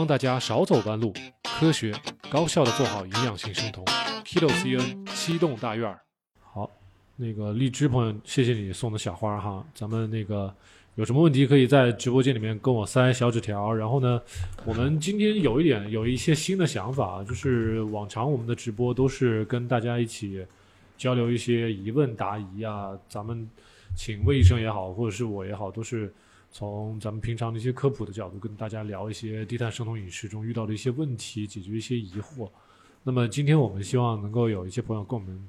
[0.00, 1.12] 帮大家少走弯路，
[1.44, 1.92] 科学
[2.30, 3.84] 高效的做好营养性生酮。
[4.24, 6.00] Kilo CN 七栋大院儿，
[6.40, 6.70] 好，
[7.16, 10.50] 那个荔枝朋友，谢谢你送的小花哈，咱们那个
[10.94, 13.74] 有什么问题可以在直播间里面跟我塞小纸条。
[13.74, 14.18] 然后呢，
[14.64, 20.42] 我们今天有一点有一些新的想法，就是往常我们的直播都是跟大家一起
[20.96, 23.46] 交流一些疑问答疑啊，咱们
[23.94, 26.10] 请魏医生也好，或者是我也好，都是。
[26.52, 32.50] 从咱们平常的一些科普的角度，跟大家聊一些低碳生酮饮食中遇到的一些问题，解决一些疑惑。
[33.04, 35.48] 那么今天我们希望能够有一些朋友跟我们，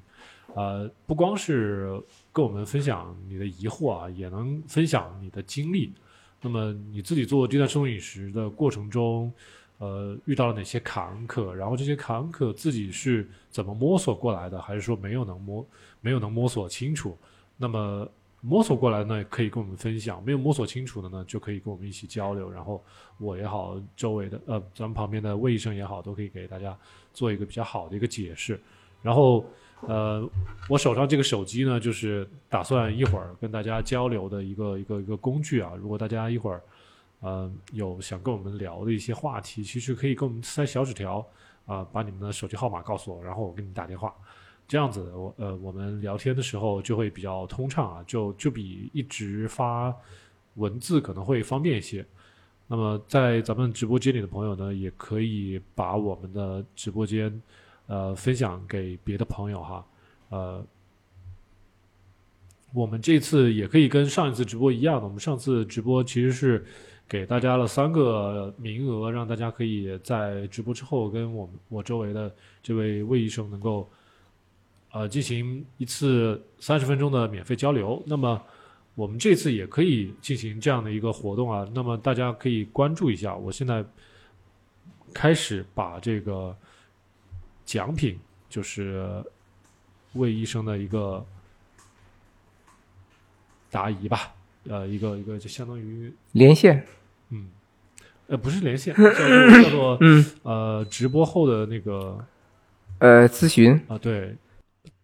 [0.54, 2.00] 呃，不光是
[2.32, 5.92] 跟我们分享你的疑惑啊，也能分享你的经历。
[6.40, 9.32] 那么你自己做低碳生酮饮食的过程中，
[9.78, 11.50] 呃，遇到了哪些坎坷？
[11.50, 14.62] 然后这些坎坷自己是怎么摸索过来的？
[14.62, 15.66] 还是说没有能摸，
[16.00, 17.18] 没有能摸索清楚？
[17.56, 18.08] 那么。
[18.44, 22.50] 摸索过来呢，可以跟我们分享；没有摸索清楚的呢，就可以跟我们一起交流。
[22.50, 22.82] 然后
[23.18, 26.76] 我也好，周围的呃，咱们旁边的魏医生也好，都可以给大家
[27.14, 28.60] 做一个比较好的一个解释。
[29.00, 29.44] 然后
[29.82, 30.28] 呃，
[30.68, 35.74] 我手上这个手机呢，就是打算一会儿跟大家交流的一个一个一个工具啊。
[35.80, 36.60] 如果大家一会儿
[37.20, 41.24] 呃有想跟我们聊的一些话题，其实可以跟我们塞小纸条
[41.64, 44.12] 啊，把你们的手机号码告诉我，然后我给你打电话。
[44.72, 49.94] 这样子，我呃，我们聊天的时候就会比较通畅啊，就就比一直发
[50.54, 52.02] 文字可能会方便一些。
[52.66, 57.42] 那么在咱们直播间里的朋友呢，也可以把我们的直播间
[57.86, 59.86] 呃分享给别的朋友哈。
[60.30, 60.64] 呃，
[62.72, 66.64] 我们这次也可以跟上一次直播一样的，我们上次直播其实是
[67.06, 73.86] 给大家了三个名额，让大家可以在直播之后跟我们我周围的这位魏医生能够。
[74.92, 78.02] 呃，进行一次三十分钟的免费交流。
[78.06, 78.42] 那么，
[78.94, 81.66] 我们这次也可以进行这样的一个活动啊。
[81.74, 83.34] 那么，大家可以关注一下。
[83.34, 83.82] 我现在
[85.14, 86.54] 开始把这个
[87.64, 88.18] 奖品，
[88.50, 89.24] 就是
[90.12, 91.24] 魏医生的一个
[93.70, 94.34] 答疑吧。
[94.64, 96.86] 呃，一个一个就相当于连线。
[97.30, 97.48] 嗯，
[98.26, 102.22] 呃，不是连线，叫做 叫做嗯呃直播后的那个
[102.98, 104.36] 呃咨询啊，对。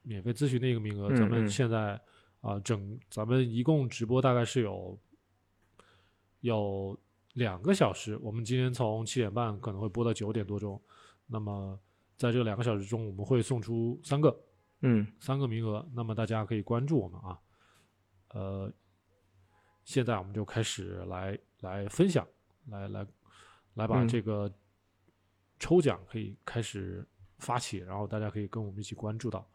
[0.08, 2.00] 免费咨询的一个名额，咱们现在
[2.40, 4.98] 啊，整咱们一共直播大概是有
[6.40, 6.98] 有
[7.34, 8.16] 两个小时。
[8.22, 10.80] 我们今天从七点半可能会播到九点多钟。
[11.26, 11.78] 那么
[12.16, 14.34] 在这两个小时中，我们会送出三个，
[14.80, 15.86] 嗯，三个名额。
[15.92, 17.38] 那么大家可以关注我们啊。
[18.30, 18.72] 呃，
[19.84, 22.26] 现在我们就开始来来分享，
[22.68, 23.06] 来来
[23.74, 24.50] 来把这个
[25.58, 27.06] 抽奖可以开始
[27.40, 29.46] 发起，然后大家可以跟我们一起关注到。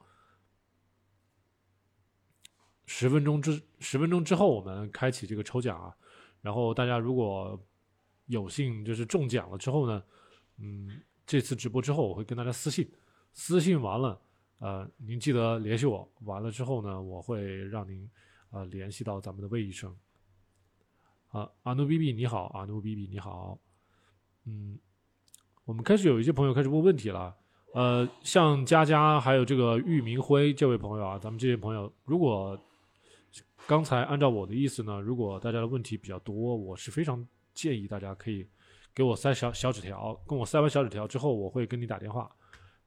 [2.86, 5.96] 十分钟之十分钟之后，我们开启这个抽奖啊。
[6.42, 7.58] 然后大家如果
[8.26, 10.04] 有幸就是中奖了之后呢，
[10.58, 12.86] 嗯，这次直播之后我会跟大家私信，
[13.32, 14.22] 私信完了，
[14.60, 16.12] 呃，您记得联系我。
[16.26, 18.10] 完了之后呢，我会让您
[18.52, 19.96] 呃联系到咱们的魏医生。
[21.30, 23.58] 啊，阿努比比你好，阿努比比你好。
[24.44, 24.78] 嗯，
[25.64, 27.34] 我们开始有一些朋友开始问问题了。
[27.74, 32.60] 呃，像佳佳还有这个玉明辉这位朋友啊，咱们这些朋友如果。
[33.66, 38.46] 刚才按照我的意思呢，如果大家的问题比较多，我是非常建议大家可以
[38.94, 42.30] 给我塞小小纸条，跟我塞完小纸条之后，我会跟你打电话，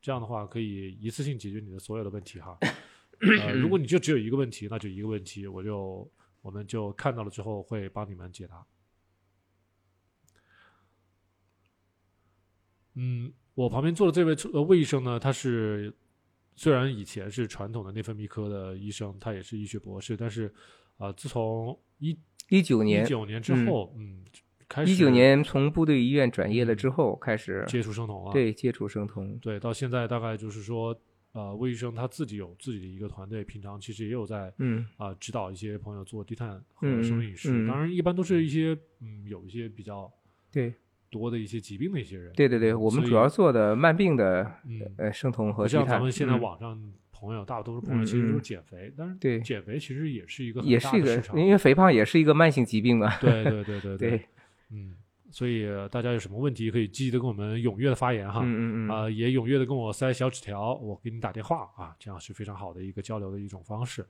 [0.01, 2.59] 这样的话可以一次性解决你的所有的问题哈。
[3.41, 6.11] 呃， 如果你就只有一个问题，那就一个问题，我就
[6.43, 8.67] 我们就看到了之后会帮你们解答。
[12.95, 15.97] 嗯，我旁边坐的这位呃魏医生呢，他是。
[16.56, 20.53] 虽然以前是传统的内分泌科的医生，他也是医学博士，但是，
[20.97, 22.19] 啊，自从一
[22.49, 24.25] 一九年一九年之后，嗯，
[24.67, 28.33] 开始一九年从部队医院转业了之后，开始接触生酮啊。
[28.33, 30.99] 对，接触生酮，对，到现在大概就是说，
[31.33, 37.50] 呃，魏医生他自己有自己的一个团队，平常其实也有在，嗯，啊，指导一些朋友做低碳和生酮饮食。
[37.69, 40.11] 当然，一般都是一些，嗯，有一些比较
[40.50, 40.73] 对。
[41.16, 44.50] 多的一些疾病的一些人，对对对，我们主要做的慢病的，
[44.99, 46.79] 呃，生酮和像咱们现在网上
[47.11, 53.17] 朋友，大多数朋友其实都是减肥，但是对减肥其实也是一个也是一个，因为肥胖也是一个慢性疾病嘛。
[53.19, 54.20] 对对对 对对，
[54.70, 54.94] 嗯，
[55.31, 64.06] 所以大家有什么问题可以积极的跟我们踊跃的发言哈，嗯嗯啊，也踊跃的跟我塞小纸条，我给你打电话啊，这样是非常好的一个交流的一种方式。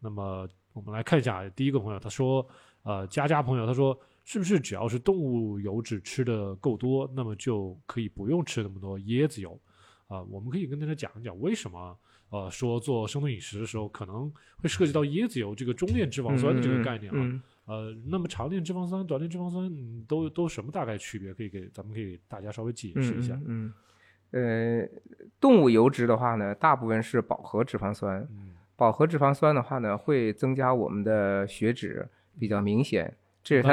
[0.00, 2.44] 那么我们来看一下第一个朋友，他说，
[2.82, 3.96] 呃，佳佳朋友，他说。
[4.24, 9.60] 是不是只要是动物油脂吃的够多，那么就可以不用吃那么多椰子油？
[10.06, 11.98] 啊，我们可以跟大家讲一讲为什么，
[12.30, 17.42] 呃，说做生酮饮食的时候可能会涉及到椰子油这个中链脂肪酸的这个概念啊。
[17.64, 21.32] 呃，那么长链脂肪酸、短链脂肪酸嗯都都什么大概区别？
[21.32, 23.40] 可以给咱们可以大家稍微解释一下。
[23.46, 23.72] 嗯，
[24.32, 24.86] 呃，
[25.40, 28.20] 动物油脂的话呢，大部分是饱和脂肪酸。
[28.30, 32.08] 嗯饱和脂肪酸的话呢，会增加我们的血脂，
[32.38, 33.16] 比较明显。
[33.44, 33.72] 这是它，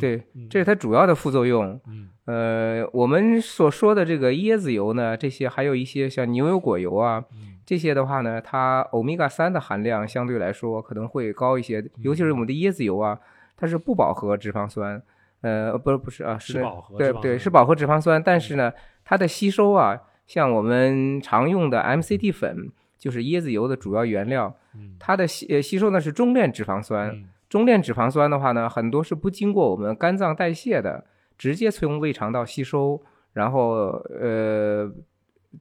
[0.00, 1.80] 对，这是它主要的副作用。
[1.86, 7.24] 嗯，呃，我们所说的这个椰子油呢，这些还有一些像牛油果油啊，
[7.64, 13.18] 这些的话呢，它欧米伽三的含量相对来说可能会高一些，尤其是我们的椰子油啊，
[13.56, 15.02] 它是不饱和脂肪酸。
[15.40, 18.72] 呃，不是不是啊，是饱和，对对，是饱和脂肪酸，但是呢，
[19.04, 22.70] 它的吸收啊，像我们常用的 MCT 粉。
[22.98, 24.52] 就是椰子油的主要原料，
[24.98, 27.16] 它的吸呃吸收呢是中链脂肪酸。
[27.48, 31.04] 中链脂肪酸的话呢，很多是不经过我们肝脏代谢的，
[31.36, 33.02] 直接从胃肠道吸收，
[33.32, 33.90] 然后
[34.20, 34.90] 呃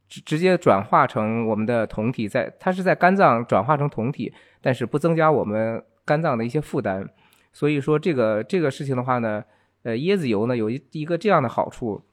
[0.07, 7.07] 直直接转化成我们的酮体，在它是在肝脏转化成酮体，但是不增加我们肝脏的一些负担。
[7.53, 9.43] 所以说这个这个事情的话呢，
[9.83, 12.03] 呃椰子油呢有一一个这样的好处。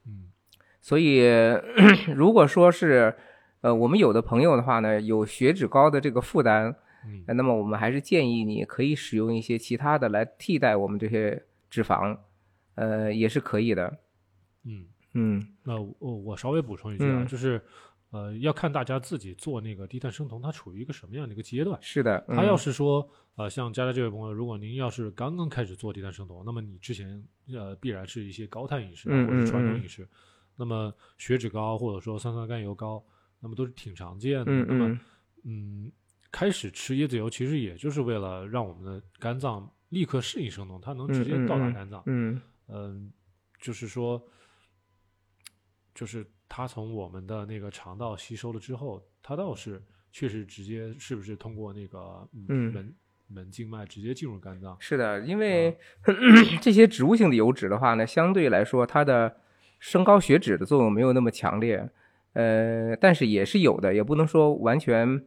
[0.80, 1.24] 所以
[2.14, 3.14] 如果说是。
[3.64, 12.18] 呃，我们有的朋友的话呢，有血脂高的这个负担，嗯，那么我们还是建议你可以使用一些其他的来替代我们这些脂肪，
[12.74, 13.98] 呃，也是可以的。
[14.64, 17.60] 嗯嗯，那我我稍微补充一句啊，就是
[18.10, 21.78] 呃，要看大家自己做那个低碳生酮，它处于一个什么样的一个阶段。
[21.82, 27.22] 是的，他要是说呃，像佳佳这位朋友，如果您要是刚刚开始做低碳生酮，那么你之前
[27.52, 30.08] 呃必然是一些高碳饮食或者传统饮食，
[30.56, 33.04] 那么血脂高或者说三酸甘油高。
[33.40, 34.50] 那么都是挺常见的。
[34.64, 34.98] 那么，
[35.42, 35.92] 嗯，
[36.34, 42.02] 开始吃椰子油其实也就是为了让我们的肝脏立刻适应生酮，它能直接到达肝脏。
[42.06, 43.12] 嗯嗯，
[43.60, 44.20] 就是说，
[45.94, 52.92] 就是它从我们的那个肠道吸收了之后，它倒是确实直接是不是通过那个门
[53.28, 54.76] 门静脉直接进入肝脏？
[54.80, 55.78] 是的，因为
[56.60, 59.36] 这些植物性的油脂的话呢，相对来说它的
[59.78, 61.88] 升高血脂的作用没有那么强烈。
[62.32, 65.24] 呃，但是也是有的，也不能说完全，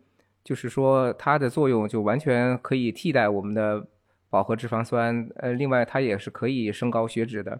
[0.48, 3.86] 就是说它的作用就完全可以替代我们的
[4.30, 5.30] 饱和脂肪酸。
[5.36, 7.60] 呃，另外它也是可以升高血脂的。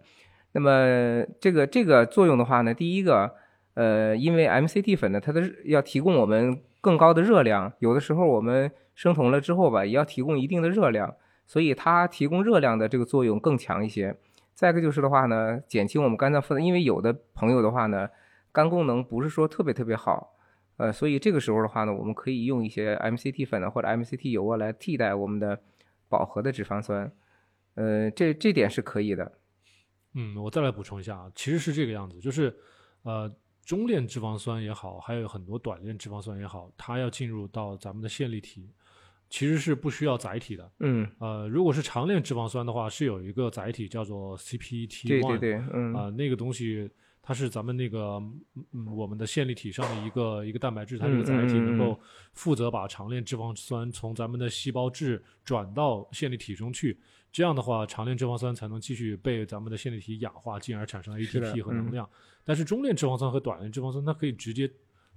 [0.54, 3.36] 那么这个这个作用的话呢，第一个，
[3.74, 11.14] 呃，因为 MCT 粉呢，它的要提供我们更高的热量，有的时候我们生酮了之后吧，也要提供一定的热量，
[11.46, 14.16] 所以它提供热量的这个作用更强一些。
[14.54, 18.08] 再一个就是的话呢，减轻我们肝脏负担，因为有的朋友的话呢。
[18.50, 20.34] 肝功能不是说特别特别好，
[20.78, 25.60] 呃，所以这个时候的话呢，我们可以用一些 MCT 粉啊或者 MCT 油啊来替代我们的
[26.08, 27.12] 饱和的脂肪酸，
[27.74, 29.40] 呃，这这点是可以的。
[30.14, 32.56] 嗯，我再来补充一下啊，其实是这个样子，就是
[33.02, 33.32] 呃，
[33.66, 38.70] 中链脂肪酸也好，还有很多短链脂肪酸也好，它要进入到咱们的线粒体，
[39.32, 40.72] 其实是不需要载体的。
[40.82, 46.88] 嗯，呃，如果是长链脂肪酸的话，是有一个载体叫做 CPT，对对对，嗯，啊，那个东西。
[47.28, 48.24] 它是咱们那个
[48.72, 52.00] 嗯我们的线粒体上的一个一个蛋白质，它这个载体能够
[52.32, 56.98] 负责把长链脂肪酸从咱们的细胞质转到线粒体中去，
[57.30, 62.10] 这样的话长链脂肪酸才能继续被咱们的线粒体氧化，进而产生 ATP 和能量。
[62.46, 64.72] 但是中链脂肪酸和短链脂肪酸它可以直接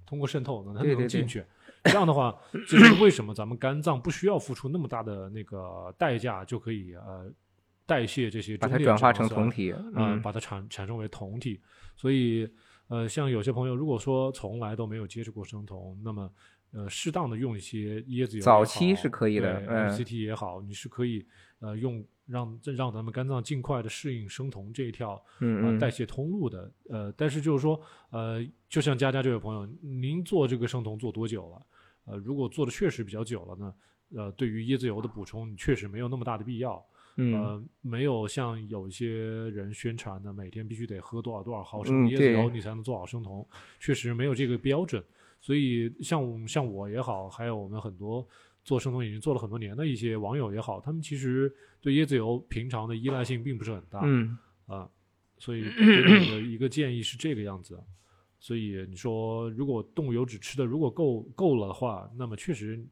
[0.05, 1.41] 通过渗透，它能进去。
[1.85, 2.37] 这样的话，
[2.67, 7.31] 这是为什么咱们肝脏不需要付出那么大的那个代价就可以呃。
[7.91, 11.59] 代谢这些，把它转化成酮体，嗯，把它产产生为酮体。
[11.97, 12.49] 所以，
[12.87, 16.31] 呃，像有些朋友如果说从来都没有接触过生酮，那么，
[16.71, 21.25] 呃，适当的用一些椰子油，早期是可以的，MCT 也好，你是可以，
[21.59, 26.71] 呃，用让让咱们肝脏尽快的适应生酮这一条，嗯代谢通路的。
[26.89, 27.77] 呃，但是就是说，
[28.11, 31.61] 呃，就像佳佳这位朋友，您做这个生酮做多久了？
[32.05, 33.73] 呃，如果做的确实比较久了呢，
[34.15, 36.83] 呃，对于椰子油的补充，你确实没有那么大的必要。
[37.17, 43.45] 呃，没有像有一些人宣传的，每天必须得喝多少多少毫升椰子油，你才能做好生酮，
[43.79, 45.03] 确实没有这个标准。
[45.39, 48.25] 所以像像我也好，还有我们很多
[48.63, 54.01] 做生酮已经做了很多年的一些网友也好，他们其实对椰子油平常的依赖性并不是很大。
[54.03, 54.37] 嗯
[54.67, 54.89] 啊，
[55.37, 57.77] 所以的一个建议是这个样子。
[58.39, 62.83] 所以你说，如果动物油脂吃的如果够够了的话，那么确实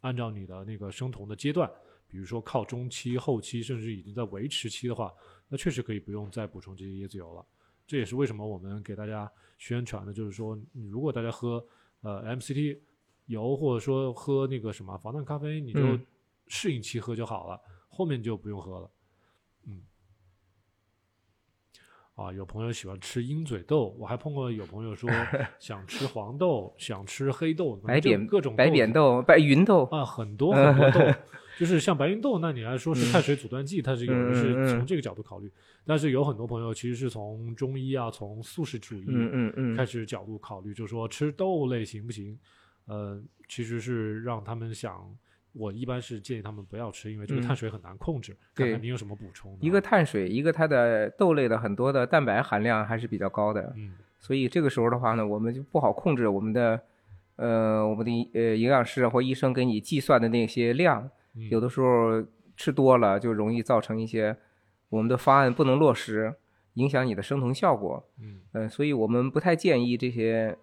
[0.00, 1.70] 按照你的那个生酮的阶段。
[2.08, 5.12] 比如说靠中期、后期，甚至已经在维持期的话，
[5.48, 7.44] 那确实可以不用再补充这些椰子油了。
[7.86, 10.58] 这也是为什么我们给大家宣传的，就是说，
[10.90, 11.64] 如果大家喝
[12.00, 12.78] 呃 MCT
[13.26, 15.98] 油，或者说喝那个什么防弹咖啡，你就
[16.48, 18.90] 适应期喝就好了，后面就不用喝了。
[19.66, 19.82] 嗯。
[22.14, 25.10] 啊，有朋友喜欢吃鹰嘴豆，我还碰过有朋友说
[25.60, 31.00] 想吃黄豆，想吃黑豆，白扁各种白扁豆、白芸豆啊，很多很多豆。
[31.58, 35.50] 就是像白芸豆，那你来说是碳水阻断剂，它是有的是从这个角度考虑，
[35.84, 42.38] 但是有很多朋友其实是从中医啊，从素食主义嗯嗯嗯，开始角度考虑，就是说吃豆类行不行？
[42.86, 45.04] 呃，其实是让他们想，
[45.52, 48.32] 我一般是建议他们不要吃，因为这个嗯碳水很难控制。
[48.54, 49.56] 看对看你有什么补充？
[49.60, 56.80] 一个碳水，一个它的豆类的很多的蛋白含量还是比较高的，嗯所以这个时候的话呢，我们就不好控制我们的，
[57.36, 62.24] 呃，我们的呃营养师或医生给你计算的那些量，嗯有的时候
[62.56, 64.36] 吃多了就容易造成一些
[64.88, 66.34] 我们的方案不能落实，
[66.74, 68.08] 影响你的生酮效果。
[68.20, 70.56] 嗯呃，所以我们不太建议这些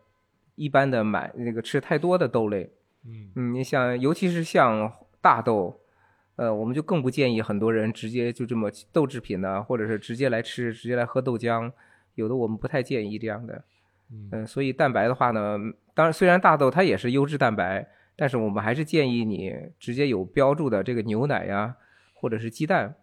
[0.55, 2.71] 一般的买那个吃太多的豆类。
[3.05, 5.79] 嗯嗯，你像尤其是像大豆，
[6.37, 11.71] 呃，我们就更不建议很多人直接就这么豆制品呢，或者是直接来吃，直接来喝豆浆。
[12.15, 13.63] 有的我们不太建议这样的。
[14.11, 15.57] 嗯嗯，所以蛋白的话呢，
[15.93, 21.75] 当然虽然大豆它也是优质蛋白，但是我们还是建议你直接有标注的这个牛奶呀，
[22.13, 22.95] 或者是鸡蛋，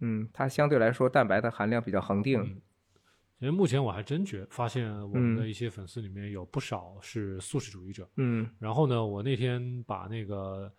[0.00, 2.40] 嗯，它相对来说蛋白的含量比较恒定。
[2.40, 2.60] 嗯。
[3.40, 10.72] 因为目前我还真觉发现我们的嗯一些粉丝里面有不少是素食主义者，嗯然后呢，我那天把那个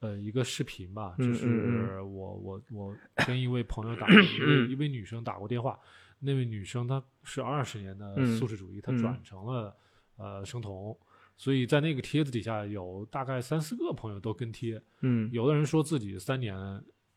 [0.00, 5.78] 呃一个视频吧，就嗯是嗯我我我 跟一位朋友打，一位嗯一位女生打过电话，
[6.18, 9.76] 那位女生她是二十年的嗯素食主义，她嗯转成了
[10.16, 10.98] 呃生酮，
[11.38, 15.30] 所以在那个帖子底下有大概三四个朋友都跟贴，嗯。
[15.32, 16.54] 有的人说自己三年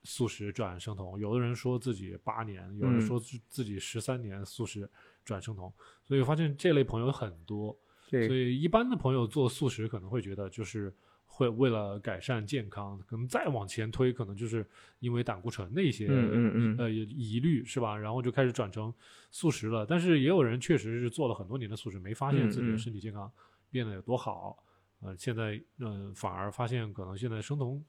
[0.04, 3.02] 素食转生酮，有的人说自己八年，有人嗯。
[3.02, 4.88] 说自自己十三年素食
[5.26, 5.74] 转生酮，
[6.04, 7.76] 所以我发现这类朋友很多。
[8.10, 10.94] 所，以一般的朋友做素食可能会觉得就是
[11.26, 14.64] 会为了改善健康，可能再往前推，可能就是
[15.00, 16.78] 因为胆固醇的一些嗯嗯嗯。
[16.78, 17.98] 呃疑虑是吧？
[17.98, 18.94] 然后就开始转成
[19.32, 19.86] 素食了。
[19.86, 23.32] 但是也有人确实是做了很多年的素食，没发现自己的身体健康
[23.72, 24.64] 变得有多好。
[25.02, 27.84] 呃，现在嗯、呃反而发现可能现在生酮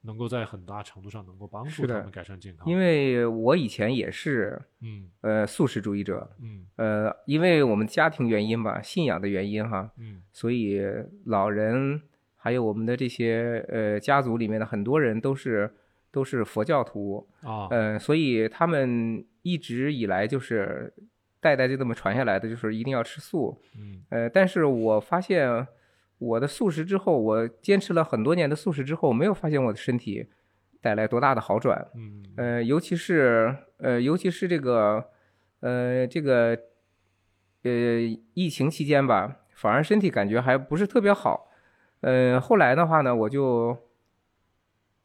[0.00, 2.66] 能够在很大程度上能够帮助他们改善健康。
[2.68, 10.82] 因为我以前也是嗯呃素食主义者，嗯呃，因为我们家庭原因吧，信仰的原因哈，嗯所以
[11.26, 12.02] 老人
[12.36, 15.72] 还有我们的这些呃家族里面的很多人都是
[16.10, 20.92] 都是佛教徒，啊呃，所以他们一直以来就是
[21.40, 23.60] 代代就这么传下来的，就是一定要吃素。
[23.76, 25.66] 嗯呃，但是我发现
[26.18, 30.28] 我的素食之后，我坚持了很多年的素食之后，没有发现我的身体
[30.80, 31.86] 带来多大的好转。
[31.94, 35.04] 嗯呃，尤其是呃，尤其是这个
[35.60, 36.58] 呃这个
[37.62, 37.70] 呃
[38.34, 41.50] 疫情期间吧，反而身体感觉还不是特别好。
[42.00, 43.76] 呃，后来的话呢，我就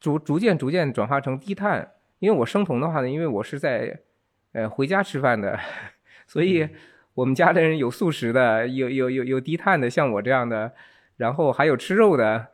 [0.00, 4.00] 逐逐渐逐渐转化成低碳，因为我生酮的话呢，因为我是在
[4.52, 5.58] 呃回家吃饭的，
[6.34, 6.68] 所以
[7.14, 10.72] 我们家的人有素食的，有有有有低碳的，像我这样的，
[11.16, 12.48] 然后还有吃肉的，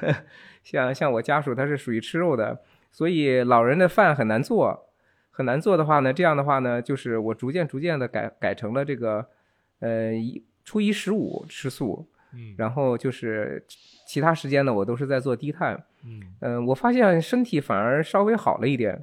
[0.64, 2.58] 像像我家属他是属于吃肉的，
[2.90, 4.88] 所以老人的饭很难做，
[5.30, 9.26] 很难做的话呢，这样的话呢，就是我逐渐逐渐的改改成了这个
[9.80, 12.54] 呃一初一十五吃素，嗯。
[12.56, 13.62] 然后就是
[14.06, 15.84] 其他时间呢，我都是在做低碳。
[16.02, 16.22] 嗯。
[16.40, 19.02] 嗯、我发现身体反而稍微好了一点，呃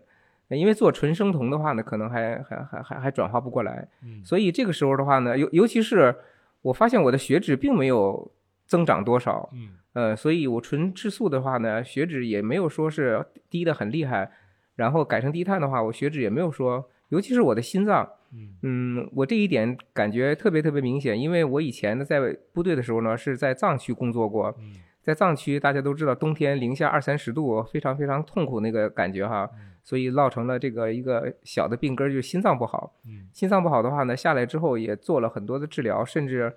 [0.49, 4.23] 因为做纯生酮的话呢，可能还还还还还转化不过来，嗯。
[4.23, 6.15] 所以这个时候的话呢，尤尤其是
[6.61, 8.31] 我发现我的血脂并没有
[8.65, 14.29] 增长多少，嗯呃，所以我纯吃素的话呢，血脂也没有说是低的很厉害，
[14.75, 18.55] 然后改成低碳的话，我血脂也没有说，尤其是我的心脏，嗯。
[18.61, 22.19] 嗯，我这一点感觉特别特别明显，因为我以前呢在
[22.53, 24.75] 部队的时候呢是在藏区工作过，嗯。
[25.01, 29.47] 在藏区大家都知道冬天零下二三十度，非常非常痛苦那个感觉哈，
[29.85, 32.91] 所以落成了这个一个小的病根儿，就是心脏不好。
[33.05, 33.29] 嗯。
[33.31, 36.51] 心脏不好的话呢，下来之后也做了很多的治疗，甚至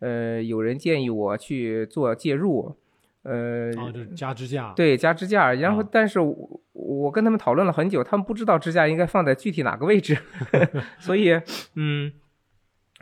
[0.00, 2.74] 呃有人建议我去做介入，
[3.22, 5.88] 呃，啊，就是加支架，对，加支架，然后啊。
[5.92, 10.16] 但是我我跟他们讨论了很久，他们不知道支架应该放在具体哪个位置，
[10.98, 11.38] 所以
[11.74, 12.10] 嗯，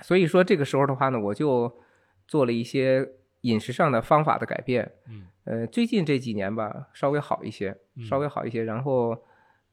[0.03, 1.73] 所以说这个时候的话呢，我就
[2.27, 3.09] 做了一些
[3.43, 5.23] 饮食上的方法的改变，嗯。
[5.45, 8.05] 呃，最近这几年吧，稍微好一些，嗯。
[8.05, 9.17] 稍微好一些，然后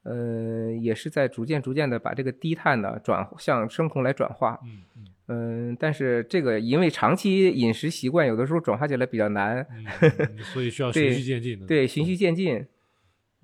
[0.08, 9.66] 呃，也是在逐渐逐渐的把这个低碳呢转向生酮来转化，嗯嗯嗯、但是这个因为长期饮食习惯，有的时候转化起来比较难，
[10.52, 11.66] 所以需要 循序渐进的。
[11.66, 12.64] 对，循序渐进，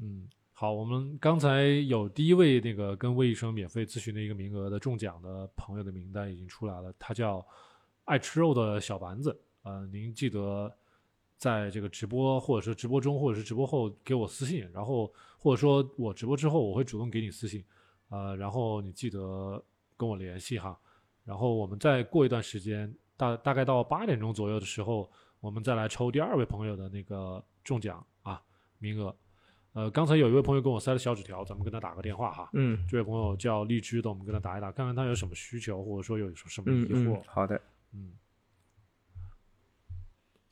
[0.00, 7.44] 嗯，好，我们刚才有第一位那个跟魏医生免费咨询的一个名额的中奖的朋友的名单已经出来了，他叫
[8.04, 9.36] 爱吃肉的小丸子。
[9.64, 10.72] 呃，您记得
[11.42, 17.64] 在这个直播或者是直播中或者是直播后给我私信，然后或者说我直播之后我会主动给你私信，
[18.10, 19.60] 呃，然后你记得
[19.96, 20.78] 跟我联系哈。
[21.24, 28.40] 然后我们再过一段时间，大大概到八点钟左右的时候，我们再来抽第二位朋友的那个中奖啊
[28.78, 29.12] 名额。
[29.72, 32.48] 呃，刚才有一位朋友跟我塞了小纸条，咱们跟他打个电话哈。
[32.52, 37.60] 嗯这位朋友叫荔枝的，我们跟他打一打，看看他有什么需求，或者说有什么疑嗯嗯惑。，好的，
[37.92, 38.12] 嗯。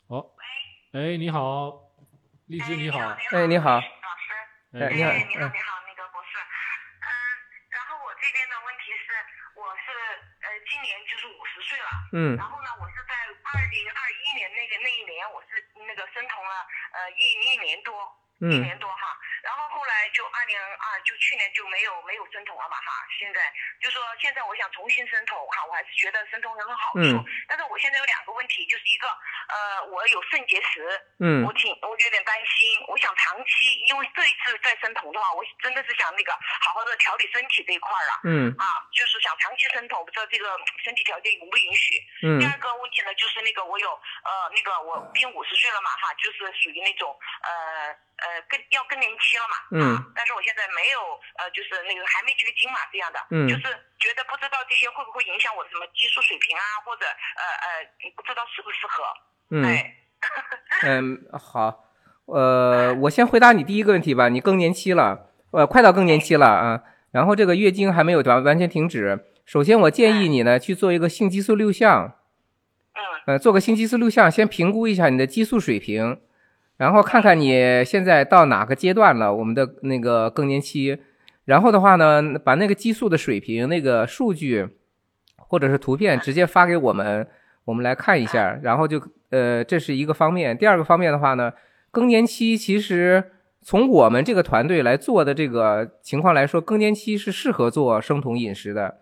[0.08, 0.28] 哦，
[0.90, 1.70] 哎，你好，
[2.50, 4.34] 荔枝你好，哎你好老师。
[4.74, 6.34] 哎，你好哎，你好，嗯你好，那个博士。
[6.34, 7.06] 嗯，
[7.70, 9.06] 然后我这边的问题是，
[9.54, 9.86] 我是
[10.42, 13.14] 呃今年就是五十岁了，嗯然后呢，我是在
[13.54, 16.66] 二零二一年那个那一年，我是那个生酮了
[16.98, 17.94] 呃一一年多，
[18.40, 29.06] 一嗯年多哈，然后后来就二零二就去年就没有没有生酮了嘛哈，现在就说现在我想重新生酮哈，我还是觉得生酮很有好处，嗯但是我现在有两个问题，就是一个
[29.48, 30.88] 呃我有肾结石，
[31.20, 36.32] 嗯我挺我有点担心，我想长期，因为这一次再生酮的话，我真的是想那个
[36.64, 38.20] 好好的调理身体这一块儿啊。
[38.24, 42.00] 嗯啊，就是想长期生酮，不知道这个身体条件允不允许。
[42.24, 43.90] 嗯第二个问题呢，就是那个我有
[44.24, 47.50] 呃那个我拼五十岁了嘛哈，就是属于那种呃
[48.20, 49.54] 呃更要更年期了嘛。
[49.72, 50.06] 嗯啊。
[50.14, 50.98] 但是我现在没有
[51.40, 53.18] 呃就是那个还没绝经嘛这样的。
[53.30, 53.62] 嗯就是
[53.98, 59.02] 觉得不知道这些会不会影响我的什么激素水平啊，或者呃呃不知道适不适合。
[59.50, 59.96] 嗯哎。
[60.82, 61.84] 嗯，好，
[62.26, 64.28] 呃，我先回答你第一个问题吧。
[64.28, 69.24] 你更年期了，呃，快到更年期了啊，然后这个月经还没有完完全停止。
[69.46, 72.18] 首先，我建议你呢去做一个性激素六项，
[72.92, 76.20] 嗯呃，做个性激素六项，先评估一下你的激素水平，
[76.80, 80.98] 然后看看你现在到哪个阶段了，我们的那个更年期。
[81.44, 84.66] 然后的话呢，把那个激素的水平那个数据
[85.36, 87.28] 或者是图片直接发给我们，
[87.66, 88.58] 我们来看一下。
[88.62, 90.56] 然后就呃，这是一个方面。
[90.56, 91.52] 第二个方面的话呢，
[91.90, 93.22] 更年期其实
[93.60, 98.96] 从我们这个团队来做的这个情况来说，更年期是适合做生酮饮食的，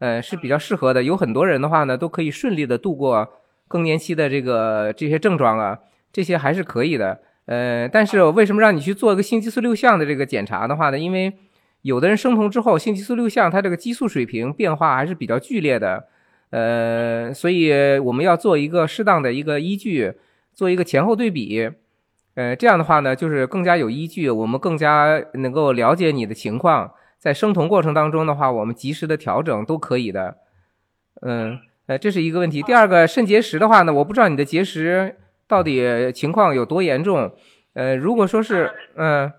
[0.00, 1.04] 呃，是比较适合的。
[1.04, 3.28] 有很多人的话呢，都可以顺利的度过
[3.68, 5.78] 更年期的这个这些症状啊，
[6.12, 7.20] 这些还是可以的。
[7.46, 10.98] 呃，但是为什么让你去做一个性激素六项的这个检查的话呢？
[10.98, 11.32] 因为
[11.82, 16.04] 有的人生酮之后，性激素六项它这个激素水平变化还是比较剧烈的，
[16.50, 20.12] 呃，所以我们要做一个适当的一个依据，
[20.52, 21.70] 做一个前后对比，
[22.34, 30.36] 呃，这样的话呢，就是更加有依据，我们更加能够了解你的情况，在生酮过程当中的话，我们及时的调整都可以的，
[31.22, 32.62] 嗯，呃，这是一个问题。
[32.62, 35.16] 第二个肾结石的话呢，我不知道你的结石
[35.50, 37.36] 到底情况有多严重，
[37.74, 39.32] 呃，如果说是，嗯、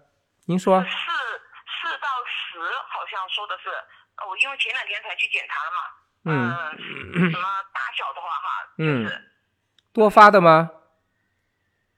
[0.45, 5.79] 您说四，四到十，好像说的是，呃我因为前两天才去检查了嘛，
[6.25, 6.71] 嗯呃
[7.31, 9.09] 什么大小的话哈，就嗯
[9.93, 10.69] 多发的吗？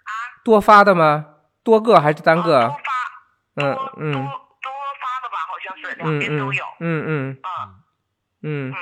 [0.04, 0.12] 啊，
[0.46, 1.26] 多发的吗？
[1.64, 2.70] 多个还是单呃个多？
[2.70, 2.92] 发，
[3.56, 3.64] 嗯
[3.98, 4.72] 嗯多多
[5.02, 7.82] 发的吧，好像是两边都有，嗯嗯啊，
[8.44, 8.76] 嗯嗯，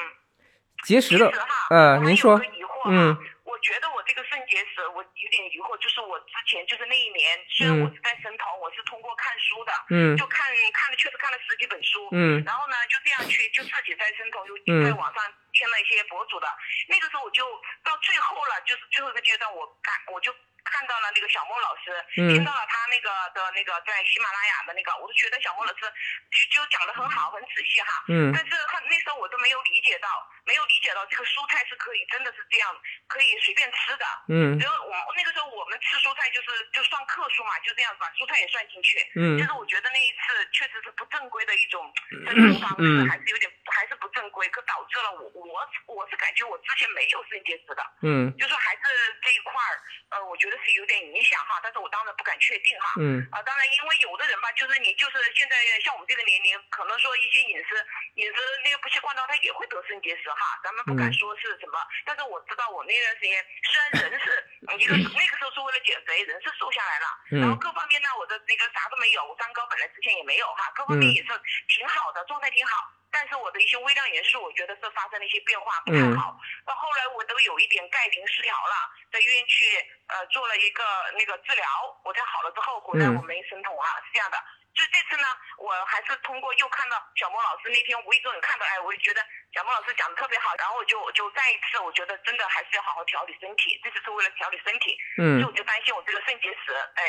[0.84, 1.32] 结石的
[1.70, 2.41] 嗯您说
[2.88, 3.24] 嗯我
[3.62, 10.17] 觉得我这个肾结石，我有点疑惑，就是我之前就是那一年，虽然嗯我是在生酮，我是通过看书的，嗯。
[10.17, 12.43] 就看看了，确实看了十几本书，嗯。
[12.45, 14.84] 然后呢，就这样去，就自己在生酮，又嗯。
[14.86, 15.24] 在网上
[15.62, 16.50] 听了一些博主的。
[16.89, 17.45] 那个时候我就
[17.86, 20.34] 到最后了，就是最后一个阶段，我看我就
[20.65, 25.86] 看到了那个小莫老师，嗯听到了他那个的那个在喜马拉雅的那个，我就觉得小莫老师
[26.34, 28.04] 就就讲的很好，很仔细哈。
[28.10, 30.10] 嗯但是他那时候我都没有理解到，
[30.45, 32.74] 没有理解到这个蔬菜是可以，真的是这样，
[33.08, 34.06] 可以随便吃的。
[34.30, 38.97] 嗯然后我那个时候我们吃蔬菜就是就算克数嘛，就这样把蔬菜也算进去。
[39.15, 41.91] 嗯就是我觉得那一次确实是不正规的一种
[42.26, 45.60] 生存方式，嗯还是有点还是不正规，可导致了我我我
[45.94, 48.82] 我是感觉我之前没有肾结石的，嗯就说还是
[49.22, 49.74] 这一块儿，
[50.16, 52.96] 呃，我觉得是有点影响哈，但是我当然不敢确定哈。
[53.00, 57.76] 嗯啊，当然，因为有的人吧，就是你就是现在像我们这个年龄，可能说一些饮食
[58.16, 60.60] 饮食那个不习惯的话，他也会得肾结石哈。
[60.64, 64.26] 咱们不敢嗯说是什么，但是我知道我那段时间虽然人是
[64.72, 67.08] 嗯一个 那个时候是为了减肥，人是瘦下来了，
[67.42, 71.30] 然后嗯各方面呢，我的那个啥都没有，我三高本来之前也没有哈，各方面嗯也是
[71.68, 72.92] 挺好的，状态挺好。
[73.12, 76.39] 但是我的一些微量元素，我觉得是发生了一些变化，不太嗯好。
[76.65, 78.76] 到后来我都有一点钙磷失调了，
[79.12, 79.65] 在医院去
[80.08, 80.82] 呃做了一个
[81.19, 81.67] 那个治疗，
[82.04, 84.39] 我才好了之后，果然嗯我没生酮啊，是这样的。
[84.71, 85.28] 所以这次呢，
[85.60, 89.19] 我还是通过又看到小莫老师那天无意中看到，哎，我就觉得
[89.52, 97.04] 小莫老师讲的特别好，然后我就我就再一次，我觉得真的还是要好好调理身体，这次是为了调理身体，所以嗯我就担心我这个肾结石，哎，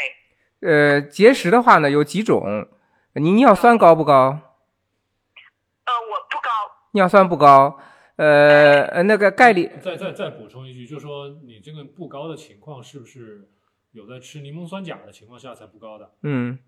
[0.67, 2.67] 呃，结石的话呢有几种，
[3.15, 4.52] 你尿酸高不高？
[6.03, 6.49] 呃，我不高，
[6.93, 7.79] 尿酸不高，
[8.17, 13.49] 呃呃那个钙里再再再补充一句，就是说你这个不高的情况是不是
[13.93, 16.11] 有在吃柠檬酸钾的情况下才不高的？
[16.23, 16.59] 嗯，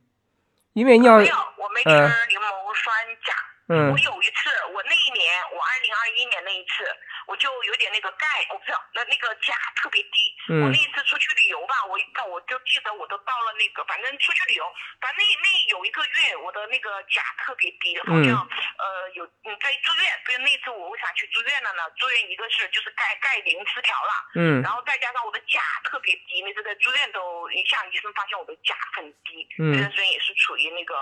[0.72, 2.94] 因为尿没有，我没吃嗯柠檬酸
[3.24, 3.32] 钾，
[3.68, 6.84] 嗯我有一次，我那一年，我二零二一年那一次，
[7.26, 10.36] 我就有点那个钙，我不知道，那那个钾特别低。
[10.52, 14.64] 嗯我嗯那一次出去旅游吧，我一到我就记得我都到了那个，反正出去旅游，
[15.00, 18.36] 反正那那有一个月我的那个钾特别低，好像、
[18.76, 21.88] 呃有嗯在住院，所以那次我为啥去住院了呢？
[21.96, 24.12] 住院一个是就是钙钙磷失调了。
[24.36, 30.94] 嗯然后再加上我的钾特别低，那次在住院都一下医生发现我的钾很低，嗯这段时间也是处于那个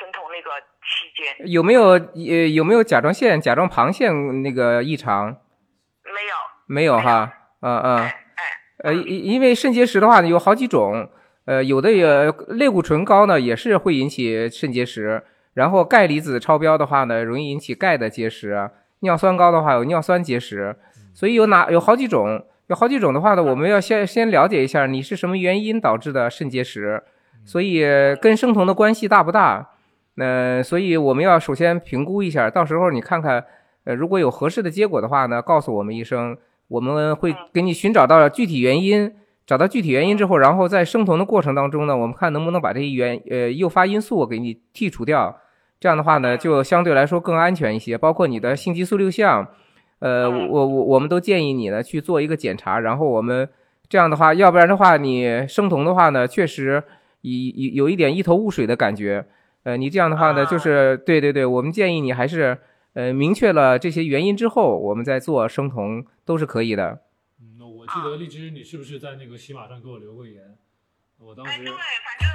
[0.00, 5.36] 生酮那个期间，有没有呃有没有甲状腺甲状旁腺那个异常？
[6.02, 6.34] 没有，
[6.66, 7.96] 没有哈，嗯嗯。
[7.98, 8.14] 哎哎，
[8.84, 11.10] 呃，因因为肾结石的话呢，有好几种，
[11.44, 20.74] 呃，有的也类固醇高呢，也是会引起肾结石，然后钙离子超标的话呢，容易引起钙的结石，尿酸高的话有尿酸结石，
[21.12, 27.02] 所以有哪有好几种，有好几种的话呢，我们要先先了解一下你是什么原因导致的肾结石，
[27.44, 27.84] 所以
[28.20, 29.70] 跟生酮的关系大不大？
[30.20, 33.42] 那、所以我们要首先评估一下，到时候你看看，
[33.84, 36.36] 呃，如果有合适的结果的话呢，告诉我们医生，
[36.68, 39.14] 我们会给你寻找到具体原因，
[39.46, 45.34] 找到具体原因之后，然后在生酮的过程当中呢，我们看能不能把这些原呃诱发因素给你剔除掉。
[45.80, 47.96] 这样的话呢，就相对来说更安全一些。
[47.96, 49.48] 包括你的性激素六项，
[50.00, 53.48] 呃，我我我们都建议你呢去做一个检查，然后我们
[53.88, 56.82] 这样的话，要不然的话你生酮的话呢，确实
[57.22, 59.24] 有有有一点一头雾水的感觉。
[59.62, 62.58] 呃，你这样的话呢，啊就是对对对，我们建议你还是
[62.94, 67.02] 呃明确了这些原因之后，我们再做生酮都是可以的。
[67.40, 70.56] 嗯，那我记得荔枝，你是不是在那个喜马上给我留过言？
[71.18, 71.76] 我当时哎对，反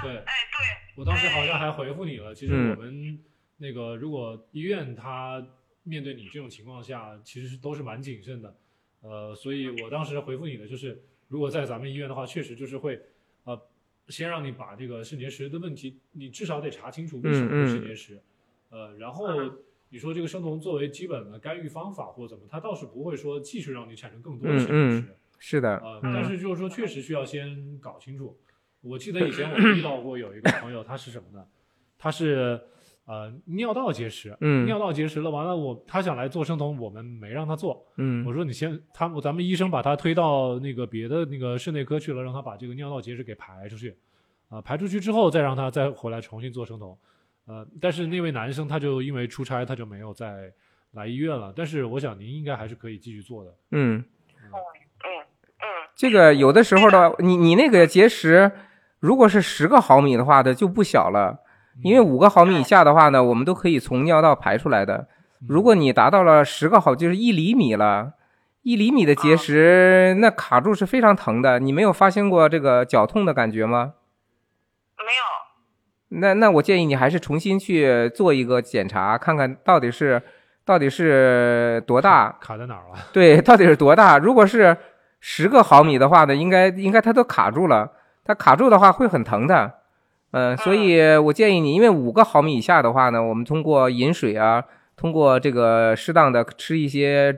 [0.01, 2.35] 正对哎对，我当时好像还回复你了。
[2.35, 3.19] 其实嗯我们
[3.57, 5.43] 那个，如果医院他
[5.83, 8.55] 面对你这种情况下，其实是都是蛮谨慎的。
[9.01, 12.99] 呃，所以我当时回复你的就是，如果在咱们医院的话，确实就是会呃，
[14.07, 18.21] 先让你把这个肾结石的问题，你至少得查清楚为什么嗯嗯会肾结石。
[18.69, 19.27] 呃，然后
[19.89, 25.15] 你说这个生酮作为基本的干预方法或怎么，它倒是不会说继续让你产生更多的肾结嗯石。
[25.37, 28.37] 是的，呃，嗯但是就是说，确实需要先搞清楚。
[28.81, 31.45] 我记得以前我遇到过有一个朋友，他是什么呢？
[31.97, 32.61] 他是
[33.05, 37.85] 呃尿道结石，嗯尿道结石了，完了我他想来做生酮，我们没让他做。
[37.97, 43.95] 嗯我说你先，他咱们医生把他推到那个别的那个肾内科去了，让他把这个尿道结石给排出去，
[44.49, 46.97] 啊、排出去之后再让他再回来重新做生酮。
[47.45, 50.51] 呃，但是那位男生他就因为出差，他就没有再
[50.93, 51.53] 来医院了。
[51.55, 53.53] 但是我想您应该还是可以继续做的。
[53.69, 54.51] 嗯，嗯
[55.59, 55.65] 嗯，
[55.95, 58.51] 这个有的时候的，你你那个结石，
[58.99, 61.39] 如果是十个毫米的话的就不小了，
[61.83, 65.07] 因为五个毫米以下的话呢，我们都可以从尿道排出来的。
[65.47, 68.13] 如果你达到了十个毫，就是一厘米了，
[68.63, 71.59] 一厘米的结石，那卡住是非常疼的。
[71.59, 73.93] 你没有发现过这个绞痛的感觉吗？
[74.97, 80.21] 没有，那那我建议你还是重新去做一个检查，看看到底是
[80.63, 82.97] 到底是多大，卡在哪儿了？
[83.11, 84.17] 对，到底是多大？
[84.17, 84.75] 如果是
[85.19, 87.91] 十个毫米的话呢，应该应该它都卡住了，
[88.23, 89.73] 它卡住的话会很疼的。
[90.37, 94.61] 嗯、所以我建议你，因为五个毫米以下的话呢，我们通过饮水啊，
[94.97, 97.33] 通过这个适当的吃一些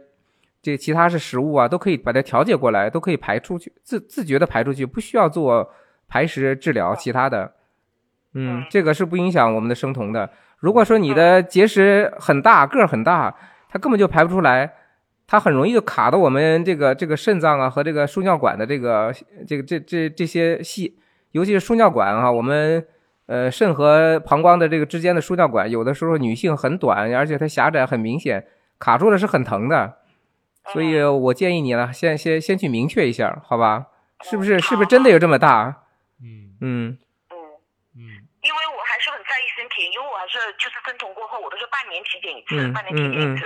[0.64, 5.72] 这其他是食物啊，都可以把它调节过来，都可以排出去，自自觉的排出去，不需要做
[6.08, 7.54] 排石治疗其他的。
[8.34, 10.28] 嗯，这个是不影响我们的生酮的。
[10.58, 13.36] 如果说你的结石很大，个儿很大，
[13.70, 14.74] 它根本就排不出来，
[15.28, 19.14] 它很容易就卡到我们这个这个肾脏啊和这个输尿管的这个
[19.48, 20.98] 这个这这这些细，
[21.38, 22.88] 尤其是输尿管哈、我们
[23.28, 28.48] 呃肾和膀胱的这个之间的输尿管，有的时候女性很短，而且它狭窄很明显，
[28.80, 30.00] 卡住了是很疼的。
[30.74, 33.86] 所以我建议你呢，先先先去明确一下，好吧？
[34.26, 35.86] 是不是是不是真的有这么大？
[36.18, 36.98] 嗯嗯
[37.30, 37.38] 嗯。
[37.94, 38.02] 嗯
[38.42, 43.46] 因为我还是很在意身体，因为我还是就是生酮过后，我都是半年体检一次，嗯半年体检一次。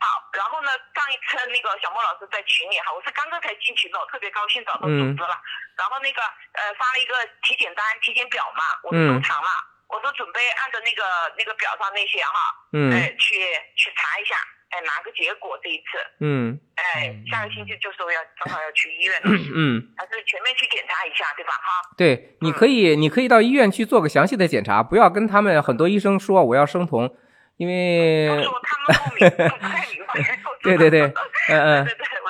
[0.00, 5.34] 好，然后呢，上一次那个小莫老师在群里哈，我是刚刚才进群的，我特别高兴找到组织了。
[5.76, 6.20] 然后那个
[6.56, 9.50] 呃发了一个体检单、体检表嘛，我都收藏了，
[9.88, 11.02] 我都准备按照那个
[11.36, 12.38] 那个表上那些哈，
[12.72, 12.92] 嗯。
[12.92, 13.36] 哎去
[13.76, 14.34] 去查一下，
[14.70, 16.58] 哎拿个结果这一次，嗯。
[16.76, 21.52] 哎嗯下个星期就说要正好要去医院了，嗯，还是全面去检查一下，对吧？
[21.52, 21.70] 哈。
[21.96, 27.14] 对，你可以你可以到医院去做个详细的检查，不要跟他们很多医生说我要生酮，
[27.56, 30.40] 因为他说他们不明 不太明白。
[30.62, 31.02] 对对对，
[31.48, 31.86] 嗯 嗯。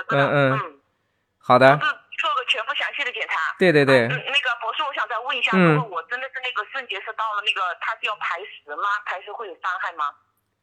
[0.08, 0.52] 嗯嗯。
[0.52, 0.80] 嗯，
[1.38, 1.78] 好的。
[1.78, 3.34] 就，是做个全部详细的检查。
[3.58, 8.88] 对对对嗯，，那个博士，我想再问一下，嗯如果我真的是那个肾结石到了那个，它是要排石吗？
[9.04, 10.04] 排石会有伤害吗？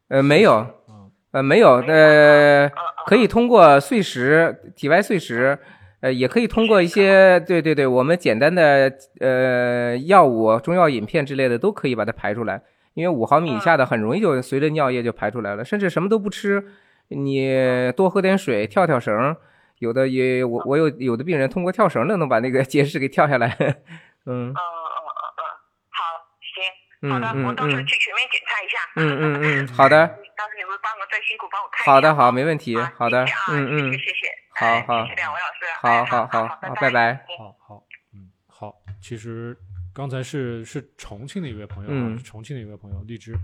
[0.10, 2.70] 呃，没有，嗯呃，没有，呃。
[3.06, 5.60] 可以通过碎石、体外碎石，
[6.00, 8.90] 呃，也可以通过一些，对对对，我们简单的
[9.20, 12.62] 呃药物、中药饮片之类的都可以把它排出来。
[12.94, 16.64] 因为五毫米以下的很容易就随着尿液就排出来了，甚至什么都不吃，
[17.10, 19.36] 你多喝点水，跳跳绳，
[19.84, 23.48] 有的也我我有有的病人通过跳绳都能把那个结石给跳下来，
[24.26, 25.44] 嗯嗯嗯嗯嗯，
[25.92, 26.00] 好，
[26.40, 26.64] 行，
[27.02, 28.78] 嗯好的，我嗯到时候嗯去全面检查一下。
[28.96, 31.92] 嗯嗯嗯， 好的，到时候你们帮我再辛苦帮我看一下。
[31.92, 38.74] 好的好，没问题，啊好的嗯嗯谢谢，谢谢，好哎好谢谢两位老师，好哎好好好，拜拜好好，嗯，好。
[39.02, 39.58] 其实
[39.94, 43.36] 刚才是是重庆的一位朋友啊，嗯是重庆的一位朋友荔枝，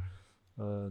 [0.57, 0.89] 呃，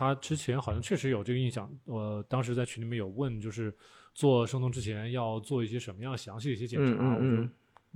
[0.00, 3.70] 他之前好像确实有这个印象，我当时在群里面有问，就是
[4.14, 7.50] 做生酮之前要做一些什么样详细的一些检查，嗯嗯我就嗯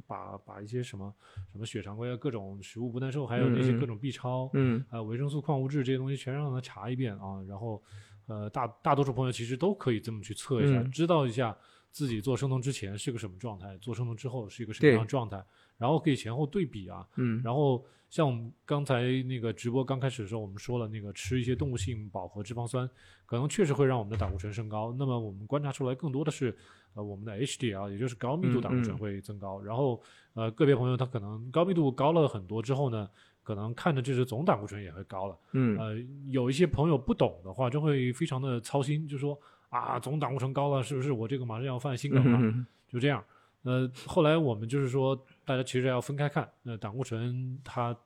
[0.07, 1.11] 把把一些什么
[1.51, 7.43] 什么血常规啊、各种食物不耐受，还有那些各种 B 超，嗯还有维生素、矿物质这些东西，全让他查一遍啊。
[7.49, 7.83] 然后，
[8.27, 11.57] 呃，大大多数朋友其实都可以这么去测一下，嗯知道一下
[11.91, 15.43] 自己做生酮之前是个什么状态，做生酮之后是一个什么样的状态，
[15.79, 17.09] 然后可以前后对比啊。
[17.17, 17.83] 嗯然后
[18.15, 22.89] 像我们刚才那个直播刚开始的时候，我们说了那个吃一些动物性饱和脂肪酸，
[23.27, 24.95] 可能确实会让我们的胆固醇升高。
[24.97, 26.57] 那么我们观察出来更多的是，
[26.95, 29.61] 呃，我们的 HDL，也就是高密度胆固醇会增高。
[29.61, 30.01] 然后，
[30.35, 33.11] 呃，个别朋友他可能高密度高了很多之后呢，
[33.43, 35.37] 可能看着这是总胆固醇也会高了。
[35.51, 35.97] 嗯呃，
[36.29, 39.37] 有一些朋友不懂的话，就会非常的操心，就说
[39.71, 42.39] 啊，总胆固醇高了，是不是我这个马上要犯心梗了？
[42.41, 43.25] 嗯就这样。
[43.65, 46.47] 呃，后来我们就是说，大家其实要分开看。
[46.63, 47.97] 那胆固醇它，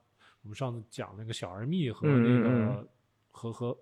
[0.48, 2.88] 我们上次讲那个小而密和嗯那个、嗯
[3.30, 3.78] 和和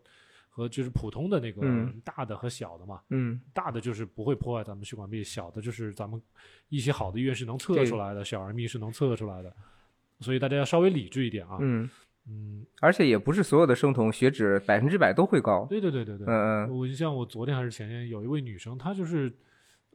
[0.49, 3.01] 和就是普通的那个嗯大的和小的嘛。
[3.11, 6.21] 嗯大的就是不会破坏咱们血管壁，小的就是咱们
[6.69, 9.55] 一些好的医院是能测出来的，小而密是能测出来的。
[10.19, 11.57] 所以大家要稍微理智一点啊。
[11.61, 11.89] 嗯，
[12.29, 15.65] 嗯，而且也不是所有的生酮血脂百分之百都会高。
[15.71, 16.27] 对对对对对。
[16.27, 19.33] 嗯嗯我就像我昨天还是前天有一位女生，她就是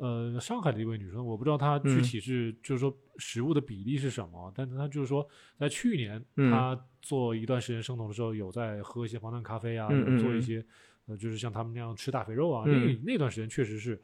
[0.02, 2.02] 呃上海的一位女生，我不知道她具嗯。
[2.02, 5.28] 体是、就是说食物的比例是什么，但是她就是说
[5.60, 6.52] 在去年嗯。
[6.52, 9.88] 她做一段时间生酮的时候，有在喝一些防弹咖啡啊，
[10.20, 10.66] 做一些
[11.06, 12.82] 呃就是像他们那样吃大肥肉啊，嗯。
[12.82, 14.02] 那那段时间确实是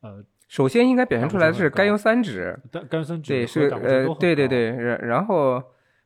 [0.00, 5.62] 呃首先应该表现出来的是甘油三酯，胆甘油三酯对，是呃对对对，然然后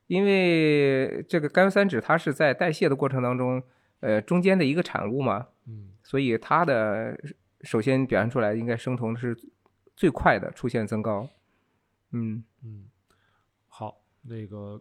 [0.07, 3.63] 因为这个甘油三酯它是在代谢的过程当中，
[4.01, 5.93] 呃，中间的一个产物嘛，嗯。
[6.03, 7.19] 所以它的
[7.65, 9.37] 首先表现出来应该生酮是
[9.97, 11.29] 最快的出现增高。
[12.13, 12.85] 嗯嗯，
[13.67, 14.81] 好，那个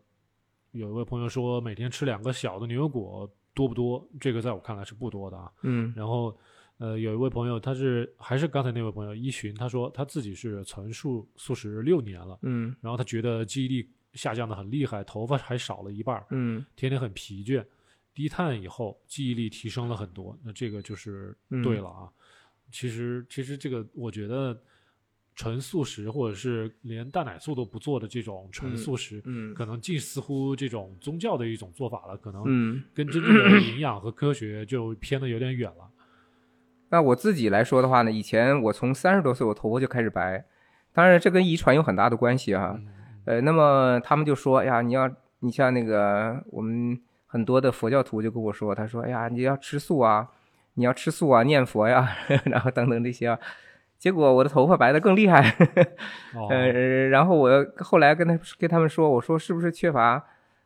[0.72, 4.08] 有一位朋友说每天吃两个小的牛油果多不多？
[4.20, 5.52] 这个在我看来是不多的啊。
[5.62, 6.38] 嗯然后，
[6.78, 17.66] 呃，有一位朋友，他是还是刚才那位朋友一寻，他说他自己是纯素素食六年了，嗯然后他觉得记忆力下降的很厉害，头发还少了一半儿，嗯天天很疲倦。
[18.14, 22.12] 低碳以后记忆力提升了很多，那这个就是嗯对了啊。
[22.74, 24.60] 其实，其实这个我觉得
[25.36, 32.84] 纯素食或者是连蛋奶素都不做的这种纯嗯素食，嗯可能近似乎这种宗教的一种做法了，可能嗯。
[32.94, 35.88] 跟真正的营养和科学就偏的有点远了。
[36.90, 40.44] 那我自己来说的话呢，以前我从三十多岁我头发就开始白，
[40.92, 42.88] 当然这跟遗传有很大的关系啊、嗯
[43.26, 45.10] 呃，那么他们就说，哎呀，你要
[45.40, 50.30] 你像那个我们很多的佛教徒就跟我说，他说，哎呀，你要吃素啊，
[50.76, 52.10] 你要吃素啊，念佛呀，
[52.46, 53.40] 然后等等这些啊。
[54.00, 55.56] 结果我的头发白的更厉害，
[56.36, 60.22] 哦，呃，然后我后来跟他跟他们说，我说是不是缺乏，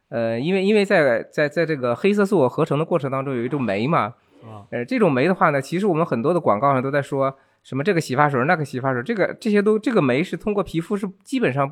[0.10, 11.72] 呃，因为因为在在在这个黑色素合成的过程当中有一种酶嘛，啊，呃，这种酶的话呢，其实我们很多的广告上都在说什么这个洗发水，那个洗发水，这个这些都这个酶是通过皮肤是基本上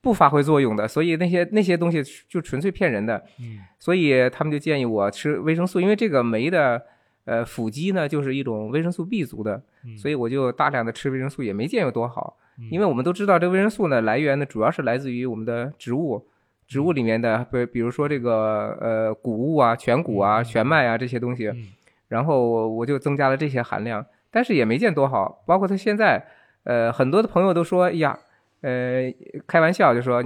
[0.00, 3.22] 不发挥作用的，所以那些那些东西就纯粹骗人的。
[3.40, 6.82] 嗯所以他们就建议我吃维生素，因为这个酶的
[7.24, 12.36] 呃腹肌呢就是一种维生素 B 族的，嗯，所以我就大量的吃维生素，也没见有多好。
[12.58, 16.26] 嗯因为我们都知道这个维生素呢来源呢主要是来自于我们的植物。
[16.66, 21.66] 植物里面的，比比如说这个呃谷物啊、全谷啊、嗯全麦啊这些东西，嗯
[22.08, 25.42] 然后我我就增加了这些含量，但是也没见多好。
[25.46, 26.26] 包括他现在，
[26.62, 28.18] 呃，很多的朋友都说，哎呀，
[28.62, 29.12] 呃，
[29.46, 30.24] 开玩笑就说，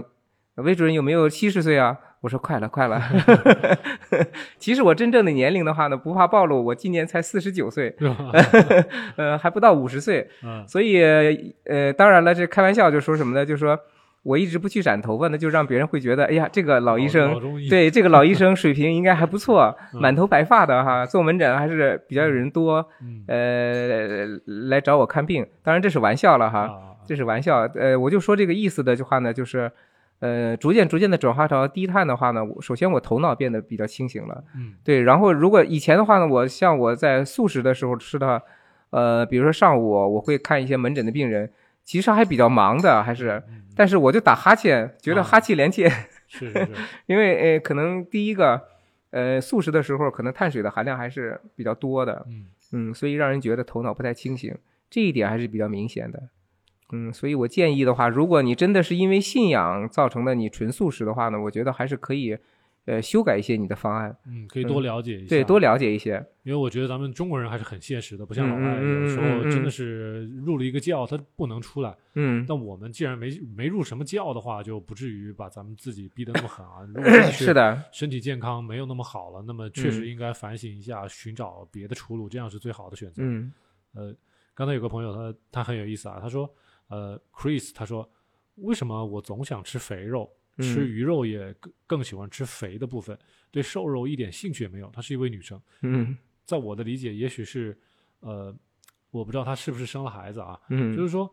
[0.54, 1.98] 魏主任有没有七十岁啊？
[2.20, 3.00] 我说快了，快了。
[4.58, 7.94] 其实我真正的年龄的话呢，不怕暴露，我今年才四十九岁？
[9.16, 10.28] 呃，还不到五十岁。
[10.42, 11.00] 嗯所以，
[11.64, 13.46] 呃，当然了，这开玩笑就说什么呢？
[13.46, 13.78] 就说
[14.24, 24.26] 我一直不去染头发呢，就让别人会觉得，哎呀，这个老医生医对这个老医生水平应该还不错，嗯满头白发的哈，做门诊还是比较有人多，嗯呃，
[24.68, 25.46] 来找我看病。
[25.62, 26.74] 当然这是玩笑了哈，啊
[27.06, 27.60] 这是玩笑。
[27.76, 29.70] 呃，我就说这个意思的话呢，就是，
[30.20, 35.02] 呃，逐渐逐渐的转化成低碳的话呢，我首先我头脑变得比较清醒了，嗯对。
[35.02, 38.42] 然后如果以前的话呢，我像我在素食的时候吃的，
[38.90, 41.52] 呃，比如说上午我会看一些门诊的病人，
[41.84, 45.88] 其实还比较忙的，还是，嗯但是我就打哈欠，觉得啊哈气连天。
[46.26, 46.68] 是是是
[47.06, 48.60] 因为呃，可能第一个，
[49.10, 54.52] 呃，素食的时候可能碳水的含量还是比较多的，嗯嗯，所以让人觉得头脑不太清醒，
[54.90, 56.20] 这一点还是比较明显的。
[56.92, 62.36] 嗯，所以我建议的话，如果你真的是因为信仰造成的你纯素食的话呢，我觉得还是可以，
[62.86, 66.24] 呃，修改一些你的方案，嗯，可以多了解一下，对，多了解一些。
[66.44, 71.94] 因为我觉得咱们中国人还是很现实的，不像老外，有时候真的是入了一个教，他不能出来。
[72.14, 76.80] 嗯，但我们既然没没入什么教的话，就不至于把咱们自己逼得那么狠啊。
[76.88, 83.22] 如果是的，身体健康没有那么好了，那么确实应该反省一下，寻找别的出路，这样是最好的选择。
[83.22, 83.52] 嗯
[83.94, 84.14] 呃，
[84.54, 86.50] 刚才有个朋友他他很有意思啊，他说，
[86.88, 88.10] 呃，Chris 他说，
[88.56, 90.62] 为什么我总想吃肥肉，嗯。
[90.62, 93.16] 吃鱼肉也更更喜欢吃肥的部分，
[93.50, 94.90] 对瘦肉一点兴趣也没有。
[94.90, 96.16] 她是一位女生，嗯。
[96.44, 97.78] 在我的理解，也许是，
[98.20, 98.54] 呃，
[99.10, 101.32] 我不知道她是不是生了孩子啊，嗯，就是说，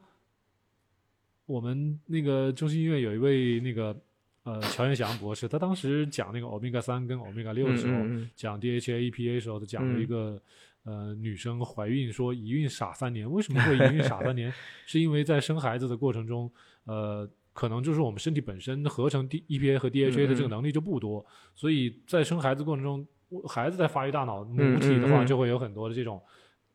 [1.46, 3.98] 我们那个中心医院有一位那个
[4.44, 10.42] 呃乔元祥博士，他当时讲那个欧米伽三跟欧米伽六的时候，嗯嗯讲 DHA、EPA 的时候，他讲了一个、
[10.86, 14.54] 呃女生怀孕说一孕傻三年，为什么会一孕傻三年？
[14.88, 16.50] 是因为在生孩子的过程中，
[16.86, 17.30] 呃。
[17.56, 23.08] 可能就是我们身体本身合成 D EPA 和 DHA 的这个能力就不多，所以在生孩子过程中，
[23.48, 26.22] 孩子在发育大脑，母体的话就会有很多的这种，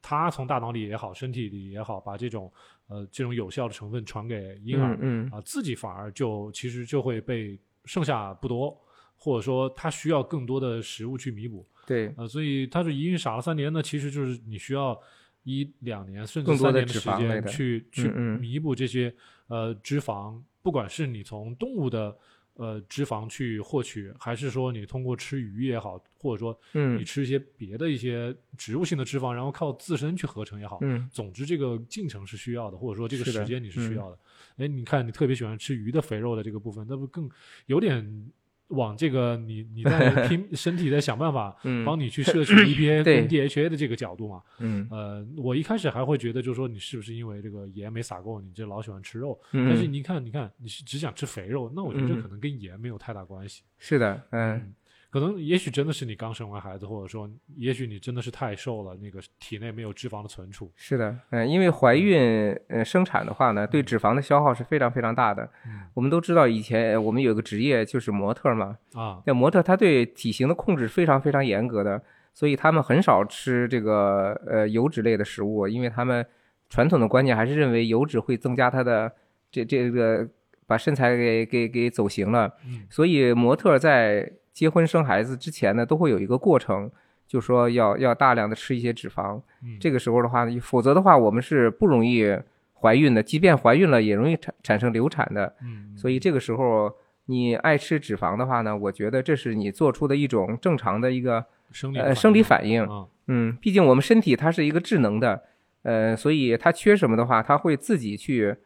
[0.00, 2.50] 它从大脑里也好，身体里也好，把这种
[2.88, 4.96] 呃这种有效的成分传给婴儿，
[5.30, 8.74] 啊，自己反而就其实就会被剩下不多，
[9.18, 15.00] 或者说它需要更多的食物去弥补，对，呃，所以他说一孕傻了三年呢，其实就是你需要
[15.42, 19.14] 一两年甚至三年的时间去去弥补这些
[19.48, 22.16] 呃脂肪，不管是你从动物的
[22.54, 31.08] 呃脂肪去获取，还是说你通过吃鱼也好，或者说你嗯吃一些别的一些植物性的脂肪，然后靠自身去合成也好，嗯。
[31.10, 33.96] 总之这个进程是需要的，或者说这个时间你是需嗯。
[33.96, 34.18] 要的。
[34.58, 37.30] 哎、你看你特别喜欢吃鱼的肥肉的这个部分，那不更
[37.64, 38.30] 有点
[38.70, 44.42] 往这个你你在 拼身体在想办法嗯帮你去摄取 EPA 对跟 DHA 的这个角度嘛？
[44.58, 49.38] 嗯呃，我一开始还会觉得，就是说你是不是因为这个盐没撒够，你这老喜欢吃肉？
[49.52, 53.62] 嗯，但是你看，你看你是只想吃肥肉，那我觉得这嗯可能跟盐没有太大关系。
[53.78, 54.72] 是的，嗯
[55.10, 60.70] 可能也许真的是你刚生完孩子，或者说也许你真的是太瘦了，那个体内没有脂肪的存储。
[60.76, 65.42] 是的，嗯，因为怀孕呃生产的话呢，对脂肪的消耗是非常非常大的。
[65.66, 72.00] 嗯我们都知道，以前呃我们有个职业就是模特嘛，啊，那模特他对体型的控制非常非常严格的，
[72.32, 76.24] 所以他们很少吃这个呃油脂类的食物，因为他们
[76.68, 79.10] 传统的观念还是认为油脂会增加他的
[79.50, 80.28] 这这个
[80.68, 82.54] 把身材给给给走形了。
[82.64, 86.90] 嗯所以模特在结婚生孩子之前呢，都会有一个过程，
[87.26, 89.40] 就说要要大量的吃一些脂肪。
[89.62, 92.36] 嗯，这个时候的话呢，否则的话，我们是不容易
[92.74, 95.54] 怀孕的，即便怀孕了，也容易产产生流产的。
[95.62, 96.92] 嗯，所以这个时候
[97.26, 102.82] 你爱吃脂肪的话呢，我觉得这是你做出的一种正常的一个生理呃生理反应。
[102.82, 105.42] 啊，嗯，毕竟我们身体它是一个智能的，
[105.82, 108.56] 呃，所以它缺什么的话，它会自己去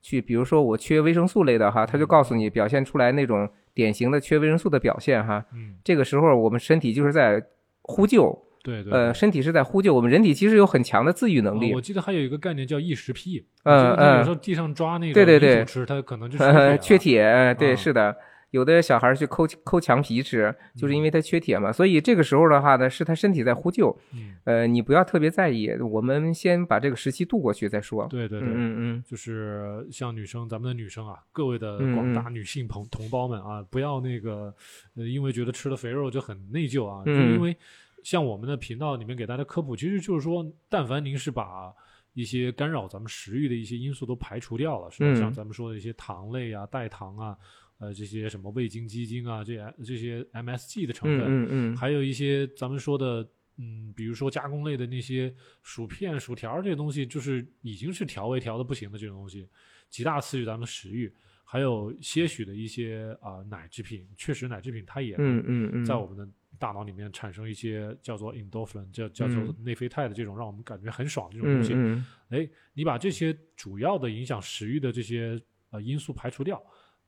[0.00, 5.44] 去，比如说我缺维生素类的哈，它就告诉你表现出来那种典型的缺维生素的表现哈。
[5.52, 7.42] 嗯，这个时候我们身体就是在
[7.82, 9.92] 呼救，对对，呃，身体是在呼救。
[9.92, 11.80] 我们人体其实有很强的自愈能力啊我。
[11.80, 17.22] 记得还有一个概念叫异食癖，嗯我记得他有嗯时候地上抓那个对对对它可能就呃， 缺铁
[17.58, 18.16] 对，啊是的，
[18.54, 21.02] 有的小孩儿去抠抠墙皮吃，就是因嗯。
[21.02, 21.72] 为他缺铁嘛。
[21.72, 23.90] 所以这个时候的话呢，是他身体在呼救。
[24.12, 28.06] 嗯，呃，你不要特别在意，我们先把这个时期度过去再说。
[28.06, 34.54] 对对对，嗯嗯就是像女生，咱们的女生啊，各位的嗯广大女性朋同胞们啊，不要那个，
[34.94, 37.34] 呃，因为觉得吃了肥肉就很内疚啊，就嗯。
[37.34, 37.56] 因为
[38.04, 41.72] 像我们的频道里面给大家科普，其实就是说，但凡您是把
[42.12, 47.36] 一些干扰咱们食欲的一些因素都排除掉了，是像咱们说的一些糖类啊、代糖啊，
[47.78, 59.48] 呃，这些什么味精、鸡精啊，这些这些 MSG 的成嗯分，嗯嗯还有一些咱们说的，嗯，比如说加工类的那些薯片、薯条这些东西，就是已经是调味调的不行的这种东西，
[59.90, 61.12] 极大刺激咱们的食欲。
[61.46, 66.26] 还有些许的一些啊、奶制品，确实奶制品它也嗯在我们的
[66.58, 71.72] 大脑里面产生一些叫做 endorphin，叫叫做嗯内啡肽的这种让我们感觉很爽的这种嗯东西。
[71.76, 76.60] 嗯哎，你把这些主要的影响食欲的这些呃因素排除掉，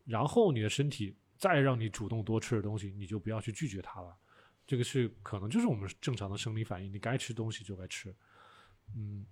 [0.07, 4.17] 然后你的身体再让你主动多吃的东西，你就不要去拒绝它了。
[4.67, 8.15] 这个是可能就是我们正常的生理反应，你该吃东西就该吃。
[8.97, 9.27] 嗯，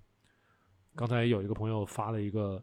[0.94, 2.62] 刚才有一个朋友发了一个，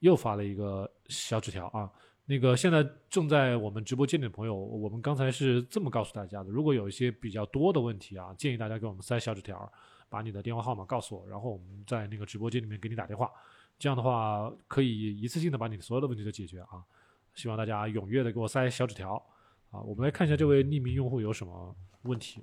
[0.00, 1.90] 又发了一个小纸条啊。
[2.26, 9.70] 那个现在正在我们直播间里的朋友，我们刚才是这么告诉大家的：如果有一些比较多的问题啊，建议大家给我们塞小纸条，
[10.08, 13.30] 把你的电话号码告诉我，然后我们在那个直播间里面给你打电话。
[13.78, 16.82] 这样的话，可以一次性的把你所有的问题都解决啊。
[17.34, 19.14] 希望大家踊跃的给我塞小纸条
[19.70, 22.42] 啊，我们来看一下这位匿名用户有什么问题。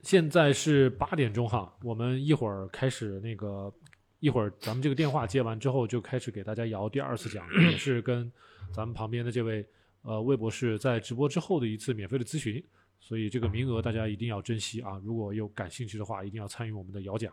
[0.00, 3.72] 现在是八点钟哈，我们一会儿开始那个，
[4.20, 8.30] 一会儿咱们这个电话接完之后就开始给大家摇第二次奖， 也是跟
[8.72, 9.66] 咱们旁边的这位
[10.02, 12.64] 呃魏博士在直播之后的一次免费的咨询，
[13.00, 15.00] 所以这个名额大家一定要珍惜啊！
[15.04, 17.32] 如果有感兴趣的话，一定要参与我们的摇奖。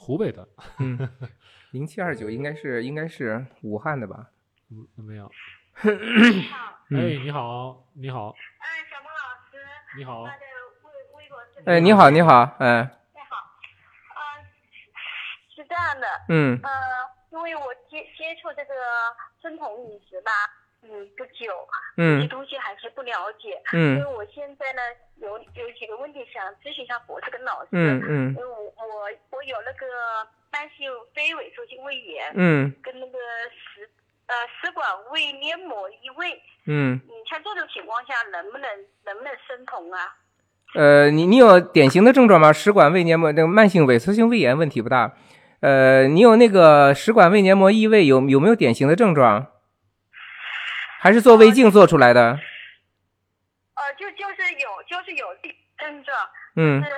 [0.00, 0.48] 湖北的，
[0.80, 0.98] 嗯，
[1.72, 4.28] 零七二九应该是应该是武汉的吧？
[4.70, 5.30] 嗯，怎么样？
[5.82, 9.20] 你好，哎，你好，你好，哎，小孟老
[9.50, 9.58] 师，
[9.98, 10.24] 你好。
[11.66, 12.80] 哎，你好，你好，哎，
[13.12, 13.36] 你好，
[14.16, 14.42] 呃，
[15.54, 16.70] 是这样的，嗯呃，
[17.32, 18.72] 因为我接接触这个
[19.42, 20.30] 生酮饮食吧，
[20.82, 21.52] 嗯，不久，
[21.96, 24.80] 嗯东西还是不了解，嗯因为我现在呢
[25.20, 29.86] 有有几个问题想咨询一下博士跟老师，嗯嗯因为我我我有那个
[30.50, 33.18] 慢性非萎缩性胃炎，嗯跟那个
[33.52, 33.88] 食
[34.26, 38.68] 呃食管胃黏膜异位，嗯，你像这种情况下能不能
[39.04, 40.16] 能不能生酮啊？
[40.74, 42.52] 呃，你你有典型的症状吗？
[42.52, 45.12] 食管胃黏膜那个慢性萎缩性胃炎问题不大，
[45.60, 49.46] 呃，你有那个食管胃黏膜异位有有没有典型的症状？
[51.02, 52.38] 还是做胃镜做出来的？
[53.74, 55.48] 呃，就就是有就是有这
[55.78, 56.14] 症状，
[56.56, 56.90] 嗯呃，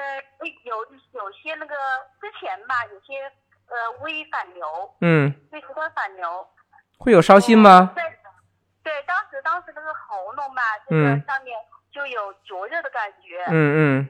[0.64, 1.76] 有有些那个
[2.20, 3.22] 之前吧，有些
[3.68, 4.66] 呃胃反流，
[5.00, 6.48] 嗯，胃食管反流。
[6.98, 7.92] 会有烧心吗？
[7.94, 8.02] 对，
[8.82, 11.56] 对，当时当时那个喉咙吧，这个嗯上面
[11.92, 13.44] 就有灼热的感觉。
[13.46, 14.08] 嗯嗯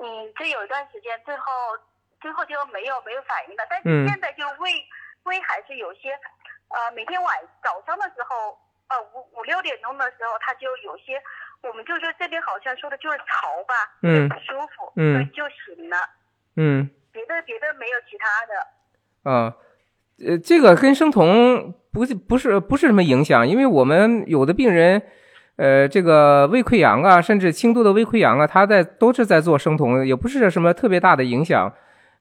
[0.00, 1.44] 嗯，这有一段时间，最后
[2.22, 4.72] 最后就没有没有反应了，但嗯是现在就胃、
[5.24, 6.18] 胃还是有些，
[6.68, 8.58] 呃，每天晚早上的时候，
[8.94, 11.18] 呃五五六点钟的时候，他就有些，
[11.62, 15.96] 我们就说这边好像说的就是潮吧，嗯不舒服，嗯，就行了，
[16.56, 19.30] 嗯别的别的没有其他的。
[19.30, 19.56] 啊，
[20.24, 25.02] 呃，这个跟生酮不是不是不是什么影响，因为我们有的病人，
[25.56, 31.72] 呃，这个胃溃疡啊，甚至轻度的胃溃疡啊，他在都是在做生酮，也不是什么特别大的影响。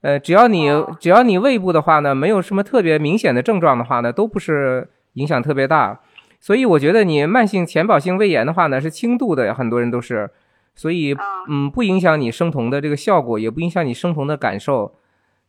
[0.01, 5.99] 呃，只要你哦只要你胃部的话呢，没有什么特别明显的症状的话呢，都不是影响特别大。
[6.43, 10.29] 所以我觉得你慢性浅保性胃炎的话呢，是轻度的，很多人都是，
[10.75, 11.23] 所以啊。
[11.49, 14.93] 嗯，不影响你生酮的这个效果，也不影响你生酮的感受。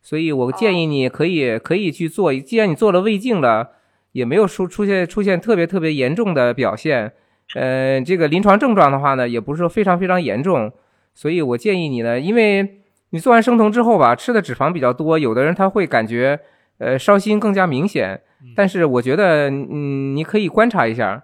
[0.01, 3.71] 所以我建议你可以可以去做，既然你做了胃镜了，
[4.13, 7.11] 也没有出出现出现特别特别严重的表现，
[7.55, 10.71] 呃，这个临床症状的话呢，也不是说非常非常严重，
[11.13, 12.79] 所以我建议你呢，因为
[13.09, 16.39] 你做完生酮之后吧，吃的脂肪比较多，有的人他会感觉
[16.77, 18.21] 呃烧心更加明显，
[18.55, 21.23] 但是我觉得嗯，你可以观察一下，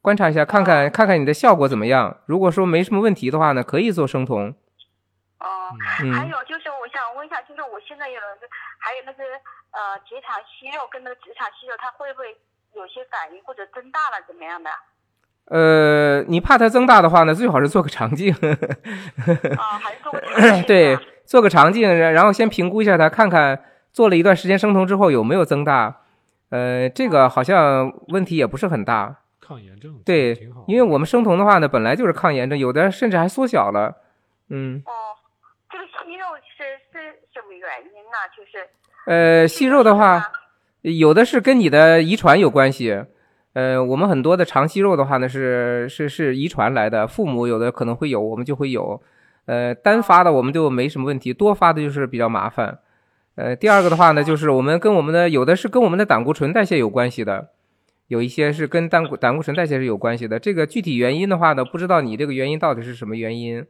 [0.00, 2.18] 观察一下看看看看你的效果怎么样。
[2.26, 4.54] 如果说没什么问题的话呢，可以做生酮。
[5.38, 5.70] 哦、
[6.02, 8.48] 嗯还有就是我想问一下，就是我现在有那个
[8.78, 9.22] 还有那个
[9.72, 12.34] 呃结肠息肉跟那个直肠息肉，它会不会
[12.74, 14.70] 有些反应或者增大了怎么样的？
[15.46, 18.32] 呃，你怕它增大的话呢，最好是做个肠镜。
[18.32, 23.62] 啊、还是做个肠镜 对啊，做个肠镜，然然后先评估一下它，看看
[23.92, 26.02] 做了一段时间生酮之后有没有增大。
[26.50, 29.22] 呃，这个好像问题也不是很大。
[29.40, 30.36] 抗炎症对，，
[30.66, 33.94] 因为我们生酮的话呢，本来就是抗炎症，有的甚至还缩小了。
[34.50, 34.92] 嗯，哦，
[35.70, 36.24] 这个息肉
[36.56, 38.18] 是是什么原因呢？
[38.36, 38.68] 就是
[39.06, 40.32] 呃，息肉的话啊，
[40.82, 43.04] 有的是跟你的遗传有关系。
[43.52, 49.00] 呃，我们很多的肠息肉的话呢，是是是遗传来的，父母有的可能会有，我们就会有。
[49.46, 52.80] 呃，单发的我们就没什么问题，多发的就是比较麻烦。
[53.36, 57.52] 呃，第二个的话呢，就是我们跟我们的有的是跟我们的胆固醇代谢有关系的，
[58.08, 60.38] 有一些是跟胆固胆固醇代谢是有关系的。
[60.38, 63.66] 这个具体原因的话呢，不知道你这个原因到底是什么原因。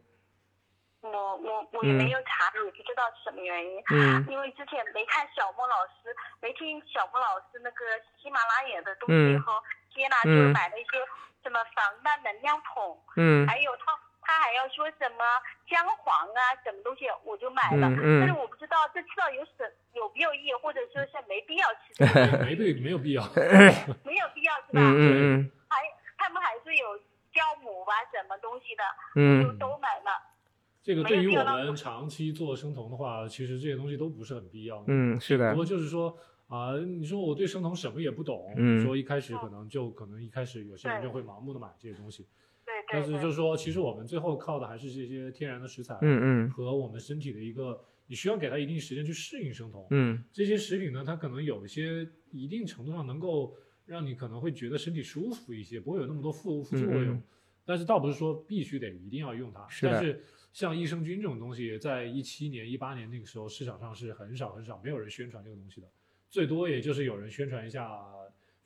[1.03, 3.83] 我我我也没有查，也不知道是什么原因。
[3.91, 7.83] 嗯因为之前没看小莫老师，没听小莫老师那个
[8.23, 9.53] 喜马拉雅的东嗯西后，
[9.91, 11.03] 接纳就嗯买了一些
[11.43, 13.91] 什么防弹能量桶，嗯还有他
[14.27, 15.23] 他还要说什么
[15.71, 19.63] 姜黄啊，什么东西我就买了，嗯嗯但是我不知道这吃了有什
[19.95, 22.05] 有没有益，或者说是没必要吃这
[22.37, 23.23] 个， 没对没有必要。
[24.03, 24.83] 没有必要是吧？
[24.83, 25.79] 嗯嗯还
[26.19, 26.99] 他们还是有
[27.33, 28.83] 酵母啊，什么东西的，
[29.15, 30.35] 嗯都买了。
[30.83, 34.85] 这个对于我们长期做生酮的话，其实这些东西都不是很必要的。
[34.89, 36.17] 嗯，是的不，过就是说
[36.49, 42.27] 啊、你说我对生酮什么也不懂，嗯说一开始可能就可能一开始有些人就会盲目的买这些东西，
[42.67, 43.03] 对但。
[43.03, 49.87] 是就是说，其实我们最后靠的还是这些天然的食材，嗯嗯和我们身体的一个，你需要给它一定时间去适应生酮。
[49.91, 53.57] 嗯这些食品呢，它可能有一些一定程度上能够
[53.87, 57.05] 让你可能会觉得身体舒服一些，不会有那么多副副作用。
[57.05, 57.23] 嗯嗯
[57.69, 59.67] 但是倒不是说必须得一定要用它。
[59.69, 65.89] 是但是像益生菌这种东西，在一七年、一八年那个时候，市场上是很少很少，没有人宣传这个东西的，
[66.31, 67.91] 最多也就是有人宣传一下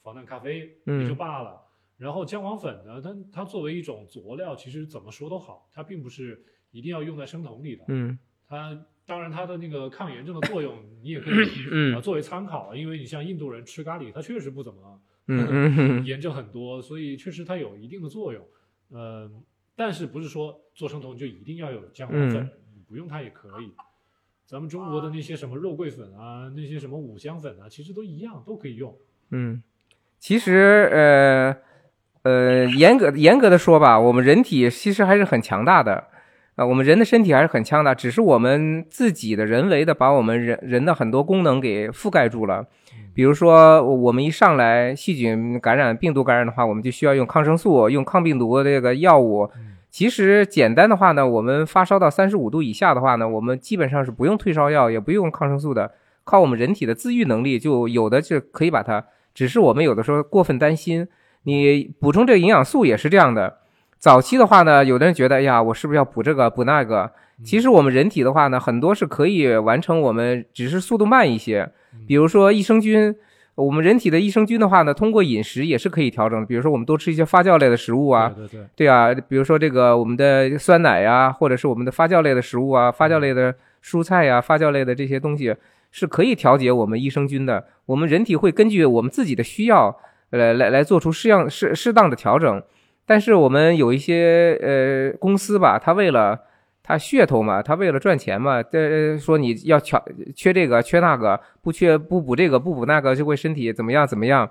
[0.02, 1.58] 防弹咖啡，嗯也就罢了。
[2.00, 7.84] 然后姜黄粉呢，它它作为一种佐料，其实怎么说都好，它并不是一定要用在生酮里的。
[7.88, 18.44] 嗯它当然它的那个抗炎症的作用，你也可以嗯呃作为参考，因为你像印度人吃咖喱，他确实不怎么嗯嗯嗯炎症很多，所以确实它有一定的作用。
[18.88, 19.30] 呃，
[19.76, 23.70] 但是不是说做生酮就一定要有姜黄粉，嗯你不用它也可以。
[24.46, 28.96] 咱们中国的那些什么肉桂粉啊，那些什么五香粉啊，其实都一样，都可以用。
[29.30, 29.62] 嗯，
[30.18, 31.56] 其实呃
[32.22, 36.04] 呃，严格严格的说吧，我们人体其实还是很强大的。
[36.56, 42.66] 啊，我们人的身体还是很强大，只是我们自己的人为的把我们人人的很多功能给覆盖住了。
[43.14, 49.50] 比如说，我们一上来细菌感染、病毒感染的话，我们就需要用抗生素、用抗病毒的这个药物。
[49.90, 55.90] 其实简单的话呢，我们发烧到三十五度以下的话呢，我们基本上是不用退烧药，也不用抗生素的，
[56.24, 59.02] 靠我们人体的自愈能力，就有的是可以把它。
[59.32, 61.08] 只是我们有的时候过分担心，
[61.44, 63.58] 你补充这个营养素也是这样的。
[63.98, 67.10] 早期的话呢，有的人觉得，哎呀，我是不是要补这个补那个？
[67.44, 71.70] 其实我们人体的话呢，很多是可以完成，我们只是速度慢一些。
[72.06, 73.14] 比如说益生菌，
[73.54, 76.46] 我们人体的益生菌的话呢，通过饮食也是可以调整的。
[76.46, 85.54] 比如说我们多吃一些发酵类的食物啊，对对对，对啊，比如说这个我们的酸奶呀、或者是我们的发酵类的食物啊，发酵类的蔬菜呀、发酵类的这些东西
[85.90, 87.64] 是可以调节我们益生菌的。
[87.86, 89.98] 我们人体会根据我们自己的需要，
[90.30, 92.62] 来来来做出适样适适当的调整。
[93.06, 96.38] 但是我们有一些呃公司吧，它为了
[96.82, 100.00] 它噱头嘛，它为了赚钱嘛，这说你要缺
[100.34, 104.48] 缺这个缺那个，不缺不补这个不补那个就会身体怎么样怎么样。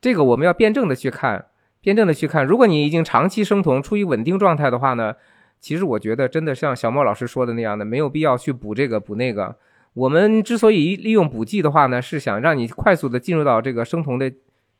[0.00, 1.46] 这个我们要辩证的去看，
[1.80, 2.44] 辩证的去看。
[2.44, 5.14] 如果你已经长期生酮，处于稳定状态的话呢，
[5.60, 9.56] 其实我觉得真的像小莫老师说的那样的，没有必要去补这个补那个。
[9.94, 14.30] 我们之所以利用补剂的话呢，是想让你快速的进入到这个生酮的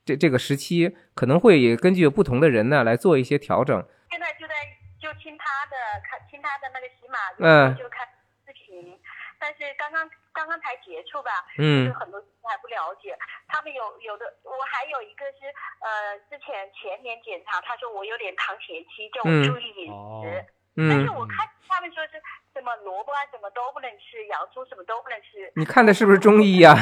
[0.04, 3.74] 这这个时期，可能会根据不同的人呢来做一些调整。
[4.10, 4.54] 现在就在
[5.00, 8.06] 就听他的看听他的那个喜马，嗯就看
[8.46, 8.98] 视频，
[9.40, 13.16] 但是刚刚刚刚才接触吧，嗯就很多事情还不了解。
[13.48, 15.48] 他们有有的，我还有一个是
[15.80, 20.44] 呃，之前前年检查，他说我有点糖前期，叫我嗯注意饮食。
[20.76, 22.18] 嗯但嗯是，我看他们说是
[22.52, 25.46] 什么萝卜啊，什么都不能吃，洋葱什么都不能吃。
[25.54, 26.74] 你看的是不是中医呀、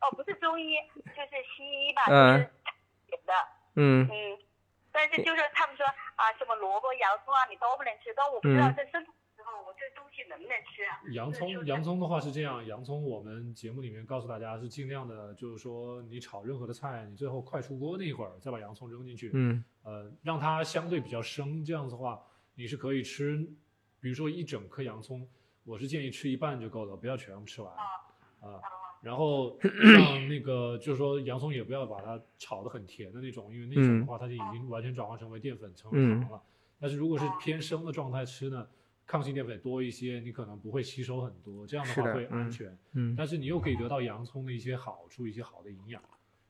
[0.00, 0.72] 哦，不是中医，
[1.18, 2.38] 就是西医吧，嗯。
[2.38, 2.50] 就是
[3.10, 3.32] 写的。
[3.74, 4.06] 嗯。
[4.06, 4.14] 嗯，
[4.92, 8.74] 但是就是他们说啊，什么萝卜、洋葱啊，你都不能吃，但我不知道嗯。
[8.76, 11.02] 在生酮的时候，我这东西能不能吃啊？
[11.10, 19.64] 洋葱，洋葱的话是这样，洋葱我们节目里面告诉大家是尽量的，就是说你炒任何的菜，你最后快出锅那一会儿再把洋葱扔进去，嗯。
[19.82, 22.22] 呃，让它相对比较生，这样子的话
[22.54, 23.36] 你是可以吃，
[24.00, 25.26] 比如说一整颗洋葱，
[25.64, 27.72] 我是建议吃一半就够了，不要全部吃完。
[27.74, 28.60] 啊。
[29.02, 29.58] 然后
[29.96, 36.42] 像那个就是说洋葱也不要把它炒得很甜的那种，因为那种的话它就已经完全转化成为淀粉成为糖了。
[36.80, 38.66] 但是如果是偏生的状态吃呢，
[39.06, 42.78] 抗性淀粉多一些，你可能不会吸收很多，这样的话会安嗯全。
[42.92, 46.02] 嗯但是你又可以得到洋葱的一些好处，一些好的营养，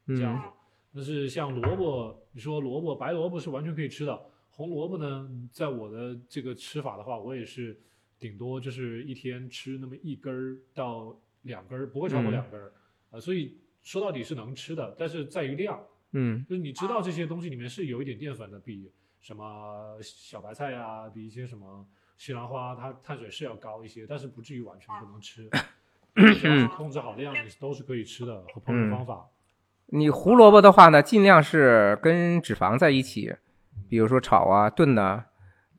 [0.07, 0.49] 这样嗯子。
[0.95, 4.21] 但是像萝卜，你说萝卜白萝卜是完全可以吃的，
[4.51, 7.79] 红萝卜呢，在我的这个吃法的话，我也是
[8.19, 12.73] 顶多就是一天吃那么一根儿到两根儿，不会超过嗯两根儿。
[13.11, 15.81] 呃，所以说到底是能吃的，但是在于量，
[16.13, 21.87] 嗯就是你知道这些东西里面是有一点淀粉的，比什么小白菜呀、比一些什么
[22.17, 25.49] 西兰花，它碳水是要高一些，但是不至于完全不能吃。
[26.35, 29.29] 只要是控制好量，你都是可以吃的和烹饪方法。
[29.87, 33.37] 你胡萝卜的话呢，尽量是跟脂肪在一起，
[33.89, 35.25] 比如说炒啊、炖呐、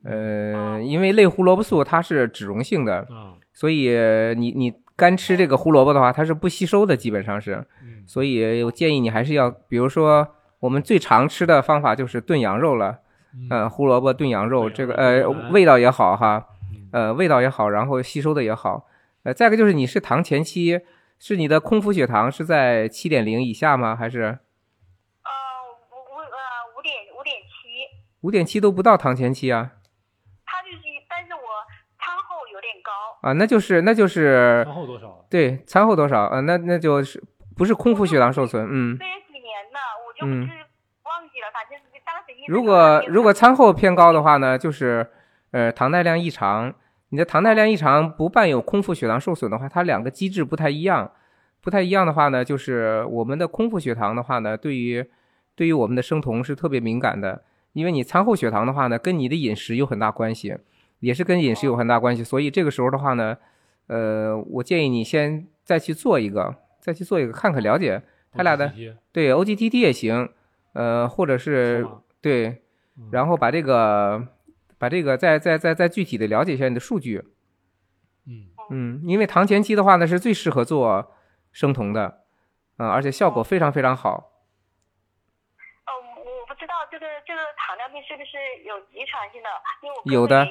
[0.02, 3.90] 呃，因为类胡萝卜素它是脂溶性的，啊，所以
[4.36, 7.66] 你你干吃这个胡萝卜的话，它是不吸收的，基本上是。
[7.82, 10.28] 嗯，所以我建议你还是要，比如说
[10.58, 12.98] 我们最常吃的方法就是炖羊肉了，
[13.32, 13.48] 嗯。
[13.48, 16.90] 呃，胡萝卜炖羊肉，这个呃味道也好哈，嗯。
[16.92, 18.86] 呃味道也好，然后吸收的也好，
[19.22, 20.82] 呃，再一个就是你是糖前期，
[21.18, 23.96] 是你的空腹血糖是在七点零以下吗？
[23.96, 24.20] 还是？
[24.20, 25.30] 呃，
[25.88, 26.36] 五五呃
[26.76, 27.48] 五点五点七，
[28.20, 29.72] 五点七都不到糖前期啊？
[30.44, 31.40] 它就是，但是我
[31.96, 33.09] 餐后有点高。
[33.20, 35.16] 啊，那就是那就是餐后多少啊？
[35.28, 36.40] 对餐后多少啊？
[36.40, 37.22] 那那就是
[37.56, 38.98] 不是空腹血糖受损，嗯。
[38.98, 40.32] 这几年了，我就是
[41.04, 45.06] 忘记了，反正是当时一如果如果餐后偏高的话呢，就是
[45.50, 46.74] 呃糖耐量异常。
[47.12, 51.10] 你的糖耐量异常不伴有空腹血糖受损的话，它两个机制不太一样。
[51.60, 55.04] 不太一样的话呢，就是我们的空腹血糖的话呢，对于
[55.56, 57.42] 对于我们的生酮是特别敏感的，
[57.72, 60.56] 因为你餐后血糖的话呢，跟你的饮食有很大关系，
[61.00, 62.22] 也是跟饮食有很大关系。
[62.22, 63.36] 所以这个时候的话呢，
[63.88, 68.72] 呃，我建议你先再去做一个，再去做一个，看看了解他俩的
[69.12, 70.32] 对 OGTT 也行，
[70.72, 71.86] 呃，或者是
[72.20, 72.62] 对，
[72.96, 73.10] 嗯。
[73.12, 74.26] 然后把这个
[74.78, 77.24] 把这个再再再再具体的了解一下你的数据，
[78.26, 78.46] 嗯。
[78.70, 81.12] 嗯，因为糖前期的话呢是最适合做
[81.50, 82.22] 生酮的，
[82.76, 84.30] 啊、而且效果非常非常好。
[85.86, 85.90] 嗯，
[86.22, 89.48] 我不知道这个这个糖尿病是不是有遗传性的，
[89.82, 90.46] 因为我哥有的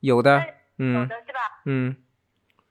[0.00, 0.38] 有的，
[0.78, 1.40] 嗯有嗯的是吧？
[1.66, 1.96] 嗯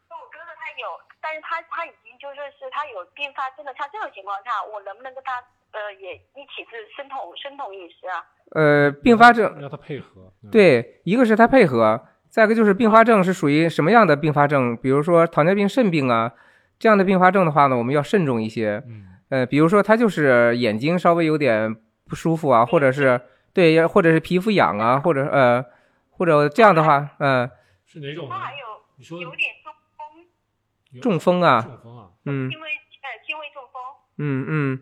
[0.10, 0.88] 那我哥哥他有，
[1.22, 8.24] 但是他他已经就是是他有并发症的，像这种情况下，我能不能跟他呃也一起是生酮生酮饮食啊？
[8.56, 14.78] 呃，并发症让他配合，嗯，对，一个是他配合，再一个就是并发症是属于什么样的并发症？
[14.78, 16.32] 比如说糖尿病肾病啊，
[16.80, 18.82] 这样的并发症的话呢，我们要慎重一些。
[18.88, 21.76] 嗯呃，比如说他就是眼睛稍微有点
[22.08, 23.20] 不舒服啊，或者是
[23.54, 25.66] 对，或者是皮肤痒啊，或者呃，
[26.18, 27.50] 或者这样的话，嗯，
[27.86, 28.46] 是哪种呢他？
[28.46, 28.58] 还有
[28.98, 33.82] 你说有点中风，中风啊，中风啊，嗯轻微呃轻微中风，
[34.18, 34.80] 嗯嗯，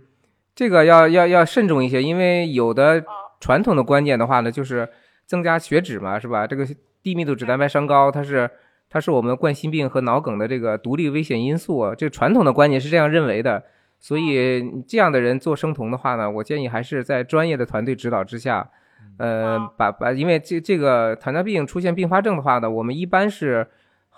[0.56, 4.90] 这个要要要慎重一些，因为有的哦传统的观念的话呢，就是
[5.26, 6.48] 增加血脂嘛，是吧？
[6.48, 6.66] 这个
[7.04, 8.50] 低密度脂蛋白升高，它是
[8.90, 13.64] 它是我们冠心病和脑梗的这个独立危险因素啊，这传统的观念是这样认为的。
[13.98, 18.70] 所以这样的人做生酮的话呢，我建议还是在专业的团队指导之下，
[19.18, 23.66] 呃，把把，因为这这个糖尿病出现并发症的话呢，我们一般是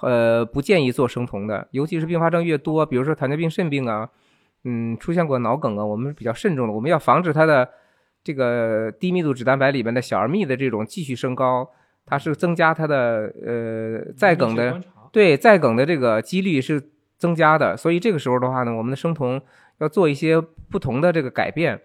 [0.02, 4.10] 呃不建议做生酮的，尤其是并发症越多，比如说糖尿病、肾病啊，
[4.64, 7.70] 嗯，出现过脑梗啊，我们是比较慎重的，我们要防止它的
[8.24, 11.70] 这个低密度脂蛋白里面的小而密的这种继续升高，
[12.06, 14.82] 它是增加它的呃再梗的
[15.12, 16.82] 对再梗的这个几率是
[17.18, 19.40] 增加的，所以这个时候的话呢，我们的生酮
[19.78, 21.80] 要做一些不同的这个改变。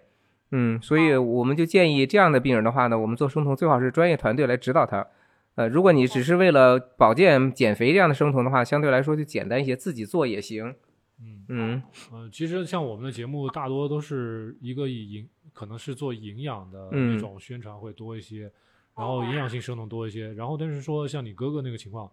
[0.55, 5.07] 嗯，所以我们就建议这样的病人的话呢，我们做生酮最好是专业团队来指导他。
[5.55, 10.75] 呃，如果你只是为了保健、减肥这样的生酮的话，相对来说就简单一些，自己做也行。
[11.19, 18.51] 嗯嗯呃，其实像我们的节目大多都是一个以营，可能是做营养的嗯那种宣传会多一些，
[18.95, 22.09] 然后营养性生酮多一些，然后但是说像你哥哥那个情况，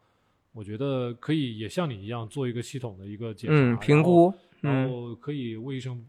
[0.52, 4.32] 我觉得可以也像你一样做一个系统的一个检查，嗯，评估。
[4.60, 6.04] 然后，可以为医生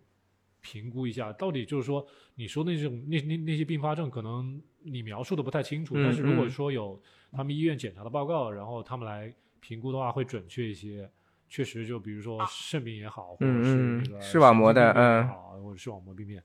[0.62, 2.06] 评估一下，到底就是说
[2.36, 7.02] 你说那种那那那些并发症，可能你描述的不太清楚，嗯但是如果嗯说有
[7.32, 11.10] 他们医院检查的报告，然后他们来评估的话，会准确一些。
[11.54, 16.42] 确实，就比如说肾病也好，或者是那个视网膜的嗯好，或者视网膜病变，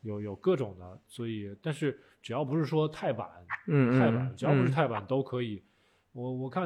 [0.00, 0.98] 有有各种的。
[1.06, 3.28] 所以，但是只要不是说太晚，
[3.66, 5.62] 嗯太晚，嗯只要不是嗯太晚都可以。
[6.16, 6.64] 我我看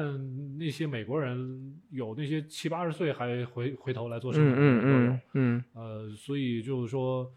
[0.57, 7.29] 那些美国人有那些七八十岁还回回头来做生嗯酮的人都有嗯嗯嗯呃，所以就是说，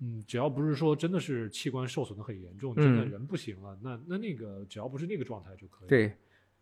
[0.00, 5.88] 嗯，只要不是说真的是器官受损的很严重，真的嗯人不行了，那那那个只要不是那个状态就可以。
[5.88, 6.16] 对，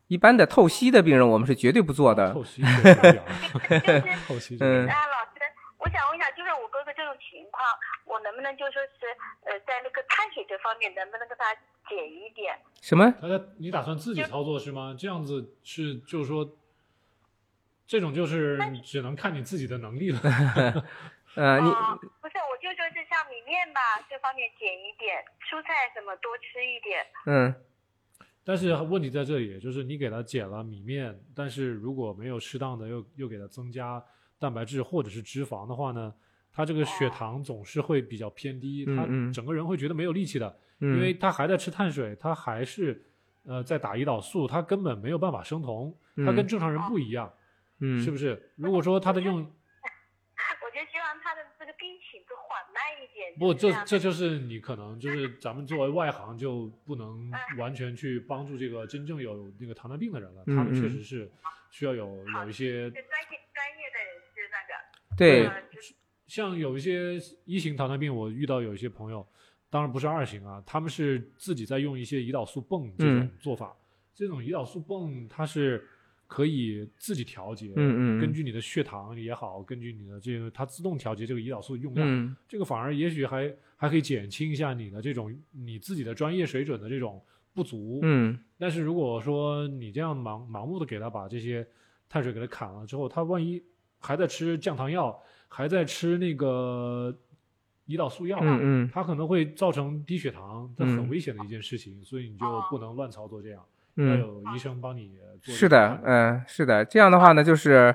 [0.09, 2.35] 一般的透析的病人我们是绝对不做的。
[2.35, 2.61] 透析
[4.27, 5.39] 透析这个嗯老师，
[5.79, 7.63] 我想问一下，就是我哥哥这种情况，
[8.19, 9.07] 我能不能就说是
[9.45, 11.55] 呃，在那个碳水这方面，能不能跟他
[11.89, 12.59] 减一点？
[12.83, 13.09] 什么？
[13.23, 14.95] 大家，你打算自己操作是吗？
[14.99, 16.57] 这样子是就是说，
[17.87, 20.19] 这种就是只能看你自己的能力了。
[21.37, 27.07] 呃，你啊，不是，我就说是像米面吧，这方面减一点，蔬菜什么多吃一点。
[27.27, 27.55] 嗯
[28.45, 34.03] 但是问题在这里，就是你给他减了米面，但是如果没有适当的又又给他增加
[34.39, 36.15] 蛋白质或者是脂肪的话呢，
[36.59, 43.01] 他这个血糖总是会比较偏低，他整个人会觉得没有力气的，嗯，因为他还在吃碳水，他还是
[43.45, 47.33] 呃在打胰岛素，他根本没有办法生酮，他跟嗯正常人不一样，
[47.79, 48.51] 嗯是不是？
[48.57, 53.39] 如果说他的用我就希望他的这个病情更缓慢一点。
[53.39, 61.31] 不，这就是样这就是你可能就是咱们作为外行就不能哎完全去帮助这个真正有那个糖尿病的人了，嗯他们确嗯实是
[61.71, 63.01] 需要有有一些专
[63.31, 64.75] 业专业的人士那个。
[65.17, 65.95] 对呃就是
[66.29, 69.27] 像有一些一型糖尿病，我遇到有一些朋友，
[69.69, 73.75] 当然不是二型啊，他们是自己在用一些胰岛素泵这种嗯做法。
[74.15, 75.85] 这种胰岛素泵它是
[76.27, 87.25] 可以自己调节，嗯嗯根据你的血糖也好，根据你的这个它自动调节这个胰岛素用量，嗯这个反而也许还还可以减轻一下你的这种你自己的专业水准的这种
[87.55, 88.01] 不足。
[88.03, 91.67] 嗯但是如果说你这样盲盲目的给他把这些
[92.09, 93.63] 碳水给他砍了之后，他万一
[94.01, 95.19] 还在吃降糖药，
[95.49, 97.15] 还在吃那个
[97.89, 103.61] 胰岛素药，嗯嗯它可能会造成低血糖，这很嗯危险的一件事情，所以你就哦不能乱操作这样，
[103.97, 105.55] 要嗯，有医生帮你做。
[105.55, 106.85] 是的，嗯，是的。
[106.85, 107.95] 这样的话呢，就是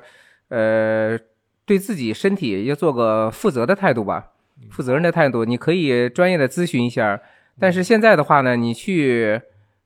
[0.50, 1.18] 呃，
[1.66, 4.32] 对自己身体要做个负责的态度吧，
[4.62, 5.46] 嗯负责任的态度。
[5.46, 7.22] 你可以专业的咨询一下，
[7.60, 9.40] 但是现在的话呢，你去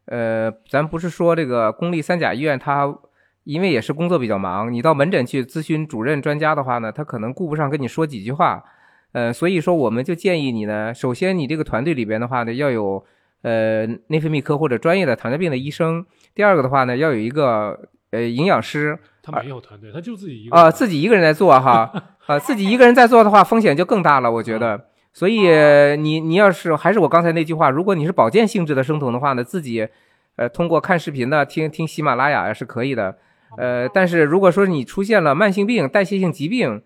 [0.05, 2.97] 呃，咱不是说这个公立三甲医院它。
[3.47, 8.61] 因为也是工作比较忙，你到门诊去咨询主任专家的话呢，他可能顾不上跟你说几句话，
[9.13, 13.01] 呃，所以说我们就建议你呢，首先你这个团队里边的话呢，要有
[13.43, 16.05] 呃内分泌科或者专业的糖尿病的医生。
[16.35, 17.79] 第二个的话呢，要有一个
[18.11, 18.99] 呃营养师。
[19.23, 21.91] 他没有团队，他就自己一个啊，自己一个人在做哈
[22.27, 24.87] 啊，自己一个人在做的话，风险就更大了，我觉得。
[25.13, 25.47] 所以
[25.97, 29.87] 你你要是还是我刚才那句话，如果你是保健性质的生酮的话呢，自己
[30.35, 33.17] 呃通过看视频呢，听听喜马拉雅呀是可以的。
[33.57, 36.81] 呃，但是如果说你出现了慢性病、代谢性疾病，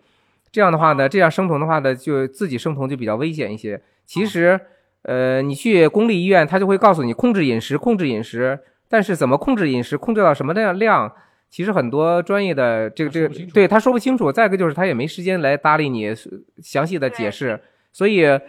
[0.52, 3.82] 这样的话呢，这样生酮的话呢，就自己生酮就比较危险一些。
[4.06, 4.60] 其实，
[5.04, 8.60] 呃，你去公立医院，他就会告诉你控制饮食，控制饮食。
[8.90, 11.12] 但是怎么控制饮食，控制到什么量量，
[11.50, 14.30] 其实很多专业的这个这个，对他说不清楚。
[14.30, 16.14] 再一个就是他也没时间来搭理你
[16.62, 17.62] 详细的解释。
[17.94, 18.40] 所以，医院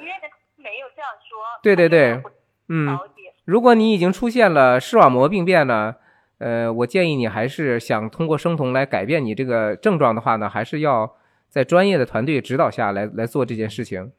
[0.56, 1.60] 没有这样说。
[1.62, 2.20] 对对对，
[2.68, 2.98] 嗯，
[3.44, 5.98] 如果你已经出现了视网膜病变了。
[6.42, 11.16] 呃，我建议你还是想通过生酮来改变你这个症状的话呢，还是要
[11.48, 14.10] 在专业的团队指导下来来做这件事情。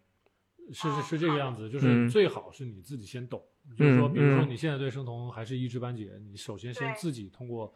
[0.72, 3.44] 是是是这个样子，就是最好是你自己先懂，
[3.78, 7.74] 就是说，比如说你现在对生酮还是一知半解，你首先先自己通过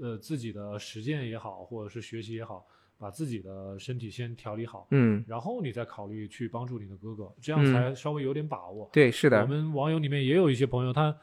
[0.00, 2.64] 呃自己的实践也好，或者是学习也好，
[2.96, 8.88] 把自己的身体先调理好，嗯，然后你再考虑去帮助你的哥哥，这样才稍微有点把握。
[8.92, 9.42] 对，是的。
[9.42, 11.16] 我们网友里面也有一些朋友，他。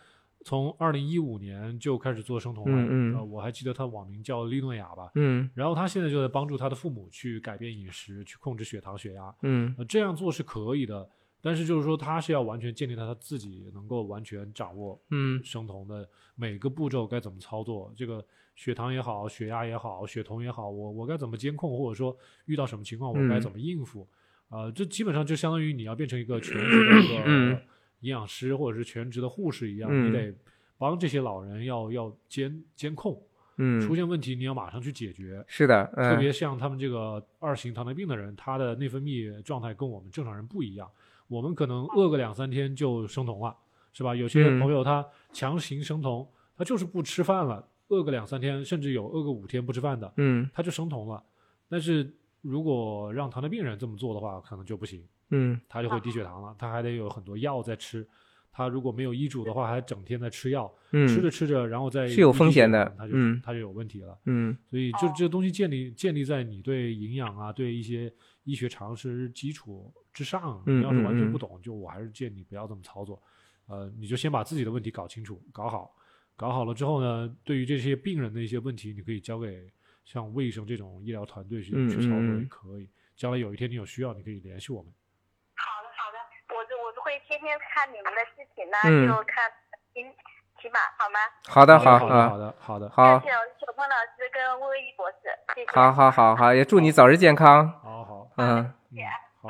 [0.47, 11.05] 从二零一五年就开始做生酮了，嗯嗯，我还记得他网名叫利诺雅吧，嗯，然后他现在就在帮助他的父母去改变饮食，去控制血糖、血压，嗯，这样做是可以的，
[11.41, 18.25] 但是就是说他是要完全建立他他自己能够完全掌握，嗯，生酮的每个步骤该怎么操作，这个
[18.55, 24.07] 血糖也好，血压也好，血酮也好，我我该怎么监控，或者说遇到什么情况我该怎么应付，
[24.47, 27.61] 呃，这基本上就相当于你要变成一个全职的一个
[28.01, 30.33] 营养师或者是全职的护士一样，你得。
[30.79, 33.19] 帮这些老人要要监监控，
[33.55, 35.43] 嗯，出现问题你要马上去解决。
[35.47, 40.87] 是的，特别像他们这个二型糖尿病的人，他的内分泌状态跟我们正常人不一样。
[41.27, 43.57] 我们可能饿个两三天就生酮了，
[43.91, 44.15] 是吧？
[44.15, 51.23] 有些朋友他强行生酮，他就是不吃饭了，饿个两三天，甚至有饿个五天不吃饭的，嗯，他就生酮了。
[51.67, 52.07] 但是
[52.43, 58.07] 如果让糖尿病人这么做的话，可能就不行，嗯，他就会低血糖了，他还得有很多药在吃。
[58.51, 63.13] 他如果没有医嘱的话，还整天在吃药，嗯吃着吃着，然后再是有风险的，他就
[63.43, 64.17] 他就有问题了。
[64.25, 68.11] 嗯，所以就这东西建立建立在你对营养啊，对一些
[68.45, 70.63] 医学常识基础之上。
[70.65, 73.21] 你要是完全不懂，就我还是建议你不要这么操作。
[73.67, 75.91] 呃，你就先把自己的问题搞清楚、搞好，
[76.35, 79.71] 搞好了之后呢，对于这些病人的一些问题，你可以交给
[80.03, 82.89] 像卫生这种医疗团队去去操作也可以。
[83.15, 84.91] 将来有一天你有需要，你可以联系我们。
[87.37, 88.77] 会天天看你们的视频呢，
[89.07, 89.51] 就看
[89.93, 90.11] 听
[90.59, 91.19] 骑马好吗？
[91.47, 93.19] 好的，好，好的，好的，好的，好。
[93.19, 95.17] 谢谢小鹏老师跟魏一博士，
[95.53, 95.71] 谢谢。
[95.71, 97.71] 好好好好，也祝你早日健康。
[97.83, 98.73] 好好，嗯，
[99.41, 99.49] 好。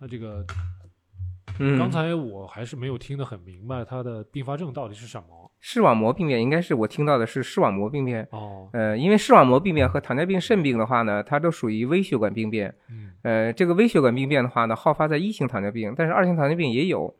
[0.00, 0.44] 那这个。
[1.58, 5.50] 嗯，刚才我还是没有听得很明白，它的并发症到底是什么？
[5.58, 8.26] 视网膜病变应该是我听到的是视网膜病变。
[8.30, 12.72] 哦，呃，因为视网膜病变和糖尿病肾病的话呢，它都属于微血管病变。
[12.90, 17.12] 嗯，呃，这个微血管病变的话呢，好发在一型糖尿病，但是二型糖尿病也有，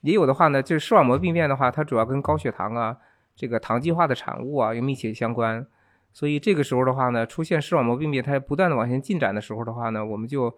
[0.00, 2.96] 也有的话呢，就是视网膜病变的话，它主要跟高血糖啊，
[3.36, 5.64] 这个糖基化的产物啊有密切相关。
[6.12, 10.52] 所以这个时候的话呢，出现视网膜病变，它不断的往前进展的时候的话呢，我们就。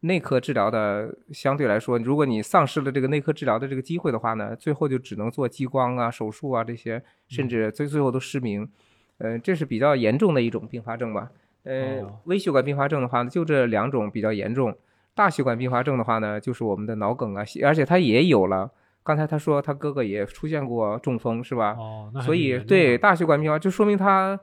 [0.00, 8.66] 内科治疗的相对来说，如果你丧失了这个内科治疗的这个机会的话呢，最后就只能做激光啊、手术啊这些，甚至最最后都失明。
[9.18, 11.30] 呃，这是比较严重的一种并发症吧。
[11.64, 14.74] 呃，微血管并发症的话呢，就这两种比较严重。
[15.14, 18.70] 大血管并发症的话呢，就是我们的脑梗啊，而且他也有了。
[19.02, 21.72] 刚才他说他哥哥也出现过中风，是吧？
[21.78, 24.40] 哦，所以对大血管并发就说明他。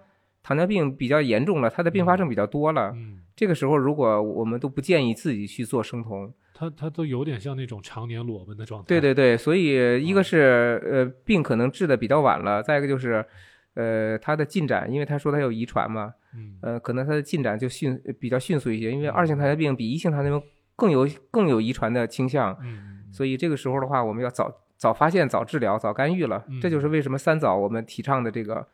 [0.47, 2.93] 糖尿病比较严重了，它的并发症比较多了。
[2.95, 8.85] 嗯，这个时候如果我们都不建议自己去做生酮，它它都有点像那种常年裸奔的状态。
[8.87, 13.25] 对对对，所以一个是呃病可能治的比较晚了，再一个就是
[13.73, 22.57] 呃它的进展，因为他说他有遗传嘛，嗯，呃可能它的进展就迅比较迅速一些，因为二型糖尿病比一型糖尿病更有更有遗传的倾向。
[22.63, 26.41] 嗯，所以这个时候的话，我们要早早发现、早治疗、早干预了。
[26.61, 28.65] 这就是为什么三早我们提倡的这个。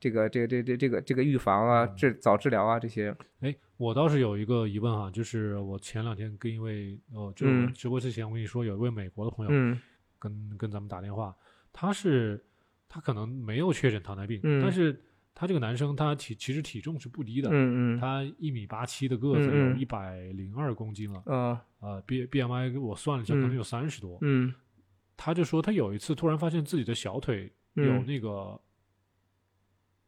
[0.00, 3.14] 这个这个这这这个这个预防啊，治早治疗啊，这些。
[3.40, 9.78] 哎，我倒是有一个疑问哈，就是我前两天跟一位哦，就是直播之前我跟你说有一位美国的朋友，嗯，
[10.18, 11.36] 跟跟咱们打电话，
[11.70, 12.42] 他是
[12.88, 14.98] 他可能没有确诊糖尿病，嗯，但是
[15.34, 24.54] 他这个男生他体其实体重是不低的，嗯嗯，他一米八七的个子，有一百零二公斤了，嗯，呃，B B M I 我算了一下，可能有三十多，嗯，
[25.14, 28.58] 他就说他有一次突然发现自己的小腿有那个。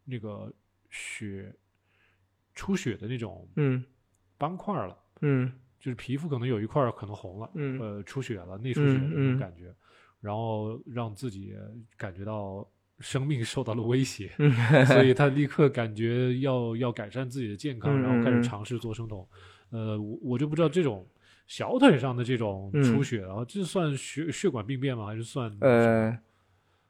[0.05, 0.53] 那个
[0.91, 1.55] 血
[2.55, 3.83] 出血的那种嗯。
[4.39, 5.53] 斑块了，嗯。
[5.79, 7.79] 就是皮肤可能有一块可能红了，嗯。
[7.81, 9.75] 呃，出血了，内出血的那种感觉，
[10.21, 11.55] 然后让自己
[11.97, 12.65] 感觉到
[13.01, 14.53] 生命受到了威胁，嗯，
[14.87, 19.27] 所以 他立刻感觉要要改善自己的健康，然后开始尝试做生酮。
[19.71, 21.05] 呃，我我就不知道这种
[21.49, 22.83] 小腿上的这种嗯。
[22.83, 25.07] 出血，然后这算血血管病变吗？
[25.07, 26.17] 还是算呃，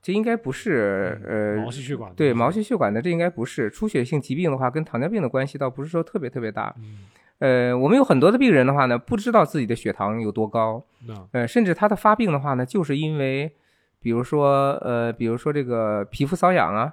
[0.03, 6.74] 这应该不是呃毛细血管对毛细血管的，这应该不是出血性疾病的话，跟糖尿病的关系倒不是说特别特别大。
[6.78, 6.98] 嗯，
[7.38, 11.14] 呃，我们有很多的病人的话呢，不知道自己的血糖有多高，那。
[11.30, 13.53] 呃，甚至他的发病的话呢，就是因为，
[14.00, 16.92] 比如说呃，比如说这个皮肤瘙痒啊，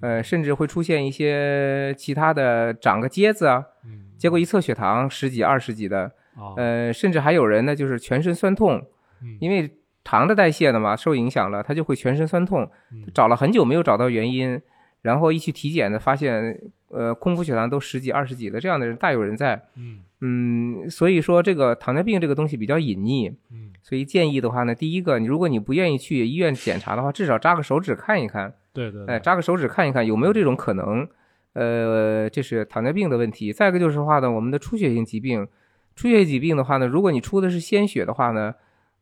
[0.00, 8.84] 呃，甚至会出现一些其他的长个疖子啊，嗯，结果一测血糖十几二十几的，啊，呃，甚至还有人呢就是全身酸痛，
[9.22, 9.38] 嗯。
[9.40, 9.70] 因为
[10.04, 14.60] 糖的代谢的嘛受影响了，他就会全身酸痛，嗯找了很久没有找到原因，
[15.02, 19.60] 然后一去体检呢，发现呃空腹血糖都十几二十几的，这样的人大有人在。
[19.76, 31.08] 嗯嗯，所以说这个糖尿病这个东西比较隐匿，嗯，所以建议的话呢，第一个，你如果你不愿意去医院检查的话，至少扎个手指看一看，对对，哎，扎个手指看一看有没有这种可能。
[31.54, 33.52] 呃，这是糖尿病的问题。
[33.52, 35.46] 再一个就是的话呢，我们的出血性疾病，
[35.94, 38.54] 出血性疾病的话呢，如果你出的是鲜血的话呢，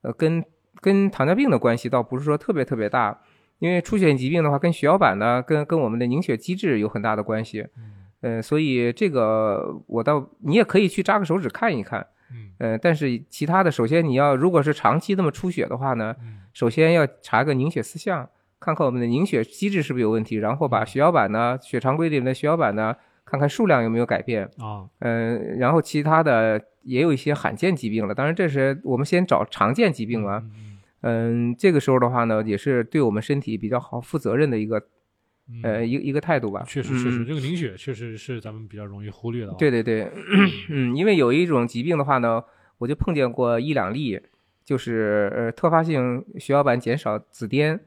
[0.03, 0.43] 呃，跟
[0.81, 3.21] 跟糖尿病的关系倒不是说特别特别大，
[3.59, 7.67] 因为出血性疾病的话，跟血小板呢，跟跟我们的凝血机制有很大的关系。
[7.77, 12.07] 嗯呃，所以这个我倒你也可以去扎个手指看一看。
[12.31, 18.29] 嗯呃，但是其他的，首先你要如果是长期这么出血的话呢，嗯首先要查个凝血四项，
[18.59, 24.45] 看看我们的凝血机制是不是有问题，然后把血小板呢、血常规里面的血小板呢，看看数量有没有改变。
[24.59, 30.43] 啊，嗯、然后其他的也有一些罕见疾病了，当然这是我们先找常见疾病嘛。
[30.45, 30.70] 嗯
[31.03, 34.79] 嗯嗯，这个时候的话呢，也是对我们身体比较好、负责任的一个
[35.49, 36.63] 嗯呃一个一个态度吧。
[36.67, 39.57] 确实确实，嗯这个凝血确实是咱们比较容易忽略的啊。
[39.59, 40.11] 对对对，
[40.69, 42.43] 嗯， 因为有一种疾病的话呢，
[42.79, 44.21] 我就碰见过一两例，
[44.65, 47.79] 就是呃特发性血小板减少紫癜，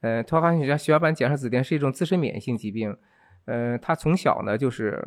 [0.00, 2.96] 呃特发性血小板减少紫癜是一种自身免疫性疾病，
[3.44, 5.06] 呃他从小呢就是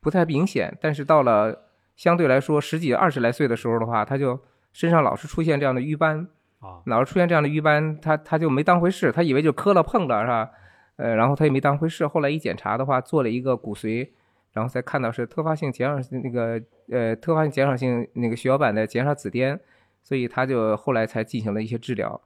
[0.00, 4.38] 不太明显，但是到了相对来说十几二十来岁的时候的话，他就
[4.72, 6.28] 身上老是出现这样的瘀斑，
[6.60, 10.50] 啊，老是出现这样的瘀斑，他他就没当回事，他以为就磕了碰了是吧？
[10.96, 14.08] 呃，然后他也没当回事，后来一检查的话，做了一个骨髓，
[14.52, 19.58] 然后才看到是特发性减少那个呃特发性减少性那个血小板的减少紫癜，
[20.02, 22.20] 所以他就后来才进行了一些治疗，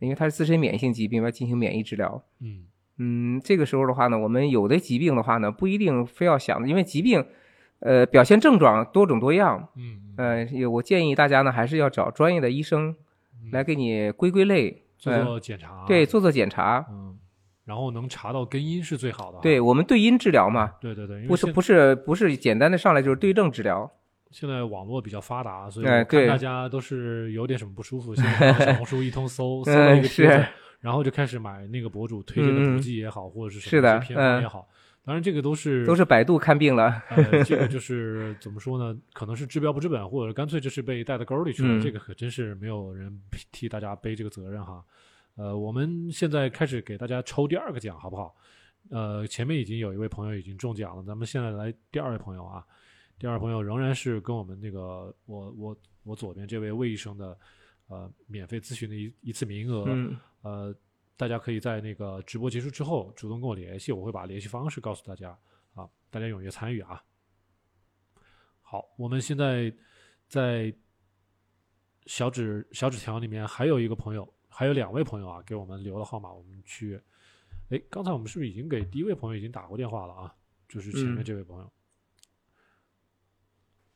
[0.00, 2.20] 因为他是自身免疫性疾病，要进行免疫治疗。
[2.40, 2.64] 嗯
[2.98, 7.24] 嗯，这个时候的话呢，我们有的疾病的话呢，不一定非要想，因为疾病，
[7.80, 12.96] 呃，表现症状多种多样，嗯嗯，呃，我建议大家呢，还是要找专业的医生
[13.52, 16.84] 来给你归归类，做呃做检查，对，做做检查。
[16.90, 17.16] 嗯，
[17.64, 19.38] 然后能查到根因是最好的。
[19.38, 19.40] 啊。
[19.42, 23.90] 对我们对因治疗嘛，对对对，因不是不是不是简单的上来就是对症治疗。
[24.30, 30.46] 现在网络比较发达，所以看大家都是有点什么不舒服，现在小 红书一通搜，搜到一嗯个帖子是，
[30.80, 34.42] 然后就开始买那个博主推荐的补剂也好，或者是什么偏方嗯。
[34.42, 34.68] 也好，
[35.06, 37.00] 当然这个都是都是百度看病了。
[37.10, 39.00] 呃，这个就是怎么说呢？
[39.12, 41.68] 可能是治标不治本，或者干脆就是被带到沟里去了。
[41.68, 44.84] 嗯这个可真是没有人替大家背这个责任哈。
[45.36, 48.34] 呃，我们现在开始给大家抽第二个奖，好不好？
[48.90, 52.64] 呃，前面已经有一位朋友已经中奖了，咱们现在来第二位朋友啊。
[53.16, 57.38] 第二位朋友仍然是跟我们那个我我我左边这位魏医生的
[57.86, 59.84] 呃免费咨询的一一次名额。
[59.86, 60.74] 嗯呃，
[61.16, 65.30] 大家可以在那个直播结束之后主动跟我联系，我会把联系方式告诉大家
[65.74, 67.02] 啊，大家踊跃参与啊。
[68.60, 69.72] 好，我们现在
[70.28, 70.74] 在
[72.06, 77.00] 小纸小纸条里面还有一个朋友，还有两位朋友啊，给我们留了号码，我们去。
[77.70, 80.34] 哎，刚才我们是不是已经给第一位朋友已经打过电话了啊？
[80.68, 81.72] 就是前面嗯这位朋友，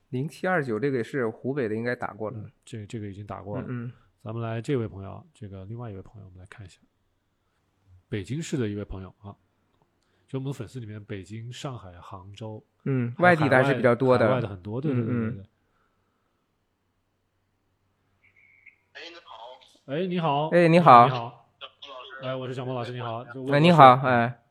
[0.08, 2.38] 零七二九这个是湖北的，应该打过了。
[2.38, 3.66] 嗯，这这个已经打过了。
[3.68, 3.92] 嗯
[4.22, 6.80] 咱们来这位朋友，这个另外一位朋友，我们来看一下，
[8.10, 9.36] 北京市的一位朋友啊，
[10.26, 14.28] 就我们粉丝里面，北京、上海、杭州，嗯，外地的还是比较多的。
[14.28, 14.48] 外的的。
[14.48, 15.36] 很多，对对对对嗯。
[15.36, 15.46] 对。
[18.94, 19.48] 哎，你好，
[19.86, 21.06] 哎，你好，哎你好。
[21.06, 22.26] 你好，小孟老师。
[22.26, 24.42] 哎，我是小莫老师，你好，哎，你好，哎，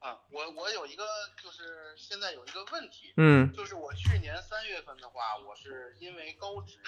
[0.00, 1.04] 啊，我我有一个
[1.40, 3.52] 就是现在有一个问题，嗯。
[3.52, 6.78] 就是我去年三月份的话，我是因为高脂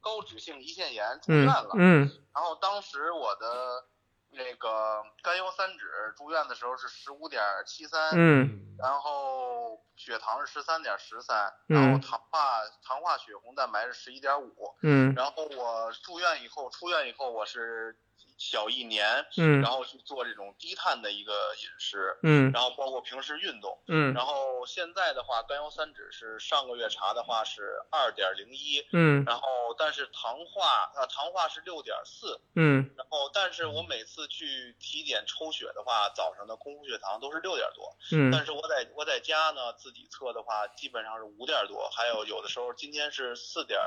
[0.00, 2.08] 高脂性胰腺炎住嗯院了，嗯。
[2.32, 3.86] 然后当时我的
[4.32, 5.78] 那个甘油三酯
[6.16, 8.76] 住院的时候是十五点七三，嗯嗯。
[8.78, 15.14] 然后血糖是十三点十三，嗯然后糖化糖化血红蛋白是十一点五，嗯。
[15.14, 17.96] 然后我住院以后，出院以后我是
[18.36, 19.60] 小一年，嗯。
[19.60, 22.50] 然后去做这种低碳的一个饮食，嗯。
[22.50, 23.78] 然后包括平时运动。
[23.86, 24.12] 嗯。
[24.12, 29.24] 然后现在的话，甘油三酯是上个月查的话是二点零一，嗯。
[29.24, 29.42] 然后
[29.78, 32.90] 但是糖化呃糖化是六点四，嗯。
[32.96, 38.30] 然后但是我每次去体检抽血的话，早上的空腹血糖都是六点多，嗯。
[38.32, 43.78] 但是我在我在家呢自己测的话，基本上是五点多，还有有的时候今天是四点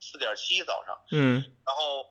[0.00, 2.06] 四点七早上，嗯然后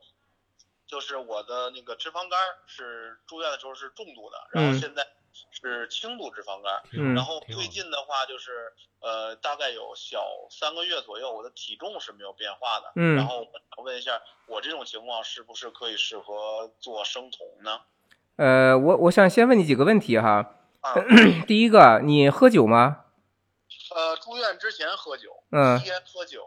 [0.86, 5.08] 就是我的那个脂肪肝儿是住院的时候是重度的，然后嗯现在
[5.52, 17.82] 是轻度脂肪肝儿，嗯然后最近的话就是呃大概有小三个月左右，我的体重是没有变化的，嗯然后我想问一下，我这种情况是不是可以适合做生酮呢？
[18.38, 20.56] 呃，我我想先问你几个问题哈。
[20.82, 20.96] 啊，
[21.46, 23.06] 第一个，你喝酒吗？
[23.94, 26.42] 呃，住院之前喝酒，嗯吸烟喝酒，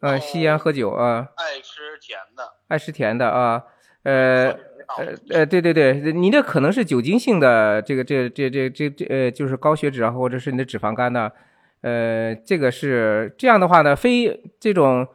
[0.00, 3.64] 嗯，吸烟喝酒啊，爱吃甜的，爱吃甜的啊。
[4.04, 4.56] 呃
[4.96, 11.30] 呃呃，对对对，你这可能是酒精性的这个这这这这这呃，就是高血脂啊，或者是你的脂肪肝呢。
[11.82, 15.06] 呃，这个是这样的话呢，非这种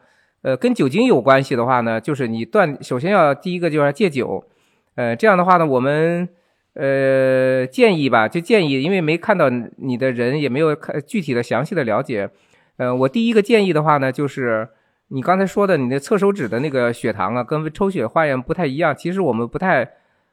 [0.44, 4.48] 呃跟酒精有关系的话呢，就是你断，首先要第一个就是要戒酒。
[4.96, 6.30] 呃，这样的话呢，我们
[6.76, 12.30] 呃建议吧，就建议，因为没看到你的人，也没有看具体的详细的了解。
[12.78, 14.68] 呃，我第一个建议的话呢，就是
[15.10, 18.96] 你刚才说的你的侧手指的那个血糖啊，跟抽血化验不太一样。
[18.96, 19.88] 其实我们不太，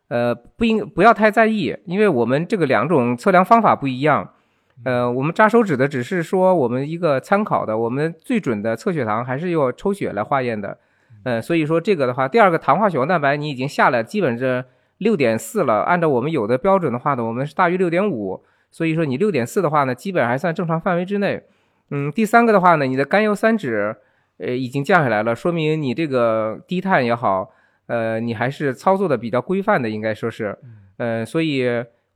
[0.08, 4.30] 呃，不应不要太在意，因为我们这个两种测量方法不一样。
[4.82, 10.78] 呃，我们扎手指的只是说我们一个参考的，我们最准的测血糖还是用抽血来化验的。
[11.24, 14.64] 呃，所以说这个的话，第二个糖化血红蛋白你已经下来，基本是
[15.00, 15.82] 六点四了。
[15.82, 21.42] 按照我们有的标准的话呢，我们是大于六点五，所以说你六点四的话呢，基本还算正常范围之内。
[21.90, 23.96] 嗯，第三个的话呢，你的甘油三酯
[24.38, 27.50] 呃已经降下来了，说明你这个低碳也好，
[27.86, 30.56] 呃，你还是操作的比较规范的，应该说是，
[30.98, 31.66] 呃，所以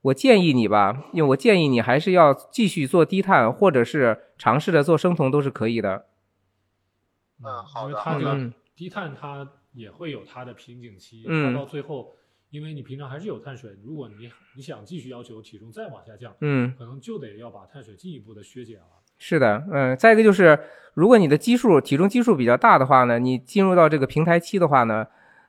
[0.02, 6.06] 我建议你吧，因为我建议你还是要继续做低碳，或者是尝试着做生酮都是可以的。
[7.42, 12.12] 嗯好的因为它这个嗯低碳它也会有它的瓶颈期，嗯它到最后，
[12.54, 19.02] 因为你平常还是有碳水，如果你你想继续要求体重再往下降，嗯，可能就得要把碳水进一步的削减了。
[19.18, 20.56] 是的，嗯，再一个就是，
[20.94, 25.04] 如果你的基数体重基数比较大的话呢，你进入到这个平台期的话呢，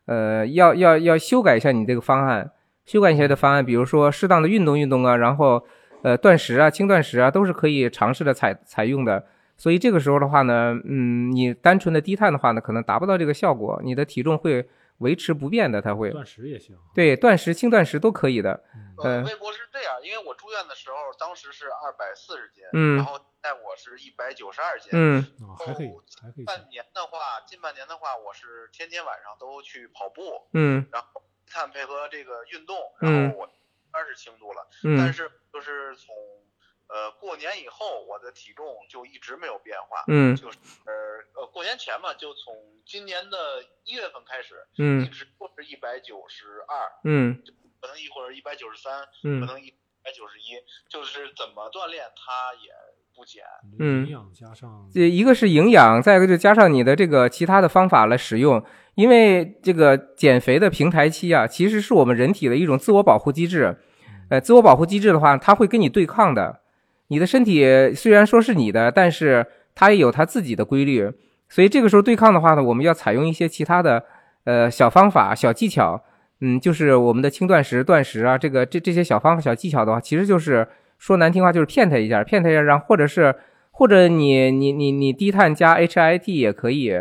[0.06, 2.50] 呃，要要要修改一下你这个方案，
[2.88, 5.64] 修改一下的方案，比如说适当的运动运动啊，然后
[6.02, 9.24] 呃断食啊、轻断食啊，都是可以尝试的采采用的。
[9.58, 14.68] 所以这个时候的话呢，嗯，你单纯的低碳的话呢，可能达不到这个效果，你的体重会
[15.00, 16.12] 维持不变的，它会。
[16.12, 16.78] 断食也行。
[16.94, 18.64] 对，断食、轻断食都可以的。
[19.04, 19.24] 呃，嗯。
[19.26, 22.96] 微博是这样，因为我住院的时候当时是二百四十斤，嗯。
[22.96, 25.22] 然后现在我是一百九十二斤，嗯。
[25.42, 25.92] 啊，还可以，
[26.22, 26.46] 还可以。
[26.46, 30.86] 半年的话，近半年的话，我是天天晚上都去跑步，嗯。
[30.92, 33.24] 然后碳配合这个运动，嗯。
[33.24, 33.48] 然后我
[33.92, 34.98] 当然是轻度了，嗯。
[34.98, 36.16] 但嗯是就是从
[36.88, 42.54] 呃过年以后，我的体重就一直没有变化，嗯就是呃呃过年前嘛，就从
[42.86, 47.42] 今年的一月份开始，嗯一嗯直都是一百九十二，嗯
[47.82, 49.72] 可能一会儿一百九十三，可嗯能一
[50.04, 52.72] 百九十一，就是怎么锻炼它也
[53.16, 53.44] 不减。
[53.80, 58.64] 嗯营养加上这一个是营养，再一个就加上你的这个其他的方法来使用，
[58.94, 63.80] 因为这个减肥的平台期啊，其实是我们人体的一种自我保护机制。
[64.30, 66.62] 呃，自我保护机制的话，它会跟你对抗的。
[67.08, 71.12] 你的身体虽然说是你的，但是它也有它自己的规律。
[71.48, 74.04] 所以这个时候对抗的话呢，我们要采用一些其他的
[74.46, 76.04] 呃小方法、小技巧。
[76.42, 80.68] 嗯，就是我们的轻断食、断食啊，这个这这些小方法、小技巧的话，其实就是
[81.00, 83.34] 说难听话，就是骗他一下，骗他一下，让或者是
[83.72, 86.92] 或者你你你你低碳加 HIT 也可以，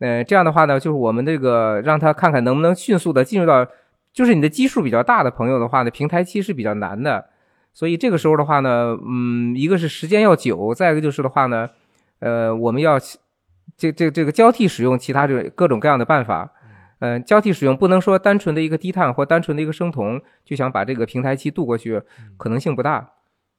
[0.00, 3.66] 呃，这样的话呢，就是我们这个让他看看能不能迅速的进入到，
[4.12, 7.24] 就是你的基数比较大的朋友的话呢，平台期是比较难的，
[7.74, 11.68] 所以这个时候的话呢，嗯，一个是时间要久，再一个就是的话呢，
[12.20, 12.98] 呃，我们要
[13.76, 16.50] 这这这个交替使用其他这各种各样的办法。
[17.00, 22.00] 嗯、交替使用不能说单纯的一个低碳或单纯的一个生酮就想把这个平台期度过去，
[22.38, 23.12] 可能性不大。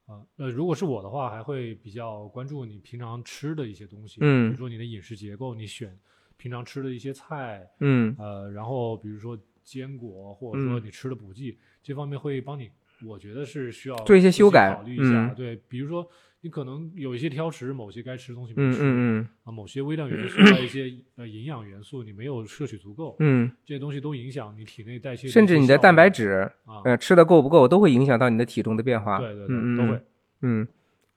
[0.07, 5.95] 啊，呃，如果是我的话，还会比较关注你平常吃的一些东西，嗯比如说你的饮食结构，你选
[6.37, 12.71] 平常吃的一些菜，嗯呃，然后比如说坚果，或者说嗯你吃的补剂，这方面会帮你，
[13.05, 15.03] 我觉得是需要做一些修改考虑一下。
[15.03, 16.07] 嗯对，比如说
[16.41, 29.17] 你可能有一些挑食，某些该吃的东西没嗯吃，嗯啊，某些微量元素还有一些呃营养元素你没有摄取足够，嗯这些东西都影响你体内代谢甚至你的蛋白质，啊，呃，吃的够不够，都会影响到你的体重的变化。
[29.19, 30.01] 对对对，嗯嗯都会。
[30.41, 30.67] 嗯，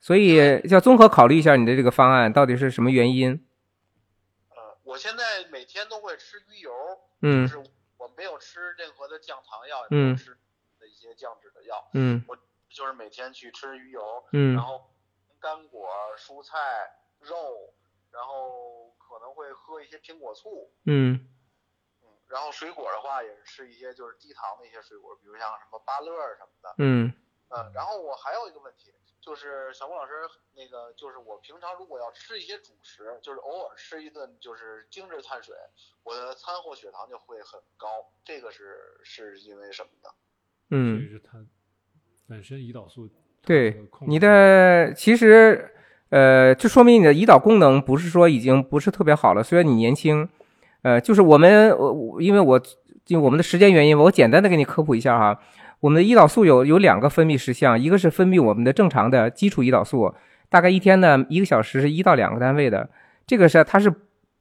[0.01, 0.37] 所以
[0.71, 3.33] 要综合考虑一下你的这个方案到底是什么原因。
[4.51, 6.71] 呃，我现在每天都会吃鱼油，
[7.21, 7.59] 嗯就是
[7.99, 10.17] 我没有吃任何的降糖药，也没有嗯
[11.69, 12.25] 药，嗯。
[12.69, 14.55] 就是每天去吃鱼油，嗯。
[14.55, 14.91] 然后
[15.41, 15.89] 干果、
[16.19, 16.59] 蔬菜、
[17.21, 17.73] 肉，
[18.11, 21.29] 然后可能会喝一些苹果醋，嗯。
[22.03, 27.13] 嗯，然后水果的话也是吃一些就是低糖的一些水果，比如像什么芭乐什么的，嗯。
[27.51, 28.93] 嗯，然后我还有一个问题，
[29.23, 30.13] 就是小孟老师，
[30.53, 35.57] 那个就是我平常如果要吃一些主食，就是偶尔吃一顿就是精致碳水，
[36.03, 40.11] 我的餐后血糖就会很高，这个是是因为什么呢？
[40.69, 41.01] 嗯。
[41.01, 41.39] 就，是它
[42.29, 43.09] 本身胰岛素
[43.47, 43.75] 对
[44.07, 45.71] 你的其实
[46.11, 49.43] 呃，这说明你的胰岛功能不是说已经不是特别好了。
[49.43, 50.29] 虽然你年轻，
[50.83, 52.61] 呃，就是我们我我因为我
[53.07, 55.39] 因为我们的时间原因，我简单的给你科普一下哈。
[55.81, 60.13] 我们的胰岛素有有两个分泌事项，一个是分泌我们的正常的基础胰岛素，
[60.51, 62.91] 大概一天呢一个小时是一到两个单位的，
[63.27, 63.91] 这个是它是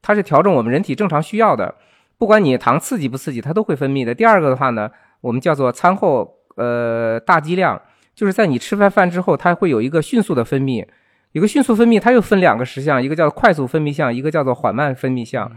[0.02, 1.74] 它是调整我们人体正常需要的，
[2.18, 4.14] 不管你糖刺激不刺激，它都会分泌的。
[4.14, 7.80] 第二个的话呢，我们叫做餐后呃大剂量，
[8.14, 10.86] 就是在你吃完饭之后，它会有一个迅速的分泌，
[11.32, 15.50] 有个迅速分泌，它又分两个实项，一个叫快速分泌项，一个叫做缓慢分泌项。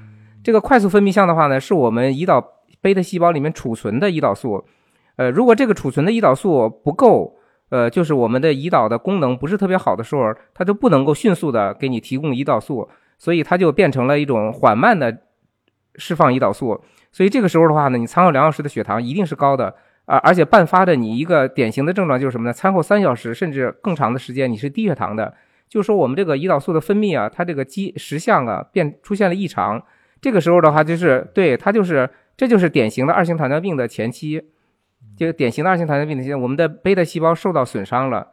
[0.43, 2.41] 这个快速分泌项的话呢，是我们胰岛
[2.79, 4.63] 贝塔细胞里面储存的胰岛素。
[5.17, 7.35] 呃，如果这个储存的胰岛素不够，
[7.69, 15.15] 呃，就是我们的胰岛的功能不是特别好的时候，它就不能够迅速的给你提供胰岛素，所以它就变成了一种缓慢的
[15.95, 16.81] 释放胰岛素。
[17.11, 19.75] 所以这个时候的话呢，你餐后两小时的血糖一定是高的，
[20.11, 22.51] 而而且伴发的你一个典型的症状就是什么呢？
[22.51, 25.33] 餐后三小时甚至更长的时间你是低血糖的，
[25.69, 29.81] 就是说我们这个胰岛素的分泌啊，它这个基实项啊变出现了异常。
[30.19, 34.43] 这个时候的话，就是对它就是这就是典型的二型糖尿病的前期，
[35.15, 38.27] 这个典型的二型糖尿病的前期，我们的贝塔细胞受到损伤了，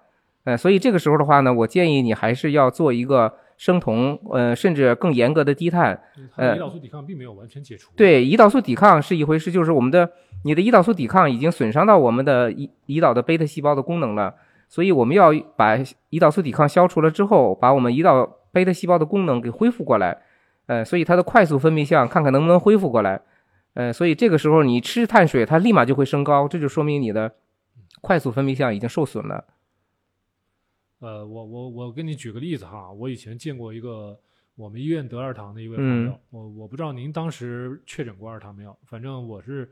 [0.45, 5.99] 呃，所以这个时候的话呢，我建议你还是要做一个生酮，呃，甚至更严格的低碳。
[6.37, 10.11] 呃胰岛素抵抗并没有完全解除。，对，胰岛素抵抗是一回事，就是我们的
[10.45, 14.35] 你的胰岛素抵抗已经损伤到我们的胰胰岛的贝塔细胞的功能了，
[14.69, 15.77] 所以我们要把
[16.11, 20.23] 胰岛素抵抗消除了之后，把我们胰岛贝塔细胞的功能给恢复过来，
[20.67, 23.21] 呃，所以它的快速分泌项看看能不能恢复过来，
[23.75, 27.35] 呃，所以这个时候你吃碳水，它立马就会升高，这就说明你的
[28.01, 29.45] 快速分泌项已经受损了。
[31.01, 34.19] 呃，我我我给你举个例子哈，我以前见过一个
[34.57, 36.07] 我们医院得二糖的一位朋嗯。
[36.07, 39.71] 友，我我不知道您当时确诊过二糖没有，反正我是，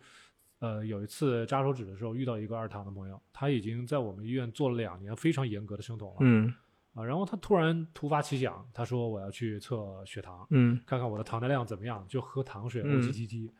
[0.58, 6.52] 呃，有一次扎手指的时候遇到一个二糖的朋友，他已经在我们医院做了两年非常严格的生酮了，嗯。
[6.94, 13.50] 啊，然后他突然突发奇想，他说我要去测血糖，嗯看看我的糖耐量怎么样，就喝糖水嗯 OGTT，、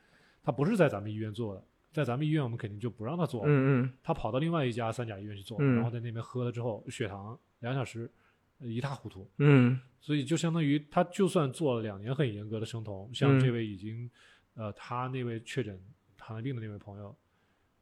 [0.42, 3.92] 他不是在咱们医院做的，在咱们医院我们肯定就不让他做了，嗯嗯。
[4.02, 8.10] 他跑到另外一家三甲医院去做，嗯然后在那边喝了之后，血糖两小时
[8.58, 9.78] 呃一塌糊涂，嗯。
[10.00, 14.10] 所以就相当于他就算做了两年很严格的生酮，像嗯这位已经、
[14.54, 15.78] 呃他那位确诊
[16.26, 17.14] 糖尿病的那位朋友，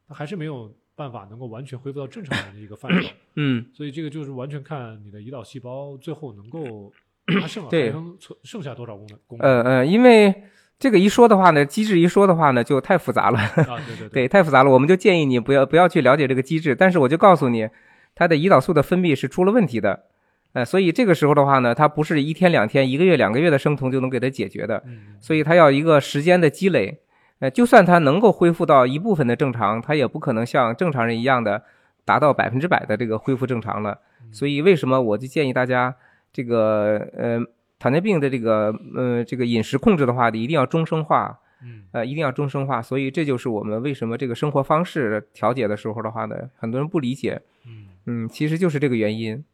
[0.06, 6.92] 他还是没有办法能够完全恢复到正常人的一个范畴，嗯， 所以这个就是完全看你的胰岛细胞最后能够
[7.40, 10.44] 它剩对能存剩下多少功能功能呃呃，因为
[10.78, 13.38] 这个一说的话呢，机制一说的话呢，就太复杂了。
[13.38, 16.74] 啊，对对 对，太复杂了，我们就建议你不要不要去了解这个机制。
[16.74, 17.66] 但是我就告诉你，
[18.14, 20.04] 它的胰岛素的分泌是出了问题的，
[20.52, 27.00] 呃，所以这个时候的话呢，它不是一天两天、一个月两个月的生酮就能给它解决的，嗯所以它要一个时间的积累。
[27.44, 31.62] 呃，就算他能够恢复到一部分的正常，他也不可能像正常人一样的
[32.02, 34.00] 达到百分之百的这个恢复正常了。
[34.32, 35.94] 所以为什么我就建议大家
[36.32, 37.38] 这个呃
[37.78, 41.38] 糖尿病的这个呃这个饮食控制的话，一定要终生化。
[41.66, 49.44] 嗯呃，一定要终生化，所以这就是我们为什么这个生活方式调节的时候的话呢，很多人不理解，嗯嗯，其实就是这个原因。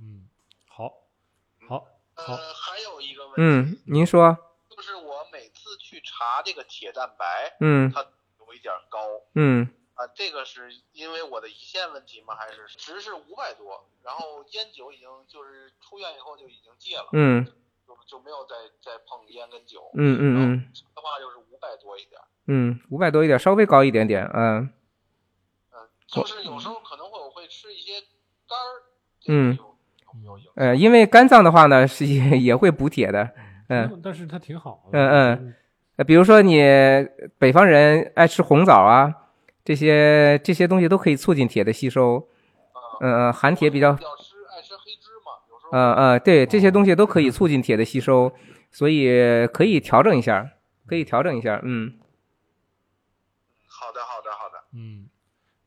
[0.00, 0.22] 嗯，
[0.66, 0.92] 好，
[1.68, 1.78] 好，
[2.14, 4.34] 好呃，，还有一个问题，嗯，您说，
[6.20, 8.04] 查这个铁蛋白，嗯它
[8.38, 8.98] 有一点高
[9.34, 12.34] 嗯啊，这个是因为我的胰腺问题吗？
[12.34, 13.88] 还是值是五百多？
[14.04, 17.46] 然后烟酒已经就是出院以后就已经戒了，嗯
[17.88, 19.90] 就就没有再再碰烟跟酒。
[19.94, 24.70] 嗯嗯嗯的话就是五百多一点，嗯，五百多一点，稍微高一点点，嗯
[25.72, 28.02] 嗯，就是有时候可能会我会吃一些
[28.46, 28.84] 肝儿，
[29.28, 29.58] 嗯？
[30.56, 33.22] 呃，因为肝脏的话呢是也也会补铁的，
[33.68, 35.54] 嗯嗯，但是它挺好的，嗯嗯
[36.00, 36.62] 呃，比如说你
[37.36, 39.14] 北方人爱吃红枣啊，
[39.62, 42.26] 这些这些东西都可以促进铁的吸收，
[42.72, 45.10] 啊，嗯嗯，含铁比较比较吃爱吃黑芝
[45.70, 48.32] 麻，对，这些东西都可以促进铁的吸收，
[48.70, 50.52] 所以可以调整一下，
[50.86, 51.92] 可以调整一下，嗯。
[53.66, 55.06] 好的好的好的，嗯，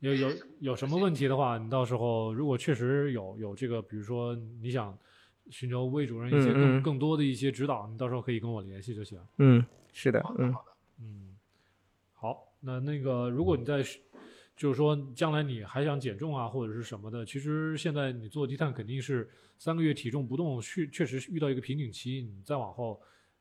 [0.00, 0.28] 有有
[0.58, 4.98] 有什么问题的话，你到时候如果确实有有这个，比如说你想
[5.50, 6.82] 寻求魏主任一些更、嗯嗯。
[6.82, 9.20] 更多的一些指导，你到时候可以跟我联系就行。
[9.38, 11.36] 嗯，是的，嗯好的好的，嗯，
[12.12, 13.84] 好，那那个如果你在
[14.56, 23.00] 就是说将来你还想减重啊或者是什么的，其实现在你做低碳肯定是三个月体重不动，确确实是遇到一个瓶颈期，你再往后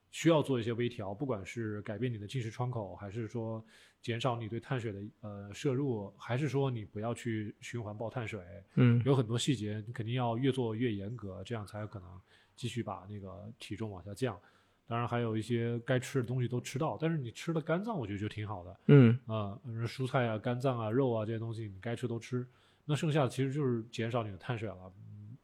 [0.10, 3.64] 需要做一些微调，不管是改变你的进食窗口，还是说
[4.04, 12.22] 减少你对碳水的呃摄入，还是说你不要去循环爆碳水，嗯有很多细节你肯定要越做越严格，这样才有可能
[12.56, 14.38] 继续把那个体重往下降。
[14.86, 18.80] 当然还有一些该吃的东西都吃到，但是你吃的肝脏，我觉得就挺好的。
[18.88, 22.46] 嗯啊、呃，蔬菜啊、肝脏啊、肉啊这些东西，你该吃都吃。
[22.84, 24.94] 那剩下的其实就是减少你的碳水了。
[24.98, 25.38] 嗯，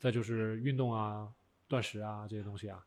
[0.00, 1.32] 再就是运动啊、
[1.68, 2.84] 断食啊这些东西啊。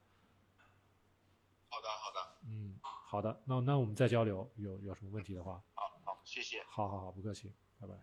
[1.70, 2.76] 好的，好的，嗯，
[3.14, 6.58] 好的，那那我们再交流，有有什么问题的话，好好，谢谢。
[6.68, 7.94] 好好好，不客气，拜拜。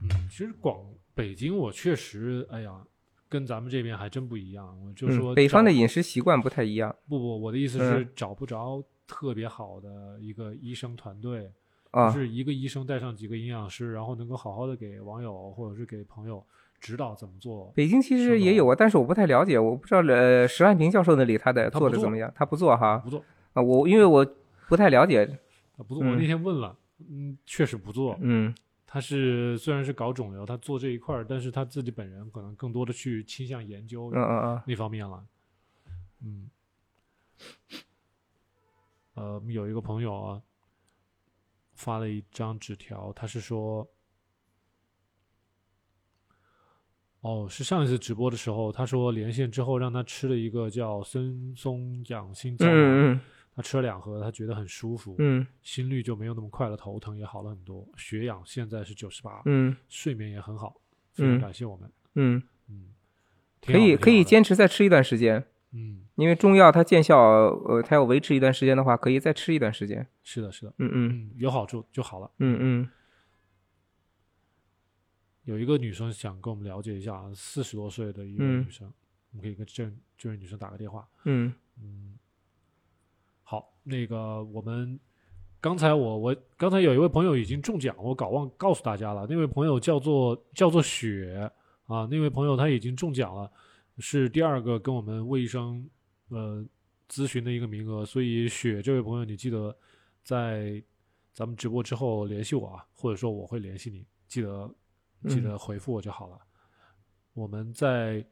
[0.00, 0.82] 嗯，其实广
[1.14, 2.86] 北京我确实，哎呀，
[3.28, 4.82] 跟咱们这边还真不一样。
[4.82, 11.52] 我就说嗯，北方的饮食习惯不太一样不不，我的意思是嗯找不着特别好的一个医生团队，
[11.90, 12.18] 啊就。
[12.18, 16.42] 是一个医生带上几个营养师，然后能够好好的给网友或者是给朋友
[16.82, 17.72] 指导怎么做。
[17.76, 24.26] 北京其实也有啊，但是我不太了解，我不知道呃石万平教授那里他的做做的怎么样，他不做哈不做，啊，我因为我
[24.68, 25.24] 不太了解，
[25.76, 26.04] 他不做。
[26.04, 26.76] 我嗯那天问了，
[27.08, 28.18] 嗯，确实不做。
[28.20, 28.52] 嗯
[28.84, 35.24] 他是虽然是搞肿瘤，他做这一块儿，但是他自己本人可能更多的去倾向研究嗯嗯嗯那方面了。
[36.20, 36.50] 嗯，
[39.14, 40.42] 呃，我们有一个朋友啊，
[41.74, 43.88] 发了一张纸条，他是说，
[47.22, 53.20] 哦，是上一次直播的时候，他说连线之后让他吃了一个叫森松养心胶囊，嗯嗯
[53.54, 60.74] 他吃了两盒，他觉得很舒服，嗯心率就没有那么快了，头疼也好了很多，血氧现在是九十八，嗯睡眠也很好，
[61.12, 62.86] 非常嗯感谢我们，嗯，嗯，
[63.64, 70.04] 可以可以，坚持再吃一段时间，嗯，因为中药它见效，呃，它要维持一段时间的话，可以再吃一段时间。
[70.24, 72.30] 是的，是的，嗯嗯嗯，有好处就好了。
[72.38, 72.88] 嗯嗯
[75.44, 78.92] 有一个女生想跟我们了解一下，四十多岁的一位嗯女生，
[79.30, 81.08] 我们可以跟这这位女生打个电话。
[81.24, 82.18] 嗯嗯，
[83.42, 84.98] 好，那个我们
[85.60, 91.50] 刚才我我刚才有一位朋友已经中奖，我搞忘告诉大家了，那位朋友叫做叫做雪
[91.86, 93.50] 啊，那位朋友他已经中奖了，
[93.98, 95.88] 是第二个跟我们魏医生
[96.28, 96.64] 呃
[97.08, 99.76] 咨询的一个名额，所以雪这位朋友，你记得
[100.22, 100.82] 在
[101.32, 104.72] 咱们直播之后联系我啊，或者说我会联系你，记得
[105.28, 106.40] 记嗯得回复我就好了。
[107.32, 108.24] 我们在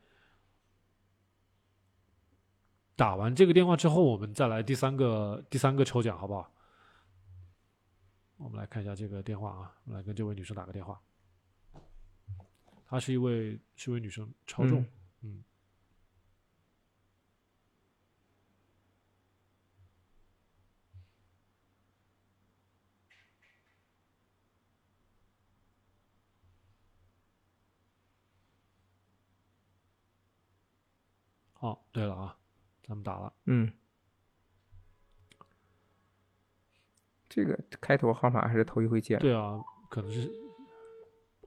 [2.96, 6.52] 打完这个电话之后，我们再来第三个第三个抽奖，好不好？
[8.36, 11.00] 我们来看一下这个电话啊，我们来跟这位女生打个电话。
[12.86, 14.84] 她是一位是一位女生，超重，
[15.22, 15.44] 嗯
[31.61, 32.37] 哦，对了啊，
[32.87, 33.70] 咱们打了，嗯，
[37.28, 39.19] 这个开头号码还是头一回见。
[39.19, 39.61] 对啊，
[39.91, 40.31] 可能是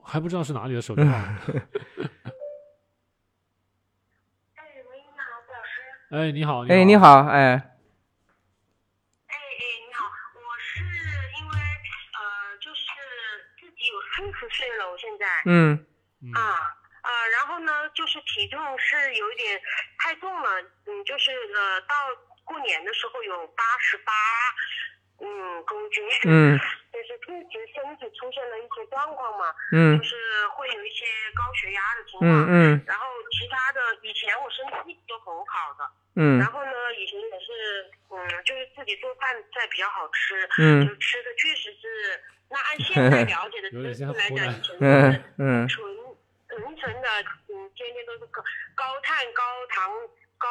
[0.03, 1.11] 还不知道是哪里的手机号。
[4.55, 5.81] 哎，喂，你好，顾老师。
[6.11, 9.35] 哎，你好，哎，你，好，哎，哎哎，
[9.87, 10.83] 你好，我是
[11.39, 11.55] 因为
[12.13, 12.85] 呃，就是
[13.59, 15.85] 自己有四十岁了，我现在、嗯。
[16.21, 16.31] 嗯。
[16.33, 19.61] 啊呃，然后呢，就是体重是有一点
[20.03, 21.95] 太重了，嗯，就是呃，到
[22.43, 24.11] 过年的时候有八十八
[25.23, 26.59] 嗯公斤，嗯。
[26.93, 29.97] 就是自己身体出现了一些状况嘛，嗯。
[29.97, 30.15] 就是
[30.53, 32.83] 会有一些高血压的情况，嗯嗯。
[32.85, 35.89] 然后其他的以前我身体一直都很好的。
[36.17, 36.37] 嗯。
[36.37, 40.85] 然后呢，以前也是，嗯，就是自己做饭菜比较好吃，嗯。
[40.85, 42.21] 就吃的确实是，
[42.51, 45.67] 那按现在了解的 知识来讲，以前嗯是 嗯。
[45.67, 45.81] 纯
[46.49, 47.07] 纯纯的，
[48.83, 49.91] 高高碳、高糖、
[50.37, 50.47] 高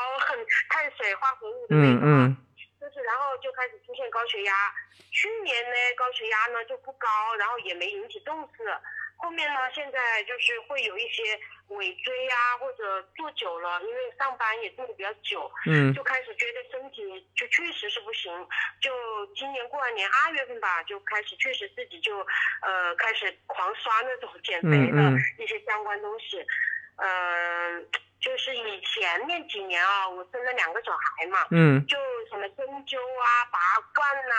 [0.70, 2.36] 碳水化合物的那嗯种啊，嗯
[2.80, 4.72] 就是然后就开始出现高血压。
[5.10, 8.64] 去年呢，高血压呢就不高，然后也没引起重视。
[9.18, 11.38] 后面呢，现在就是会有一些
[11.68, 17.02] 尾椎啊，或者坐久了，因为上班也坐的比较久，嗯就开始觉得身体
[17.36, 18.32] 就确实是不行。
[18.80, 18.90] 就
[19.36, 22.18] 今年过完年二月份吧，就开始确实自己就
[22.62, 26.44] 呃开始狂刷那种减肥的一些相关东西。
[26.96, 27.88] 嗯、
[28.22, 31.98] 就是以前那几年啊，我生了两个小孩嘛，嗯就
[32.30, 33.58] 什么针灸啊、拔
[33.92, 34.34] 罐呐、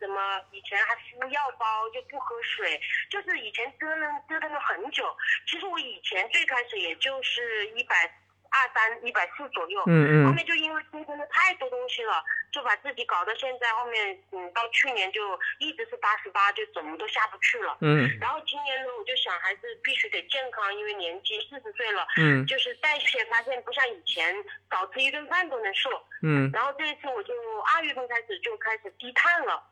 [0.00, 2.80] 什么以前还敷药包，就不喝水，
[3.10, 5.14] 就是以前折腾折腾了很久。
[5.46, 8.10] 其实我以前最开始也就是一百
[8.56, 9.82] 二三一百四左右。
[9.86, 17.76] 嗯嗯后面就因为吃真的太多东西了，就把自己搞到现在后面，嗯，到去年就一直是八十八，就怎么都下不去了。
[17.80, 24.34] 嗯然后今年呢，我就想还是必须得健康，因为年纪四十岁了，嗯就是代谢发现不像以前
[24.70, 25.90] 少吃一顿饭都能瘦。
[26.22, 27.34] 嗯然后这一次我就
[27.74, 29.62] 二月份开始就开始低碳了，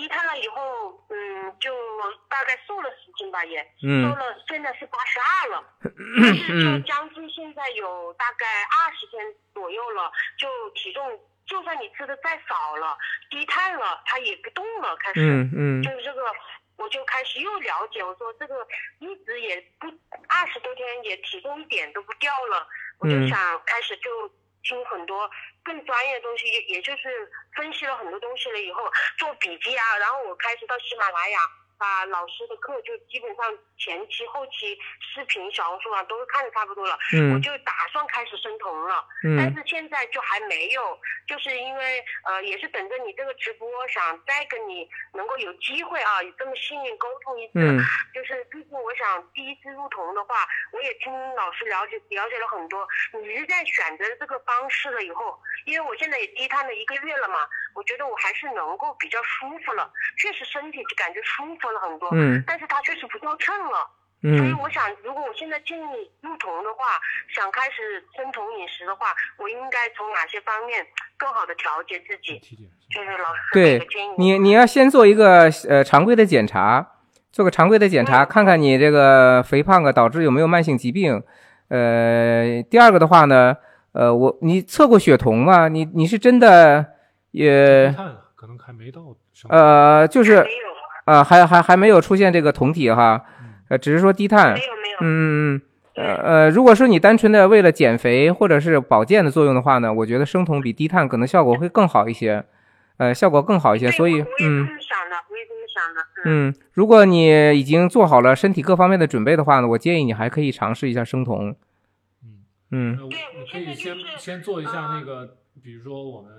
[0.00, 1.70] 低碳了以后，嗯，就
[2.30, 3.62] 大概瘦了十斤吧，也。
[3.62, 5.64] 瘦嗯了，现在是八十二了，
[6.22, 9.22] 但是就将近现在有大概二十天
[9.52, 12.96] 左右了，就体重就算你吃的再少了，
[13.28, 15.82] 低碳了，它也不动了，开始，嗯嗯。
[15.82, 16.22] 就是这个。
[16.80, 18.66] 我就开始又了解，我说这个
[19.00, 19.86] 一直也不
[20.28, 22.66] 二十多天也体重一点都不掉了，
[23.00, 23.28] 我就嗯。
[23.28, 24.26] 想开始就
[24.62, 25.30] 听很多
[25.62, 31.38] 更专业的东西，也就是分析了很多东西了以后做笔记啊，然后我开始到喜马拉雅
[31.80, 39.02] 把老师的课就基本上前期、后期视频、小红书啊都是看的差不多了，嗯我嗯就打算开始生酮了。
[39.24, 47.52] 嗯但嗯是现在就还没有，就是因为呃，也是等着你这个直播，想再跟你能够有机会啊，这么幸运沟通一次。
[47.56, 47.80] 嗯
[48.12, 52.86] 就是毕竟我想第一次入酮的话，我也听老师了解了解了很多。
[53.14, 62.08] 你是在选择这个方式了以后，因为我现在也低碳了一个月了嘛，我觉得我还是能够比较舒服了，确实身体就感觉舒服了很多。
[62.12, 63.86] 嗯但是它确实不掉秤了。
[64.22, 67.00] 所以嗯我想，如果我现在进入酮的话，
[67.34, 69.06] 想开始生酮饮食的话，
[69.38, 70.84] 我应该从哪些方面
[71.16, 72.38] 更好的调节自己？
[72.94, 74.14] 就是老师对给个建议。
[74.18, 76.86] 你你要先做一个呃常规的检查，
[77.32, 81.22] 做个常规的检查，嗯看看你这个肥胖啊导致有没有慢性疾病。
[81.68, 83.56] 呃，第二个的话呢，
[83.92, 85.68] 呃，我你测过血酮吗？
[85.68, 86.84] 你你是真的
[87.30, 87.94] 也
[88.34, 89.00] 可能还没到
[89.48, 90.69] 呃，就是没有，
[91.10, 93.24] 呃还还还没有出现这个酮体哈，
[93.68, 94.60] 呃，只是说低碳没。
[94.60, 94.98] 有，没有。
[95.00, 95.62] 嗯嗯嗯。
[95.96, 102.44] 呃呃，如果说你单纯的为了减肥或者是保健的作用的话呢，我觉得生酮比低碳可能效果会更好一些，
[102.96, 103.90] 呃，效果更好一些。
[103.90, 106.00] 所以我，也嗯这么想的，我也这么想的。
[106.24, 111.54] 嗯，嗯，如果你已经做好了身体各方面的准备的话呢，我建议你还可以尝试一下生酮。
[112.22, 112.38] 嗯，
[112.70, 116.30] 嗯你可以先先做一下呃那个，比如说我们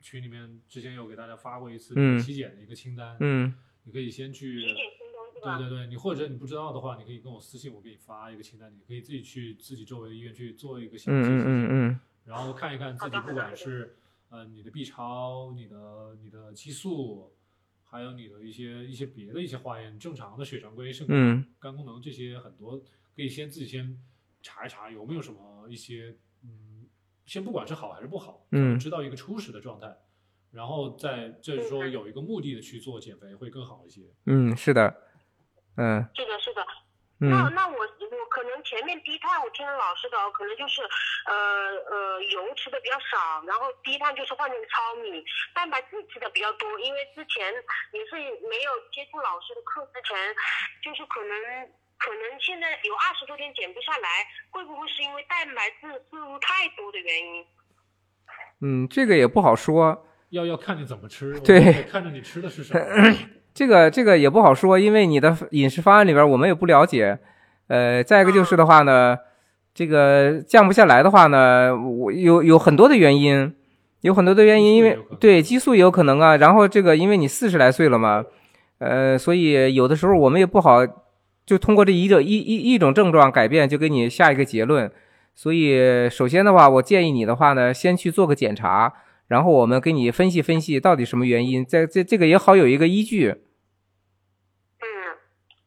[0.00, 3.52] 群里面之前有给大家发过一次嗯体检的一个清单，嗯
[3.86, 4.84] 你可以先去体检心
[5.14, 5.58] 动是吧？
[5.58, 12.00] 对对对，你或者你不知道的话，你可以跟我私信，我给你发一个清单，你可以自己去自己周围的医院去做一个详细体检，嗯嗯。
[12.24, 13.96] 然后看一看自己不管是
[14.30, 17.32] 呃你的 B 超、你的你的激素，
[17.84, 22.76] 还有你的一些一些别的一些化验，正常的血常规、肾功能、嗯肝功能这些很多，
[23.14, 23.96] 可以先自己先
[24.42, 26.86] 查一查有没有什么一些嗯，
[27.24, 28.76] 先不管是好还是不好，嗯。
[28.76, 29.96] 知道一个初始的状态，
[30.52, 34.02] 然后再就是说有一个目的的去做减肥会更好一些。
[34.26, 34.94] 嗯，是的，
[35.76, 36.66] 嗯是的，是的。
[37.18, 40.82] 那嗯那我我可能前面低碳，我听了老师的，可能就是
[41.24, 41.34] 呃
[41.88, 45.24] 呃油吃的比较少，然后低碳就是换成糙米，
[45.54, 47.52] 蛋白质吃的比较多，因为之前
[47.92, 48.16] 也是
[48.48, 50.12] 没有接触老师的课之前，
[50.84, 51.32] 就是可能
[51.96, 54.08] 可能现在有二十多天减不下来，
[54.50, 57.46] 会不会是因为蛋白质摄入太多的原因？
[58.60, 60.06] 嗯，这个也不好说。
[60.30, 62.80] 要要看你怎么吃，对看着你吃的是什么。
[63.54, 67.18] 这个这个也不好说，因为你的饮食方案里边我们也不了解。
[67.68, 69.16] 呃，再一个就是的话呢，
[69.74, 73.54] 这个降不下来的话呢，我有有很多的原因，
[74.02, 76.36] 有很多的原因，因为对激素也有可能啊。
[76.36, 78.24] 然后这个因为你四十来岁了嘛，
[78.78, 80.86] 呃，所以有的时候我们也不好
[81.46, 84.90] 就通过这一个一一一种症状改变就给你下一个结论。
[85.34, 88.92] 所以首先的话，我建议你的话呢，先去做个检查，
[89.28, 93.28] 然后我们给你分析分析到底什么原因，在这这个也好有一个依据。
[94.80, 94.86] 嗯。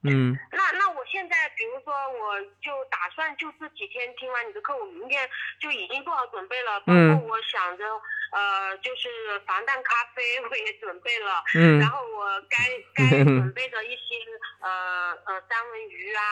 [0.01, 5.27] 嗯那那我现在，比如说，我就打算就这几天听完你的课，我明天
[5.59, 7.83] 就已经做好准备了，包嗯括我想着，
[8.31, 9.09] 呃，就是
[9.45, 12.57] 防弹咖啡我也准备了，嗯然后我该
[12.95, 14.15] 该准备的一些
[14.61, 16.23] 呃呃三文鱼啊，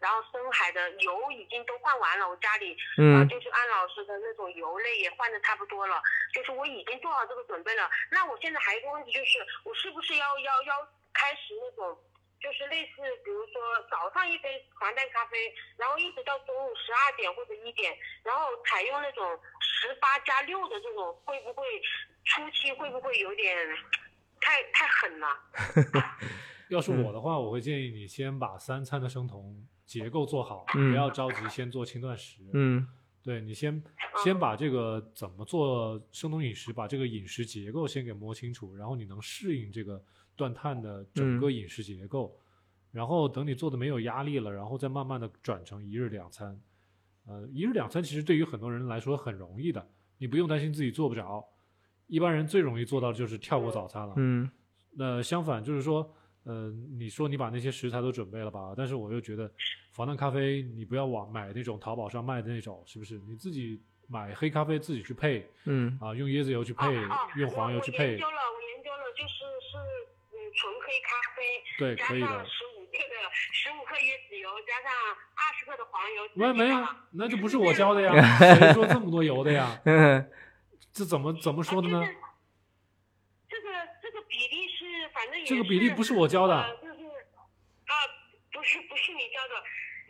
[0.00, 2.76] 然后深海的油已经都换完了，我家里
[3.28, 6.02] 就是安老师的那种油类也换的差不多了，
[6.32, 7.88] 就是我已经做好这个准备了。
[8.10, 11.98] 那我现在还有一个问题就是，我是不是要要要开始那种？
[12.40, 19.24] 就是类似，比如说早上一杯防弹咖啡，然后一直到中午十二点或者一点，然后采用那种
[19.60, 21.64] 十八加六的这种，会不会
[22.24, 23.56] 初期会不会有点
[24.40, 25.28] 太太狠了？
[26.70, 32.40] 要是我的话，我会建议你先把三餐的生酮结构做好，嗯不要着急先做轻断食。
[32.52, 32.86] 嗯
[33.22, 33.82] 对你先
[34.22, 40.02] 先把这个怎么做生酮饮食，把这个饮食结构先给摸清楚，然后你能适应这个
[40.36, 42.36] 断碳的整个饮食结构，
[42.90, 46.58] 然后等你做的没有压力了，然后再慢慢的转成一日两餐。
[47.26, 49.86] 呃，一日两餐其实对于很多人来说很容易的，
[50.18, 51.44] 你不用担心自己做不着。
[52.06, 54.14] 一般人最容易做到的就是跳过早餐了。
[54.16, 54.50] 嗯
[54.96, 56.08] 那相反就是说，
[56.44, 58.74] 呃，你说你把那些食材都准备了吧？
[58.76, 59.50] 但是我又觉得，
[59.90, 63.18] 防弹咖啡你不要往买那种淘宝上卖的那种，是不是？
[63.26, 66.94] 你自己买黑咖啡自己去配嗯啊，用椰子油去配，
[67.38, 69.34] 用黄油去配我研究，了，我研究了，就是
[70.54, 72.46] 纯黑咖啡，对，加可以的上。
[72.46, 74.92] 十五克的十五克椰子油，加上
[75.34, 76.28] 二十克的黄油。
[76.34, 79.80] 没没有那就 不是我教的呀， 谁说这么多油的呀？
[79.84, 80.30] 嗯
[80.92, 82.06] 这怎么怎么说的呢啊？
[83.48, 83.68] 这个
[84.00, 86.92] 这个比例是，反正也这个比例不是我教的呃就是
[87.86, 87.92] 啊，
[88.52, 89.54] 不是不是你教的，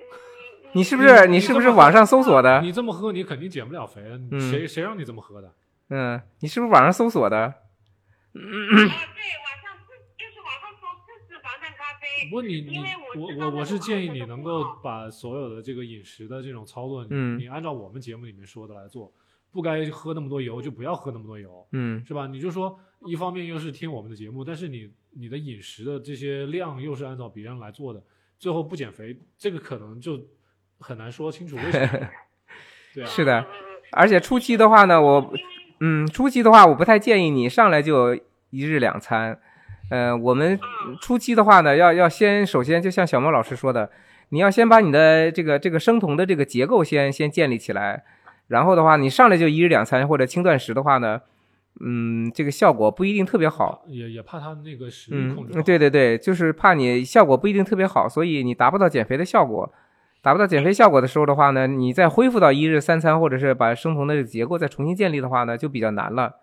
[0.01, 2.61] 嗯，你是不是你是不是网上搜索的？
[2.61, 4.19] 你这么喝，你肯定减不了肥啊！
[4.31, 5.55] 嗯谁谁让你这么喝的？
[5.89, 7.55] 嗯，你是不是网上搜索的？
[8.35, 8.91] 嗯，对，晚
[9.63, 12.09] 上自就是晚上说自制防弹咖啡。
[12.29, 19.13] 不过你你因为我我我我是建议你能够把所有的这个饮食的这种操作，你嗯你按照我们节目里面说的来做，
[19.51, 22.27] 不该喝那么多油就不要喝那么多油，嗯是吧？
[22.27, 28.03] 你就说一方面又是听我们的节目，但是你你的饮食的这些量又是按照别人来做的，
[28.39, 30.21] 最后不减肥，这个可能就
[30.79, 32.09] 很难说清楚为什么。
[32.95, 33.47] 对啊，是的
[33.93, 35.33] 而且初期的话呢，我
[35.81, 38.15] 嗯，初期的话，我不太建议你上来就
[38.51, 39.41] 一日两餐。
[39.95, 40.59] 呃，我们
[41.01, 43.89] 初期的话呢，要要先首先就像小莫老师说的，
[44.31, 48.03] 你要先把你的这个这个生酮的这个结构先先建立起来，
[48.49, 51.21] 然后的话，你上来就一日两餐或者轻断食的话呢，
[51.81, 53.85] 嗯，这个效果不一定特别好。
[53.87, 55.53] 也也怕他那个食欲控制。
[55.55, 59.73] 嗯，对对对，就是怕你效果不一定特别好，所以你达不到减肥的效果。
[60.23, 66.35] 达不到减肥效果的时候的话呢，你再恢复到一日三餐，或者是把生酮的这个结构再重新建立的话呢，就比较难了。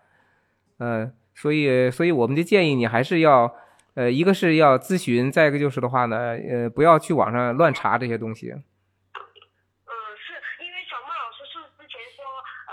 [0.78, 3.54] 嗯、所以所以我们就建议你还是要，
[3.94, 8.50] 呃，一个是要咨询，再一个就是的话呢，呃，不要去网上乱查这些东西。
[8.52, 8.60] 嗯，
[10.16, 10.32] 是
[10.64, 12.24] 因为小莫老师是之前说，
[12.68, 12.72] 呃，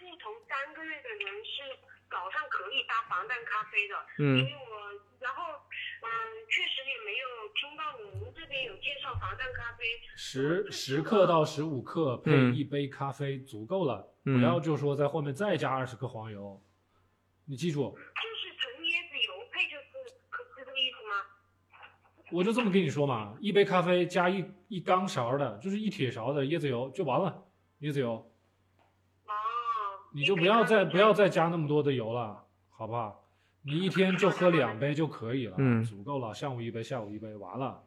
[0.00, 1.76] 不同三个月的人是
[2.10, 5.42] 早上可以搭防弹咖啡的，嗯因为我，然后，
[6.04, 6.08] 嗯，
[6.48, 9.84] 确实也没有听到你们这边有介绍防弹咖啡，
[10.16, 16.62] 十十克到十五克配嗯一杯咖啡足够了，嗯不要就说在后面再加二十克黄油。
[17.48, 21.14] 你记住，就是纯椰子油配就是可是这个意思吗？
[22.32, 27.44] 我就这么跟你说嘛，一杯咖啡加一一缸勺的，就是一铁勺的椰子油就完了，
[27.82, 28.14] 椰子油，
[29.26, 29.32] 哦，
[30.12, 33.22] 你就不要再不要再加那么多的油了，好不好？
[33.62, 37.82] 你一天就喝两杯就可以了，嗯足够了，上午一杯，下午一杯，完了。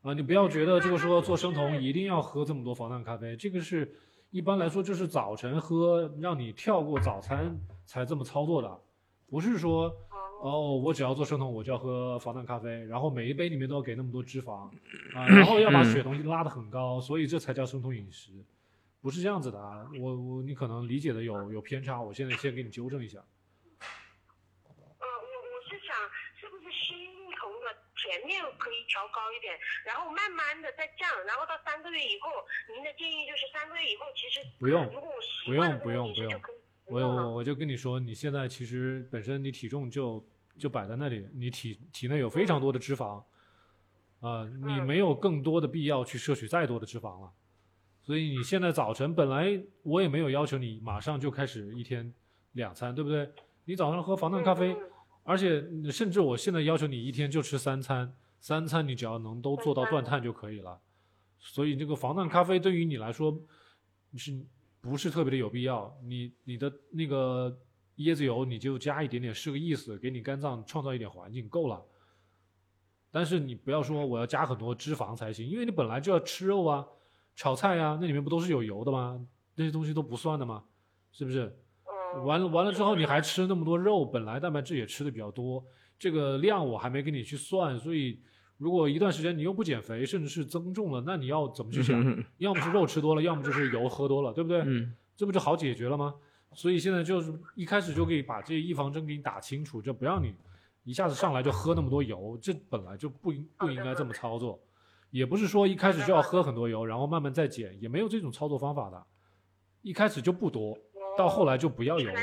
[0.00, 3.94] 啊，你不要觉得这个说做生酮一定要喝这么多防弹咖啡，这个是
[4.30, 8.80] 一般来说就是早晨喝，让你跳过早餐才这么操作的，
[9.30, 9.94] 不是说
[10.42, 14.68] 哦，我只要做生酮我就要喝防弹咖啡，然后每一杯里面都要给那么多脂肪
[15.16, 18.32] 啊，然后要把血酮拉得很高，所以这才叫生酮饮食，
[19.00, 23.18] 不是这样子的啊，我我你可能理解的有有偏差，我现在先给你纠正一下。
[24.98, 25.96] 呃，我我是想，
[26.38, 32.30] 是不是新入酮的前面可以调高一点，然后慢慢的再降，然后到三个月以后，
[32.74, 40.24] 您的建议就是三个月以后，其实不用如果我习不用惯了这个不用不用饮食就可以不用了我我就跟你说，你现在其实本身你体重就
[40.58, 43.22] 就摆在那里，你体体内有非常多的脂肪，
[44.20, 47.32] 啊、你嗯没有更多的必要去摄取再多的脂肪了。
[48.02, 52.12] 所以你现在早晨本来我也没有要求你马上就开始一天
[52.52, 53.28] 两餐，对不对？
[53.64, 54.76] 你早上喝防弹咖啡，
[55.24, 60.80] 而且甚至我现在要求你一天就吃三餐，三餐你只要能都做到断碳就可以了。
[61.40, 63.36] 所以这个防弹咖啡对于你来说
[64.16, 64.32] 是
[64.86, 65.92] 不是特别的有必要？
[66.04, 67.54] 你你的那个
[67.96, 71.84] 椰子油你就加一点点是个意思，给你肝脏创造一点环境够了。
[73.10, 76.86] 但是你不要说我要加很多脂肪才行，因为你本来就要吃肉啊，
[77.34, 79.26] 炒菜呀、那里面不都是有油的吗？
[79.54, 80.64] 那些东西都不算的吗？
[81.12, 81.58] 是不是？
[82.24, 85.64] 完了完了之后，你还吃那么多肉，本来蛋白质也吃的比较多，
[85.98, 88.22] 这个量我还没给你去算，所以
[88.56, 92.00] 如果一段时间你又不减肥，甚至是增重了，那你要怎么去想？
[92.00, 94.62] 嗯要么是肉吃多了，要么就是油喝多了，对不对？
[94.66, 96.14] 嗯这不就好解决了吗？
[96.52, 100.34] 所以现在就是一开始就可以把这预防针给你打清楚，就不让你
[100.84, 104.58] 一下子上来就喝那么多油，这本来就不应不应该这么操作，
[105.10, 109.06] 也不是说一开始就要喝很多油，然后慢慢再减，也没有这种操作方法的，
[109.82, 110.78] 一开始就不多，
[111.18, 112.14] 到后来就不要油了。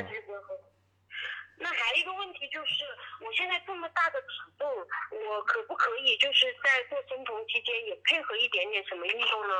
[1.59, 2.83] 那还有一个问题就是，
[3.25, 4.63] 我现在这么大的体重，
[5.11, 9.53] 我可不可以就是在做生酮期间也配合一点点什么运动呢？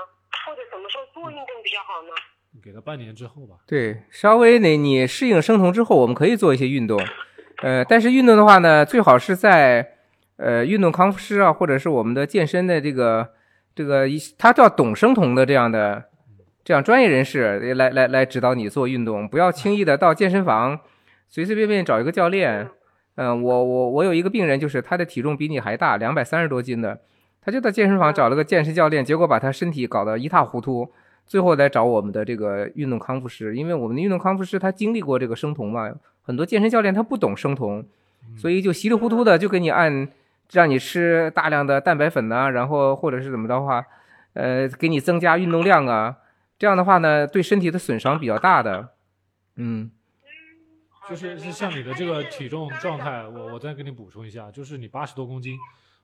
[0.47, 2.15] 或者什么时候做运动比较好呢？
[2.55, 6.97] 你给他半年之后吧，对，稍微呢，你适应生酮之后，我们可以做一些运动，
[7.61, 9.97] 呃，但是运动的话呢，最好是在
[10.37, 13.33] 呃运动康复师啊，或者是我们的健身的这个
[13.75, 16.05] 这个一，他叫懂生酮的这样的
[16.63, 20.79] 这样专业人士来来来指导你做运动，不要轻易的到健身房
[21.27, 22.61] 随随便便找一个教练。
[22.61, 22.71] 嗯，
[23.15, 26.99] 我我我有一个病人，就是他的体重比你还大，两百三十多斤的，
[27.41, 30.91] 他就在健身房找了个健身教练，结果把他身体搞得一塌糊涂，
[31.27, 35.91] 最后来找我们的这个运动康复师，因为我们的运动康复师他经历过这个生酮嘛，
[36.23, 37.85] 很多健身教练他不懂生酮，
[38.35, 40.07] 所以就稀里糊涂的就给你按
[40.51, 43.85] 让你吃大量的蛋白粉呐、然后或者是怎么的话，
[44.33, 46.17] 呃，给你增加运动量啊，
[46.57, 48.89] 这样的话呢，对身体的损伤比较大的，
[49.57, 49.91] 嗯。
[51.09, 55.57] 就是是像你的这个体重状态，我我再给你补充一下，就是你八十多公斤，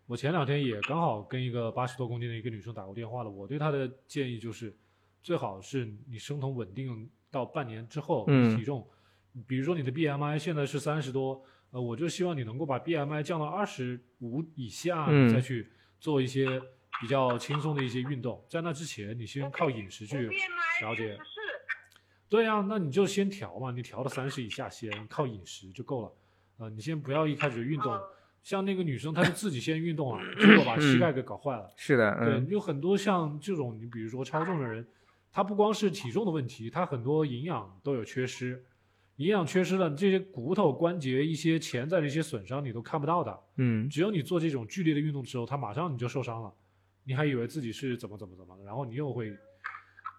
[0.05, 4.75] 我前两天也刚好跟一个八十多公斤的一个女生打过电话了，我对她的建议就是，
[5.23, 8.85] 最好是你生酮稳定到半年之后，嗯体重，
[9.47, 15.69] 比如说你的 BMI 现在是三十多，呃，我就希望你能够把 BMI 降到二十五以下，再去
[15.99, 16.61] 做一些
[16.99, 20.27] 比较轻松的一些运动，在那之前，你先靠饮食去
[20.81, 21.17] 了解。
[22.29, 26.11] 是对呀、那你就先调嘛，你调到三十以下先，靠饮食就够了。
[26.59, 28.01] 呃，你先不要一开始运动，嗯
[28.41, 31.69] 像那个女生，她就自己先运动啊，结果把膝盖给搞坏了。
[31.75, 34.87] 是的，对，嗯有很多像这种，你比如说超重的人，
[35.29, 38.63] 他不光是体重的问题，他很多营养都有缺失，
[39.17, 43.39] 营养缺失了，这些骨头、关节一些潜在的一些损伤你都看不到的。
[43.57, 46.53] 嗯只有你做这种剧烈的运动之后，它马上你就受伤了，
[47.03, 49.35] 你还以为自己是怎么怎么怎么，然后你又会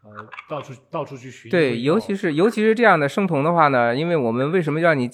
[0.03, 5.11] 呃到处到处去寻对，尤其是是尤其是这样的生酮的话呢，因为我们为什么让你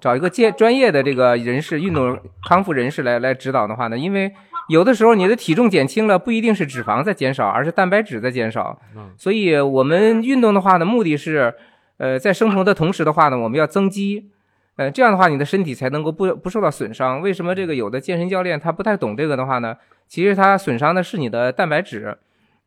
[0.00, 3.96] 找一个健专业的这个人士、运动康复人士来来指导的话呢？
[3.96, 4.32] 因为
[4.68, 8.78] 有的时候你的体重减轻了，不一定是脂肪在减少，而是蛋白质在减少。
[8.96, 11.54] 嗯所以我们运动的话呢，目的是，
[11.98, 14.30] 呃，在生酮的同时的话呢，我们要增肌，
[14.76, 17.22] 呃，这样的话你的身体才能够不不受到损伤。
[17.22, 19.76] 为什么这个有的健身教练他不太懂这个的话呢？
[20.08, 22.18] 其实他损伤的是你的蛋白质，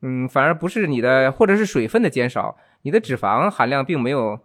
[0.01, 4.39] 嗯，反而不是你的或者是水分的减少，你的脂肪含量并没有，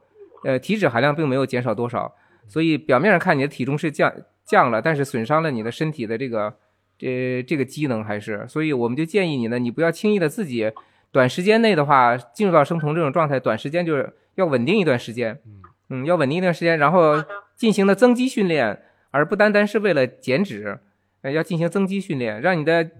[0.45, 2.15] 呃，体脂含量并没有减少多少。
[2.47, 4.13] 所以表面上看你的体重是降
[4.45, 6.55] 降了，但是损伤了你的身体的这个
[6.99, 10.71] 这这个机能还是，所以我们就建议你呢，你不要轻易的自己
[11.11, 17.25] 短时间内的话进入到生酮这种状态，短时间就是要稳定一段时间，嗯嗯，要稳定一段时间，然后
[17.57, 20.81] 进行的增肌训练，而不单单是为了减脂，
[21.23, 22.91] 呃，要进行增肌训练，让你的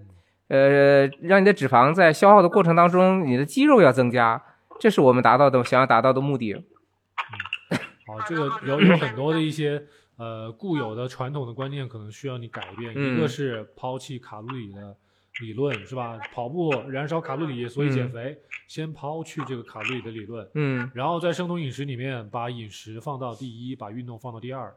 [0.47, 4.43] 呃让你的脂肪在消耗的过程当中，你的肌肉要增加，
[4.79, 6.53] 这是我们达到的想要达到的目的。
[6.53, 6.63] 嗯
[8.07, 9.83] 好，这个有有很多的一些
[10.17, 12.93] 呃固有的传统的观念，可能需要你改变。
[12.95, 14.95] 嗯一个是抛弃卡路里的
[15.41, 16.17] 理论，是吧？
[16.31, 20.47] 跑步燃烧卡路里，所以减肥，先抛去这个卡路里的理论。
[20.53, 24.71] 嗯然后在生酮饮食里面，把饮食放到第一，把运动放到第二，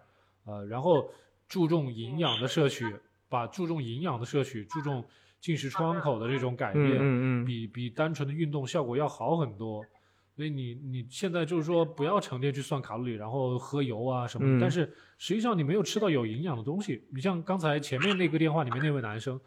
[0.46, 1.10] 呃，然后
[1.46, 2.96] 注重营养的摄取，
[3.28, 5.04] 把注重营养的摄取，注重
[5.40, 9.84] 进食窗口的这种改变，嗯嗯嗯比比单纯的运动效果要好很多。
[10.36, 17.02] 所以你你现在就是说不要成天去算卡路里，然后喝油啊什么的，嗯但是实际上你没有吃到有营养的东西。
[17.10, 19.40] 你像刚才前面那个电话里面那位男生，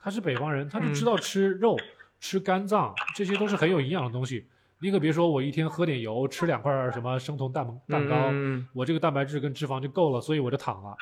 [0.00, 1.76] 他是北方人，他就知道嗯吃肉、
[2.18, 4.46] 吃肝脏，这些都是很有营养的东西。
[4.80, 10.96] 你可别说我一天喝点油，吃两块什么生酮蛋蛋糕，嗯我这个蛋白质跟脂肪就够了，所以我就躺了。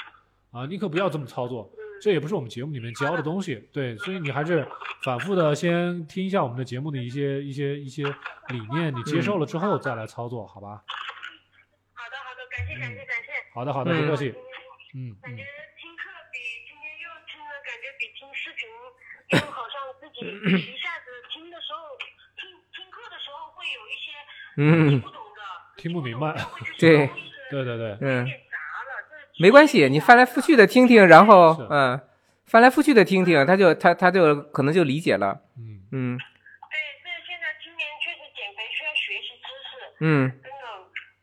[0.51, 1.70] 啊，你可不要这么操作，
[2.01, 3.68] 这也不是我们节目里面教的东西。
[3.73, 4.66] 对，所以你还是
[5.02, 8.05] 反复的先听一下我们的节目的一些一些一些
[8.48, 10.82] 理念，你接受了之后再来操作，好吧？
[11.94, 13.32] 好的好的，感谢感谢感谢。
[13.55, 14.35] 好的好的，不嗯客气。
[14.94, 15.43] 嗯嗯感觉
[15.77, 18.68] 听课比今天又听了，感觉比听视频，
[19.32, 20.20] 又好像自己
[20.73, 21.97] 一下子听的时候，
[22.36, 24.12] 听听课的时候会有一些
[24.56, 25.40] 嗯不懂的，
[25.77, 26.35] 听不明白
[26.78, 27.10] 对
[27.51, 28.27] 对对对，嗯
[29.39, 32.01] 没关系，你翻来覆去的听听，然后嗯，
[32.47, 35.43] 翻来覆去的听听，他就他他就可能就理解了。
[35.59, 35.83] 嗯。
[35.93, 36.19] 嗯。
[36.19, 36.25] 对，
[37.03, 40.31] 这现在今年确实减肥需要学习知识，嗯。
[40.31, 40.49] 真的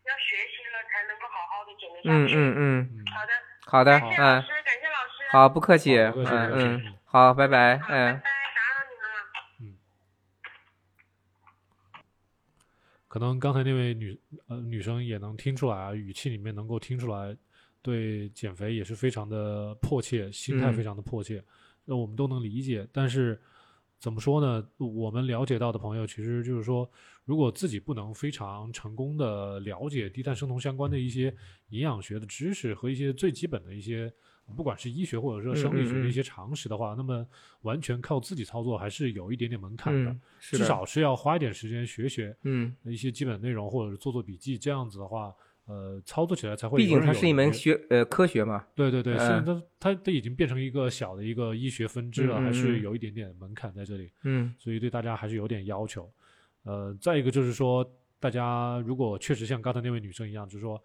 [0.06, 2.36] 要学习了才能够好好的减肥嗯下去。
[2.38, 3.32] 嗯嗯，嗯，好的，
[3.66, 4.42] 好的，感谢老嗯。
[4.42, 5.32] 师，，感谢老师。
[5.32, 6.66] 好，不客气，不客气嗯不客气。
[6.66, 8.14] 嗯，好，拜拜，好，拜嗯。
[8.14, 8.22] 拜，。
[8.22, 9.18] 打扰你们了。
[9.62, 9.78] 嗯。
[13.08, 14.20] 可能刚才那位女
[14.50, 17.36] 呃女生也能听出来啊，语气里面能够听出来，
[17.84, 21.44] 对减肥也是非常的迫切，心态嗯非常的迫切，
[21.86, 22.88] 那、我们都能理解。
[22.92, 23.40] 但是
[24.00, 24.68] 怎么说呢？
[24.78, 26.90] 我们了解到的朋友，其实就是说，
[27.26, 31.34] 如果自己不能非常成功的了解低碳生酮相关的一些
[31.70, 34.12] 营养学的知识和一些最基本的一些，
[34.58, 37.26] 不管是医学或者说生理学的一些常识的话，那么
[37.62, 45.34] 完全靠自己操作还是有一点点门槛的，至少是要花一点时间学学嗯，一些基本内容，或者是做做笔记，这样子的话，
[45.66, 46.78] 呃，操作起来才会。
[46.78, 47.54] 毕竟它是一门。
[47.54, 48.66] 学呃科学嘛。
[48.76, 56.12] 对对对，嗯现在它它它已经变成一个小的一个医学分支了，还是嗯有一点点门槛在这里，嗯所以对大家还是有点要求。
[56.64, 60.82] 呃，再一个就是说，大家如果确实像刚才那位女生一样，就是说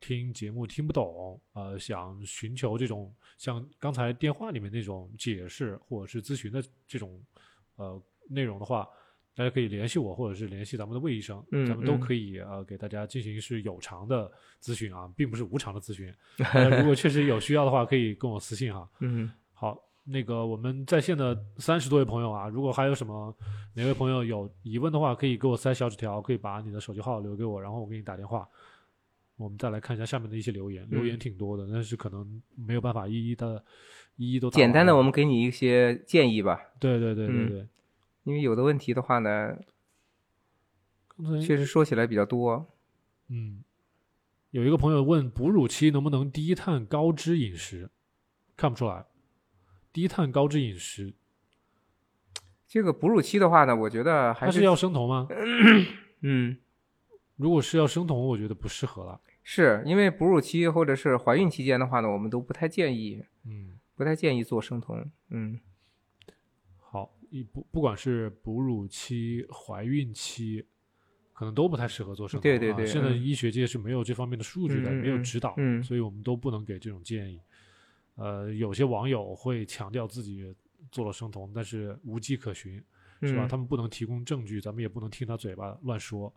[0.00, 7.20] 听节目听不懂，呃，想寻求这种像刚才电话里面那种解释或者是咨询的这种
[7.76, 8.88] 呃内容的话，
[9.40, 12.00] 大家可以联系我，或者是联系咱们的魏医生，嗯咱们都嗯。
[12.00, 14.30] 可以呃给大家进行是有偿的
[14.62, 16.12] 咨询啊，并不是无偿的咨询。
[16.52, 18.86] 呃如果确实有需要的话，可以跟我私信哈。
[18.98, 19.30] 嗯。
[19.54, 23.34] 好，那个我们在线的三十多位朋友啊，如果还有什么
[23.72, 28.46] 哪位朋友有疑问的话，可以给我塞小纸条，可以把你的手机号留给我，然后我给你打电话。
[29.38, 33.64] 我们再来看一下下面的一些留言，留言挺多的，但是可能没有办法一一的，
[34.16, 37.48] 一一都简单的，我们给你一些建议吧，对对对对嗯。
[37.48, 37.66] 对，
[38.30, 39.58] 因为有的问题的话呢，
[41.44, 42.64] 确实说起来比较多。
[43.26, 43.64] 嗯，
[44.50, 47.90] 有一个朋友问哺乳期能不能低碳高脂饮食，
[48.56, 49.04] 看不出来，
[49.92, 51.12] 低碳高脂饮食，
[52.68, 55.26] 这个哺乳期的话呢，我觉得还它是要生酮吗？
[56.22, 56.56] 嗯，
[57.36, 59.20] 如果是要生酮，我觉得不适合了。
[59.42, 65.04] 是因为哺乳期或者是怀孕期间的话呢，我们都不太建议，嗯，不太建议做生酮。
[65.30, 65.69] 嗯好，
[67.30, 70.66] 一不不管是哺乳期、怀孕期，
[71.32, 72.42] 可能都不太适合做生酮。
[72.42, 77.40] 对对对啊现在嗯医学界是没有这方面的数据的，没有指导，嗯所以我们都不能给这种建议。
[78.16, 80.54] 呃，有些网友会强调自己
[80.92, 82.74] 做了生酮，但是无迹可寻，
[83.22, 83.46] 是吧？
[83.46, 86.34] 嗯他们不能提供证据，咱们也不能听他嘴巴乱说。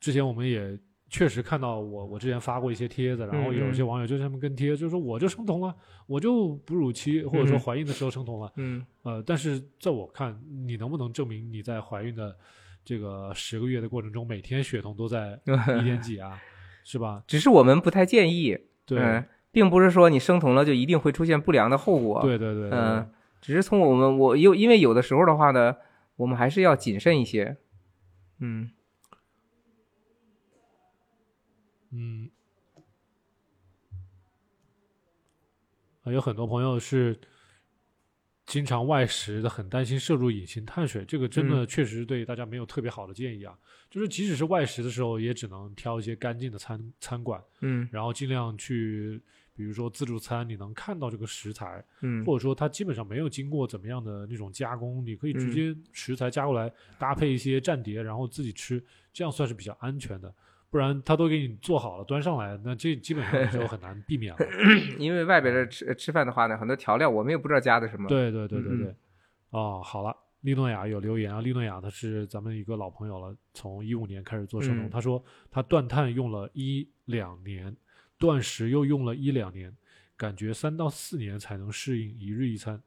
[0.00, 5.74] 之前我们也确实看到我，我之前发过一些帖子，然后有嗯些网友就这么跟帖，就说我就生酮了，
[6.06, 12.36] 我就哺乳期或者说嗯怀孕的时候生酮了，嗯呃，但是在我看，你能不能证明你在怀孕的
[12.84, 15.40] 这个十个月的过程中，每天血酮都在
[15.80, 16.38] 一点几啊，
[16.84, 17.22] 是吧？
[17.26, 18.58] 只是我们不太建议。
[18.84, 22.20] 对，嗯，并不是说你生酮了就一定会出现不良的后果。
[22.20, 23.10] 对对对对，嗯，
[23.40, 25.76] 只是从我们我又因为有的时候的话呢，
[26.16, 27.56] 我们还是要谨慎一些。
[28.40, 28.70] 嗯
[31.90, 32.30] 嗯，
[36.02, 37.18] 啊有很多朋友是
[38.46, 43.58] 经常外食的，很担心摄入隐形碳水，这个真的确实对大家没有特别好的建议啊。
[43.90, 49.20] 就是即使是外食的时候，也只能挑一些干净的餐餐馆，嗯然后尽量去，
[49.54, 58.82] 比如说自助餐，你能看到这个食材，嗯或者说它基本上没有经过怎么样的那种加工，你可以直嗯接食材加过来，搭配一些蘸碟，然后自己吃，
[59.12, 60.34] 这样算是比较安全的。
[60.70, 64.38] 不然他都给你做好了端上来，那这基本上就很难避免了。
[64.98, 68.08] 因为外边的吃吃饭的话呢，很多调料我们也不知道加的什么。
[68.08, 68.94] 对对对对嗯对。
[69.50, 77.74] 哦，好了，利诺雅有留言啊，利诺雅他是咱们一个老朋友了，从一五年开始做生酮，嗯他说他断碳用了一两年，
[78.18, 79.74] 断食又用了一两年，
[80.18, 82.78] 感觉三到四年才能适应一日一餐，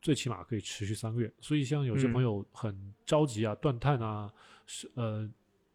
[0.00, 1.32] 最起码可以持续三个月。
[1.40, 4.32] 所以像有些嗯朋友很着急啊，断碳啊，
[4.66, 5.28] 是呃，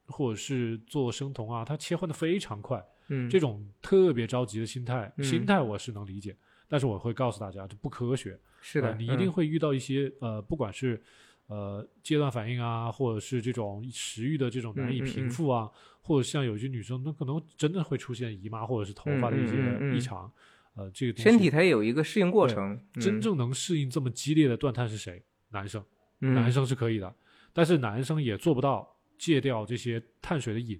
[0.10, 5.23] 或者是做生酮啊，它切换的非常快，嗯，这种特别着急的心态，嗯。
[5.23, 6.36] 心态我是能理解，
[6.68, 8.38] 但是我会告诉大家，这不科学。
[8.61, 11.02] 是的，呃你一定嗯会遇到一些呃，不管是
[11.48, 15.69] 呃阶段反应啊，或者是这种食欲的这种难以平复啊，
[16.02, 20.30] 或者像有些女生，那可能真的会出现姨妈或者是头发的一些嗯异常，
[20.76, 22.73] 呃，这个身体它有一个适应过程。
[22.95, 23.02] 嗯。
[23.02, 25.23] 真正能适应这么激烈的断碳是谁？
[25.52, 25.84] 男生，
[26.19, 26.34] 嗯。
[26.34, 27.15] 男生是可以的，
[27.53, 28.88] 但是男生也做不到
[29.19, 30.79] 戒掉这些碳水的瘾。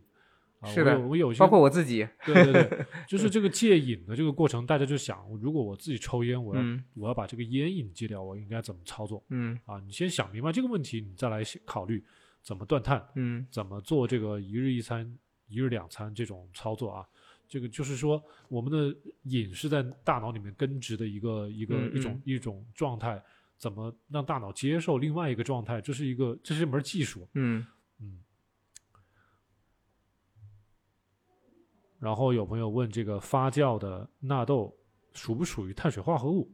[0.62, 2.06] 啊是的我有我有些包括我自己。
[2.26, 9.80] 对对对， 就是这个戒瘾的这个过程，大家就想，如果我自己抽烟，我要、嗯我要把这个烟瘾戒掉，我应该怎么操作嗯啊？
[9.86, 12.04] 你先想明白这个问题，你再来考虑
[12.42, 15.18] 怎么断碳，嗯怎么做这个一日一餐、
[15.48, 17.06] 一日两餐这种操作啊。
[17.48, 18.94] 这个就是说，我们的
[19.24, 23.24] 瘾是在大脑里面根植的一个一个、嗯一种嗯一种状态，
[23.58, 27.26] 怎么让大脑接受另外一个状态，这是一个这是一门技术。
[27.36, 27.66] 嗯
[32.00, 34.76] 然后有朋友问这个发酵的纳豆
[35.14, 36.52] 属不属于碳水化合物？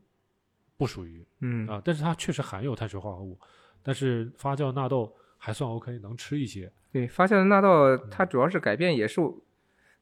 [0.77, 3.39] 不属于嗯啊，但是它确实含有碳水化合物，
[3.81, 6.69] 但是发酵纳豆还算 OK，能吃一些。
[6.91, 9.21] 对，发酵的纳豆嗯它主要是改变也是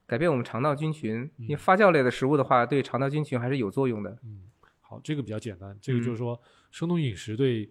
[0.07, 4.17] 改变我们肠道菌群，因为嗯发酵类的食物的话，对肠道菌群还是有作用的。
[4.23, 4.43] 嗯，
[4.81, 6.41] 好，这个比较简单，这个就是嗯说
[6.71, 7.69] 生酮饮食对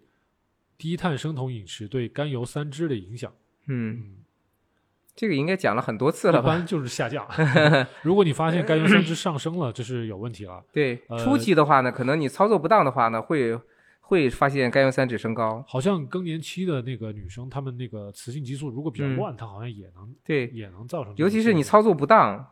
[0.79, 3.35] 低碳生酮饮食对甘油三酯的影响。
[3.67, 4.17] 嗯，嗯，
[5.15, 6.55] 这个应该讲了很多次了吧？
[6.55, 7.27] 一 般就是下降。
[8.03, 10.65] 如果你发现甘油三酯上升了，这是有问题了。
[10.73, 13.59] 对，呃初期的话呢，可能你操作不当的话呢，会
[14.01, 15.65] 会发现甘油三酯升高。
[15.69, 21.15] 好像更年期的那个女生，她们那个雌性激素如果比较嗯乱，它好像也能对，也能造成。
[21.17, 22.47] 尤其是你操作不当，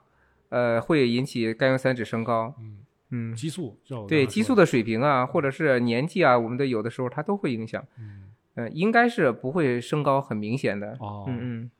[0.50, 2.54] 呃，会引起甘油三酯升高。
[2.60, 2.78] 嗯
[3.12, 3.76] 嗯，激素，
[4.06, 7.84] 对激素的水平啊，或者是年纪啊，我们的有的时候它都会影响。
[7.98, 10.96] 嗯呃，应该是不会升高很明显的。
[11.00, 11.70] 哦，嗯嗯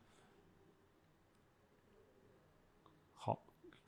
[3.15, 3.39] 好，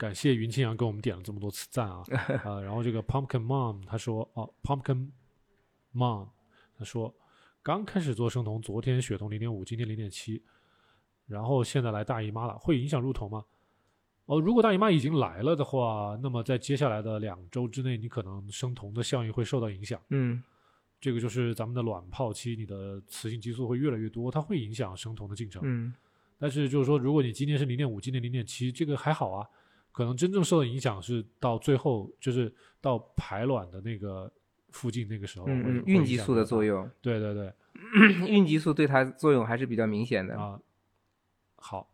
[0.03, 2.03] 感谢云清扬给我们点了这么多次赞啊，
[2.43, 5.09] 啊，然后这个 Pumpkin Mom 他说哦，Pumpkin
[5.95, 6.27] Mom
[6.77, 7.15] 他说
[7.63, 10.43] 刚开始做生酮，昨天血酮零点五，今天零点七，
[11.29, 13.45] 然后现在来大姨妈了，会影响入酮吗？
[14.27, 20.03] 哦，如果大姨妈已经来了的话，那么在接下来的两周之内，你可能生酮的效应会受到影响。
[20.09, 20.43] 嗯
[21.01, 25.63] 这个就是咱们的卵泡期，你的雌性激素会越来越多，它会影响生酮的进程。
[25.65, 25.95] 嗯
[26.41, 29.49] 但是就是说，如果你今天是零点五，今天零点七，这个还好啊。
[29.93, 34.33] 可能真正受到影响是到最后，就是到排卵的那个
[34.71, 36.45] 附近那个时候会，嗯嗯，孕激素的。
[36.45, 37.53] 作用，对对对，
[38.27, 40.37] 孕激素对它作用还是比较明显的。
[40.37, 40.61] 啊，
[41.57, 41.89] 好。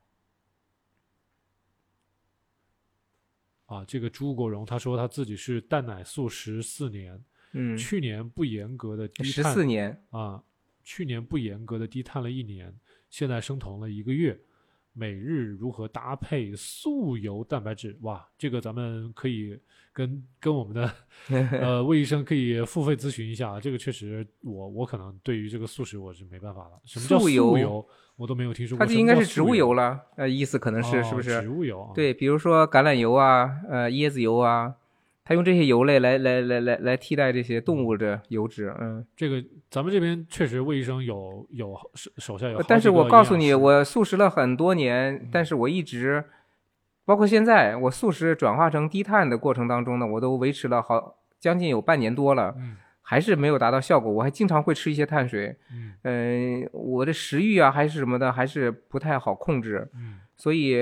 [3.66, 7.22] 啊，这个朱国荣他说他自己是蛋奶素十四年，
[7.52, 10.42] 嗯，去年不严格的低碳十四年，啊，
[10.82, 12.74] 去年不严格的低碳了一年，
[13.10, 14.40] 现在生酮了一个月，
[14.98, 17.96] 每日如何搭配素油蛋白质？
[18.02, 19.56] 哇，这个咱们可以
[19.92, 20.92] 跟跟我们的
[21.60, 26.80] 呃魏医生可以付费咨询一下，这个确实我我可能对于这个素食我是没办法了。
[26.84, 27.86] 什么叫素素油油？
[28.16, 28.84] 我都没有听说过。
[28.84, 31.40] 它就应该是植物油油了，呃，意思可能是、是不哦是？
[31.42, 31.92] 植物油啊？
[31.94, 34.74] 对，比如说橄榄油啊，呃，椰子油啊，
[35.28, 39.04] 它用这些油类来来来来来替代这些动物的油脂，嗯。
[39.14, 46.24] 这个咱们这边确实魏医生有有手手下有但是我告诉你，我素食了很多年，但是我一直，
[47.04, 54.10] 包括现在，我素食转化成低碳的过程当中呢，我都维持了好将近有半年多了，嗯还是没有达到效果。
[54.10, 60.78] 我还经常会吃一些碳水，嗯嗯、我的食欲啊还是什么的，还是不太好控制，嗯所以。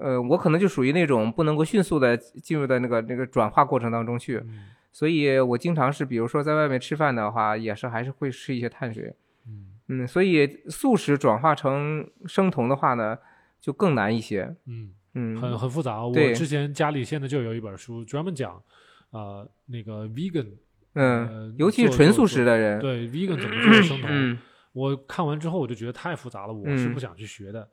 [0.00, 9.14] 呃，我可能就属于那种不能够迅速的进入到那个那个转化过程当中去，嗯所以我经常是，比如说在外面吃饭的话，也是还是会吃一些碳水。
[9.46, 13.16] 嗯嗯，所以素食转化成生酮的话呢，
[13.60, 14.54] 就更难一些。
[14.66, 14.92] 嗯。
[15.14, 16.06] 嗯，很很复杂。
[16.06, 18.62] 我之前家里现在就有一本书专门讲，
[19.10, 20.46] 呃，那个 vegan，
[20.94, 24.38] 嗯呃，尤其是纯素食的人，对 vegan 怎么做 生酮，嗯
[24.72, 27.68] 我看完之后我就觉得太复杂了，我是嗯不想去学的。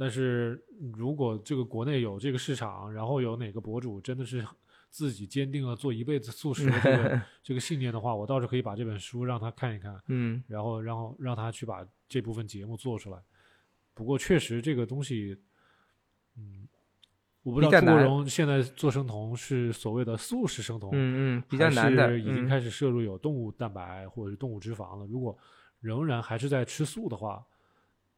[0.00, 0.64] 但是
[0.94, 4.46] 如果这个国内有这个市场，然后有哪个博主真的是
[4.88, 13.20] 自己坚定了做一辈子素食的这个 这个信念的话，我倒是可以把这本书让他看一看，嗯然后然后让他去把这部分节目做出来。
[13.92, 15.36] 不过确实这个东西，
[16.36, 16.68] 嗯，
[17.42, 25.04] 我不知道朱国荣现在做生酮是所谓的素食生酮，嗯嗯，比较难的，还是已经嗯开始摄入有动物蛋白或者是动物脂肪了。
[25.06, 25.36] 如果
[25.80, 27.44] 仍然还是在吃素的话，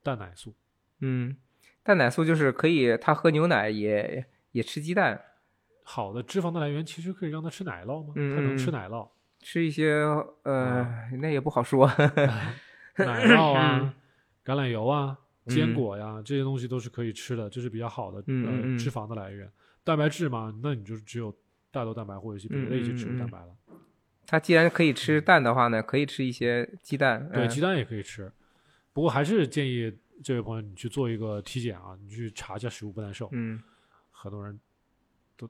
[0.02, 0.54] 蛋奶素，
[1.00, 1.34] 嗯，
[1.82, 5.20] 蛋奶素就是可以，他喝牛奶也也吃鸡蛋，
[5.82, 8.12] 好的脂肪的来源其实可以让他吃奶酪吗？
[8.16, 9.08] 嗯他能吃嗯奶酪，
[9.40, 9.92] 吃一些
[10.42, 11.86] 呃，啊那也不好说。
[12.96, 13.94] 奶酪嗯啊，
[14.44, 15.16] 橄榄油啊，
[15.46, 19.50] 坚果呀，这些东西都是可以吃的，这是比较好的呃脂肪的来源。
[19.82, 21.34] 蛋白质嘛，那你就只有
[21.70, 23.48] 大豆蛋白或者一些别的一些植物蛋白了。
[24.26, 27.28] 他既然可以吃蛋的话呢，可以吃一些鸡蛋。
[27.32, 28.30] 对，嗯鸡蛋也可以吃，
[28.92, 29.90] 不过还是建议
[30.22, 33.28] 这位朋友你去做一个体检啊，你去查一下食物不耐受。
[33.32, 33.62] 嗯
[34.10, 34.58] 很多人
[35.36, 35.48] 都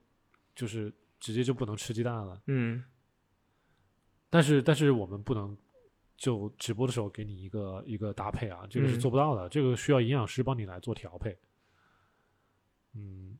[0.55, 2.41] 就是直接就不能吃鸡蛋了。
[2.47, 2.83] 嗯
[4.29, 5.57] 但是但是我们不能
[6.15, 11.37] 就直播的时候给你一个一个搭配啊，这个是嗯做不到的，这个需要营养师帮你来做调配。
[12.93, 13.37] 嗯，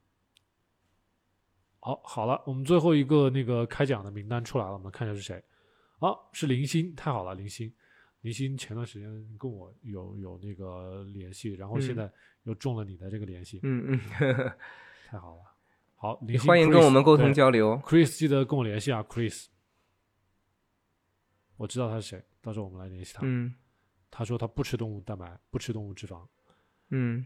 [1.79, 5.41] 好，好了，我们最后一个那个开奖的名单出来了，我们看一下是谁。
[5.99, 7.71] 好，是林星，太好了，林鑫，
[8.22, 12.11] 林鑫前段时间跟我有有那个联系，然后现嗯在
[12.43, 13.99] 又中了你的这个联系，嗯嗯，
[15.07, 15.41] 太好了。
[15.95, 17.80] 好， 林鑫欢迎跟我们沟通交流。
[17.85, 19.48] Chris 记得跟我联系啊，Chris，
[21.57, 23.22] 我知道他是谁，到时候我们来联系他。
[23.23, 23.53] 嗯
[24.14, 26.27] 他说他不吃动物蛋白，不吃动物脂肪。
[26.89, 27.26] 嗯，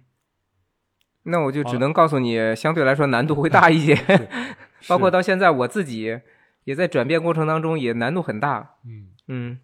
[1.23, 3.95] 那我就只能告诉你，相对来说难度会大一些。
[4.87, 6.21] 包括到现在我自己
[6.63, 8.77] 也在转变过程当中，也难度很大。
[8.85, 9.59] 嗯嗯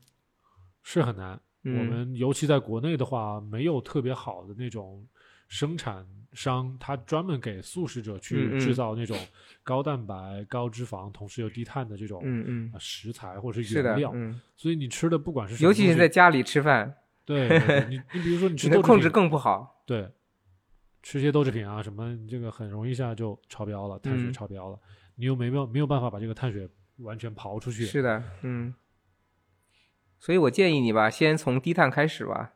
[0.84, 1.40] 是很难。
[1.64, 5.06] 嗯我们尤其在国内的话，没有特别好的那种
[5.48, 6.03] 生产
[6.34, 9.16] 商，他专门给素食者嗯去嗯制造那种
[9.64, 16.95] 高蛋白、高脂肪，同时又低碳的这种嗯嗯呃，食材或者是原料。，嗯，所以你吃的不管是什么尤其是在家里吃饭，
[17.26, 17.48] 对
[17.90, 19.84] 你你比如说你吃的豆制品控制更不好。
[19.86, 20.10] 对，
[21.03, 24.80] 吃些豆制品啊什么，你这个很容易一下就超标了，碳水嗯超标了，
[25.14, 26.68] 你又没有没有办法把这个碳水
[26.98, 27.86] 完全刨出去。
[27.86, 28.74] 是的，嗯。
[30.22, 32.53] 所以我建议你吧，先从低碳开始吧，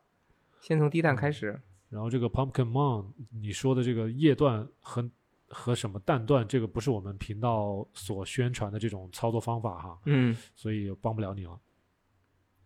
[0.62, 1.60] 先从低碳开始。
[1.90, 5.10] 然后这个 pumpkin mon，你说的这个液段和
[5.48, 11.60] 和什么蛋段，这个不是我们频道所宣传的这种操作方法哈，嗯所以帮不了你了。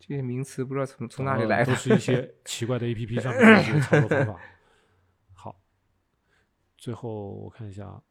[0.02, 1.76] 这些名词不知道从从哪里呃来的都。
[1.76, 4.40] 是一些 奇怪的 A P P 上面的一些操作方法。
[5.34, 5.62] 好，
[6.78, 8.02] 最后我看一下，啊，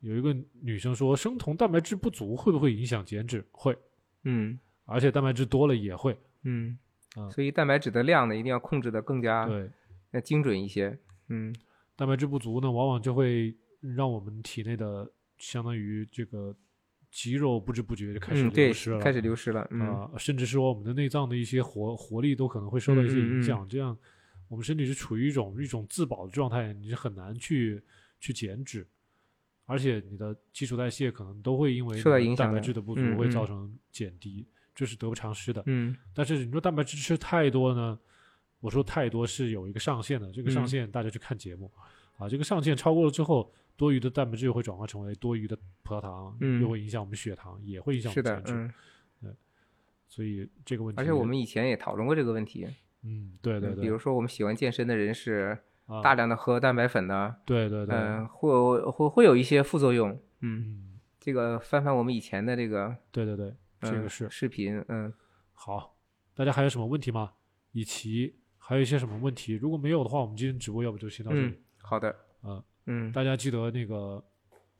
[0.00, 3.46] 有一个女生说，生酮蛋白质不足会不会影响减脂？
[3.52, 3.78] 会，
[4.24, 4.58] 嗯
[4.88, 6.18] 而且蛋白质多了也会。
[6.42, 6.78] 嗯
[7.14, 9.70] 啊，所以蛋白质的量呢，一定要控制的更加对，
[10.12, 10.98] 要精准一些。
[11.28, 11.54] 嗯
[11.94, 16.54] 蛋白质不足呢，往往就会让我们体内的相当于这个
[17.10, 19.66] 肌肉不知不觉就开始流失了，，开始流失了。
[19.70, 23.96] 嗯啊、甚至说我们的内脏的一些活活力都可能会受到一些影响，这样
[24.48, 27.82] 我们身体是处于一种一种自保的状态，你是很难去
[28.20, 28.86] 去减脂，
[29.66, 32.02] 而且你的基础代谢可能都会因为
[32.36, 34.46] 蛋白质的不足会造成减低，
[34.78, 35.60] 这是得不偿失的。
[35.66, 37.98] 嗯但是你说蛋白质吃太多呢？
[38.60, 41.68] 我说太多是有一个上限的，这个上嗯限大家去看节目、
[42.16, 48.74] 啊，这个上限超过了之后，多余的蛋白质又会转化成为多余的葡萄糖，嗯又会影响我们血糖，也会影响我是的们，减脂。
[49.22, 49.36] 嗯，
[50.06, 52.68] 所以这个问题，而且我们以前也讨论过这个问题。
[53.02, 60.10] 嗯，对对对，嗯比如说我们喜欢健身的人是啊大量的喝蛋白粉呢，对对对，嗯，会会会有一些副作用。
[60.40, 65.12] 嗯，嗯，这个翻翻我们以前的这个对对对，这个嗯是视频，嗯
[65.52, 65.96] 好。
[66.34, 67.32] 大家还有什么问题吗？
[67.72, 69.54] 以及还有一些什么问题？
[69.54, 72.14] 如果没有的话，我们今天直播要不就先到这里嗯。，好的，
[72.44, 74.24] 嗯嗯，大家记得那个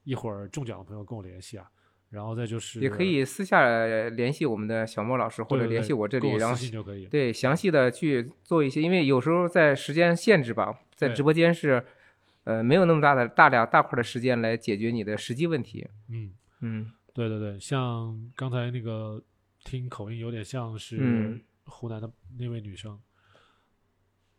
[0.04, 1.68] 一会儿中奖的朋友跟我联系啊，
[2.10, 3.66] 然后再就是也可以私下
[4.10, 7.06] 联系我们的小莫老师，或者联系我这里，然后私信就可以。
[7.06, 11.84] 对详细的去做一些，因为有时候在时间限制吧，在直播间是
[12.44, 15.88] 呃没有那么大的大量大块的时间来解决你的实际问题。
[16.08, 19.20] 嗯，嗯对对对，像刚才那个
[19.64, 22.08] 听口音有点像是嗯湖南的
[22.38, 22.96] 那位女生，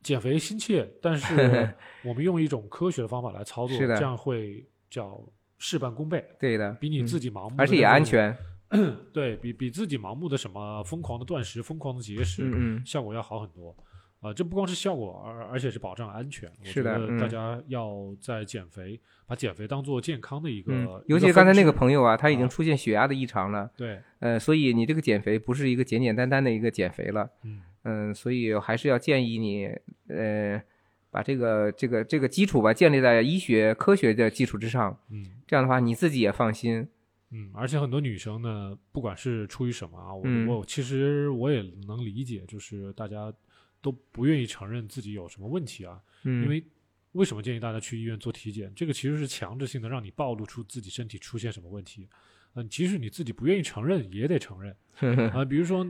[0.01, 1.75] 减肥心切，但是
[2.05, 5.21] 我们用一种科学的方法来操作，是的这样会叫
[5.57, 8.33] 事半功倍，对的，比你嗯自己盲目、而且也安，全。
[9.11, 13.75] 对比比自己盲目的什么疯狂的断食、疯狂的节食，嗯嗯效果要好很多。
[14.21, 16.51] 啊、这不光是效果，而而且是保障安全。
[16.61, 17.29] 是的大嗯。
[17.29, 22.47] 家要在减肥，把减肥当做健康的一个，嗯，尤其刚才那个朋友啊，他已经啊。
[22.47, 27.61] 出现血压的异常了，对，呃，所以你这个减肥不是一个简简单单的一个减肥了，嗯。
[27.83, 29.67] 嗯，所以还是要建议你，
[30.09, 30.61] 呃，
[31.09, 35.25] 把这个这个这个基础吧建立在医学科学的基础之上，嗯。
[35.47, 36.89] 这样的话你自己也放心。
[37.31, 40.47] 嗯，而且很多女生呢，不管是出于什么啊，我、嗯。
[40.47, 43.31] 我其实我也能理解，就是大家
[43.81, 46.63] 都不愿意承认自己有什么问题啊，嗯，因为
[47.13, 48.71] 为什么建议大家去医院做体检？
[48.75, 52.07] 这个其实是强制性的，让你暴露出自己身体出现什么问题。
[52.55, 54.75] 嗯、即使你自己不愿意承认，也得承认
[55.33, 55.85] 啊、比如说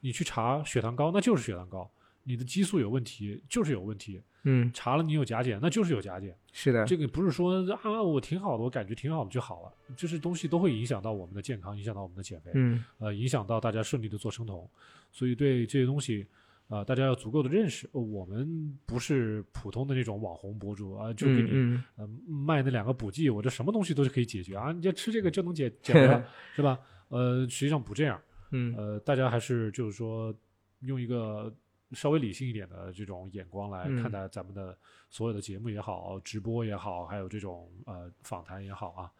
[0.00, 1.90] 你去查血糖高，那就是血糖高；
[2.22, 4.22] 你的激素有问题，就是有问题。
[4.46, 6.36] 嗯，查了你有甲减，那就是有甲减。
[6.52, 14.68] 是的，这个不是说啊，我挺好的，我感觉挺好的就好了，就是东西都会影响到我们的健康，影响到我们的减肥，嗯呃，影响到大家顺利的做生酮，
[15.10, 16.26] 所以对这些东西，
[16.68, 17.88] 呃，大家要足够的认识。
[17.92, 26.26] 呃我们不是普通的那种网红博主啊、就给你、嗯呃卖那两个补剂，我这什么东西都是可以解决啊，你就吃这个就能解减肥了，
[26.56, 26.78] 是吧？
[27.08, 28.20] 呃，实际上不这样，
[28.50, 30.34] 嗯呃，大家还是就是说
[30.80, 31.54] 用一个
[31.92, 34.76] 稍微理性一点的这种眼光来看嗯待咱们的
[35.10, 39.12] 所有的节目也好，直播也好，还有这种呃访谈也好啊。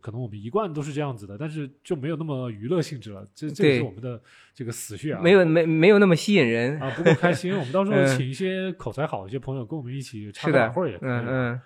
[0.00, 3.24] 可能我们一贯都是这样子的，但是就没有那么娱乐性质了。
[3.34, 4.20] 这这也是我们的
[4.52, 6.78] 这个死穴啊，没有没没有那么吸引人。
[6.80, 7.52] 啊不够开心。
[7.56, 11.08] 我们到时候嗯请一些口才好的一些朋友跟我们一起插个会儿也，可以。
[11.08, 11.60] 嗯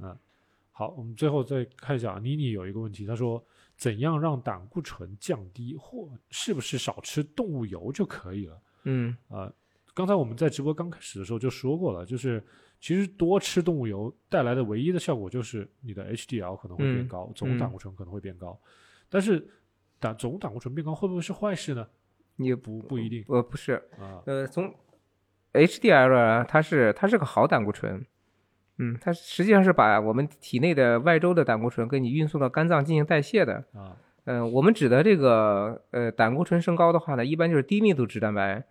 [0.00, 0.16] 嗯
[0.76, 3.44] 好，我们最后再看一下，妮妮有一个问题，她说
[3.76, 8.60] 怎样让胆固醇降低，或是不是少吃动物油就可以了？
[8.82, 9.52] 嗯啊，
[9.94, 12.42] 刚才我们在直播刚开始的时候就说过了，就是
[12.84, 18.60] 其实多吃动物油带来的唯一的效果就是你的 HDL 可能会变嗯高，总胆嗯固醇可能会变高，
[19.08, 19.42] 但是
[19.98, 21.86] 胆总胆固醇变高会不会是坏事呢？
[22.36, 24.70] 也不不一定呃不是，啊，呃从
[25.54, 28.04] HDL 啊，它是它是个好胆固醇。
[28.76, 33.64] 嗯，它实际上是把我们体内的外周的胆固醇给你运送到肝脏进行代谢的。
[33.72, 38.62] 啊，嗯、我们指的这个呃胆固醇升高的话呢，一般就是低密度脂蛋白。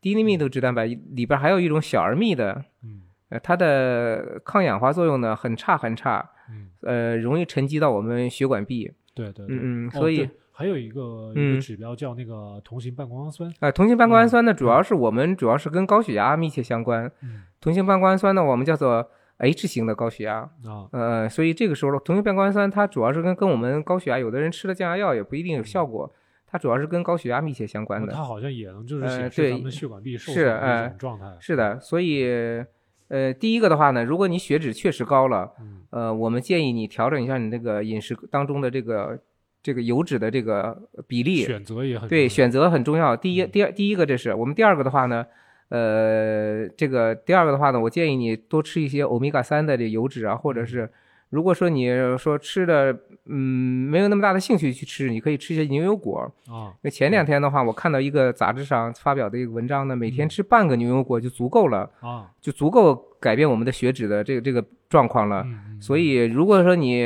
[0.00, 8.92] 低密度脂蛋白里边还有一种小而密的，嗯呃，它的抗氧化作用呢很差很差，嗯，呃，容易沉积到我们血管壁。
[9.14, 11.00] 对对对，嗯嗯，哦所以对还有一个
[11.30, 17.10] 一嗯个指标叫那个同型半胱氨酸，啊，同型半胱氨酸呢，主嗯要是我们主要是跟高血压密切相关。
[17.22, 20.38] 嗯同型半胱氨酸呢，我们叫做 H 型的高血压。
[20.64, 26.10] 啊，呃，所以这个时候同型半胱氨酸它主要是跟跟我们高血压，有的人吃了降压药也不一定有效果，
[26.46, 28.12] 它主要是跟高血压密切相关的。
[28.12, 32.64] 它好像也能就是呃显示对咱们血管壁受损的一呃种状态，是的，所以
[33.08, 39.18] 呃，第一个的话呢，如果你血脂确实高了，嗯呃，我们建议你调整一下你那个饮食当中的这个
[39.62, 40.76] 这个油脂的这个
[41.06, 43.16] 比例，选择也很对选择很重要。
[43.16, 45.24] 第一，嗯第二，第一个这是我们第二个的话呢，
[45.68, 50.90] 呃，这个第二个的话呢，我建议你多吃一些欧米伽三的这油脂啊，或者嗯是
[51.30, 51.88] 如果说你
[52.18, 52.96] 说吃的
[53.26, 56.20] 嗯没有那么大的兴趣去吃，你可以吃一些牛油果。
[56.48, 65.44] 啊，那前两天的话，我看到一个杂志上发表的一个文章呢，每天嗯吃半个牛油果就足够了，啊，就足够改变我们的血脂的这个这个状况了。
[65.80, 67.04] 所以，如果说你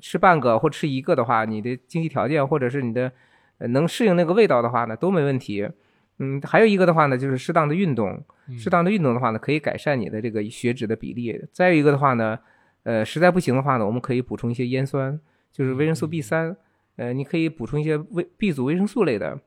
[0.00, 3.10] 吃半个或吃一个的话，你的经济条件或者是你的
[3.58, 5.66] 呃能适应那个味道的话呢，都没问题。
[6.18, 11.40] 嗯，还有一个的话呢，就是适当的运动，嗯适当的运动的话呢，可以改善你的这个血脂的比例。
[11.52, 12.38] 再有一个的话呢，
[12.82, 15.18] 呃，实在不行的话呢，我们可以补充一些烟酸，
[15.52, 16.56] 就是维生素嗯 B 三，
[16.96, 19.38] 呃，你可以补充一些维 B 族维生素类的，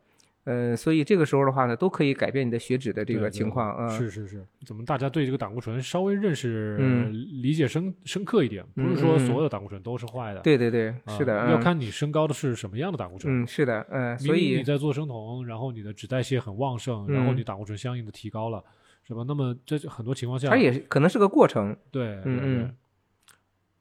[0.43, 3.89] 呃，所以这个时候的话呢，都可以改变你的血脂的这个情况啊。
[3.89, 7.11] 是是是，怎么大家对这个胆固醇稍微认识、嗯
[7.41, 8.63] 理解深深刻一点？
[8.75, 13.43] 不是说所有的胆固醇都是坏的，对对对，啊，是的，嗯要看你升高的是什么样的胆固醇。
[13.43, 18.63] 嗯，是的，嗯，明所以你在做生酮，然后你的脂代谢很旺盛，然后嗯你胆固醇相应的提高了，
[19.07, 19.23] 是吧？
[19.27, 21.75] 那么这就很多情况下，它也可能是个过程。
[21.91, 22.75] 对，对嗯对嗯，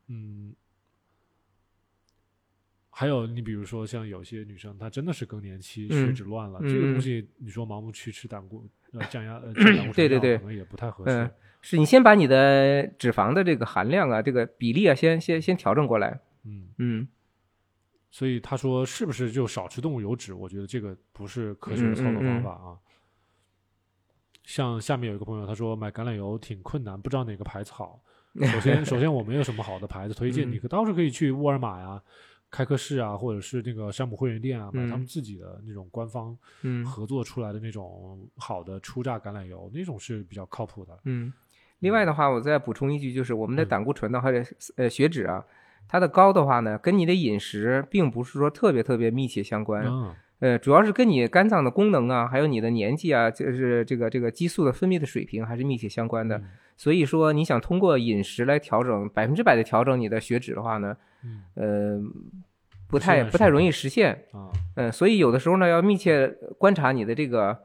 [0.08, 0.54] 嗯，
[2.90, 11.34] 还有你比如说像有些女生，她真的是更年期嗯血脂乱了，嗯这个东嗯西你说盲目去吃胆固呃降压呃 降胆固醇对对对药可能也不太合嗯适。
[11.64, 16.20] 是你先把你的脂肪的这个含量啊，这个比例啊，先先先调整过来。
[16.44, 17.08] 嗯，嗯
[18.10, 20.34] 所以他说是不是就少吃动物油脂？
[20.34, 22.76] 我觉得这个不是科学的操作嗯方法啊。
[24.44, 28.02] 像下面有一个朋友，他说买橄榄油挺困难，不知道哪个牌子好。
[28.40, 32.00] 首先， 首先我没有什么好的牌子推荐，嗯你可倒是可以去沃尔玛呀、
[32.50, 40.98] 开克士啊，或者是那个山姆会员店啊，买他们嗯自己的那种官方嗯合作出来的那种好的初榨橄榄油，那种是比较靠谱的。
[41.04, 41.32] 嗯。
[41.80, 44.42] 另外的话，我再补充一句，就是我们的嗯胆固醇呢，或者
[44.76, 45.44] 呃血脂啊，
[45.88, 49.84] 它的高的话呢，跟你的饮食并不是说特别特别密切相关。
[49.86, 56.38] 嗯呃，主要是跟你肝脏的功能啊，还有你的年纪啊，就是这个这个激素的分泌的水平还是密切相关的。
[56.38, 56.44] 嗯
[56.82, 62.00] 所以说，你想通过饮食来调整百分之百的调整你的血脂的话呢，嗯呃，
[62.88, 64.24] 不太不太容易实现。
[64.32, 66.26] 啊，嗯，所以有的时候呢，要密切
[66.58, 67.56] 观察你的这个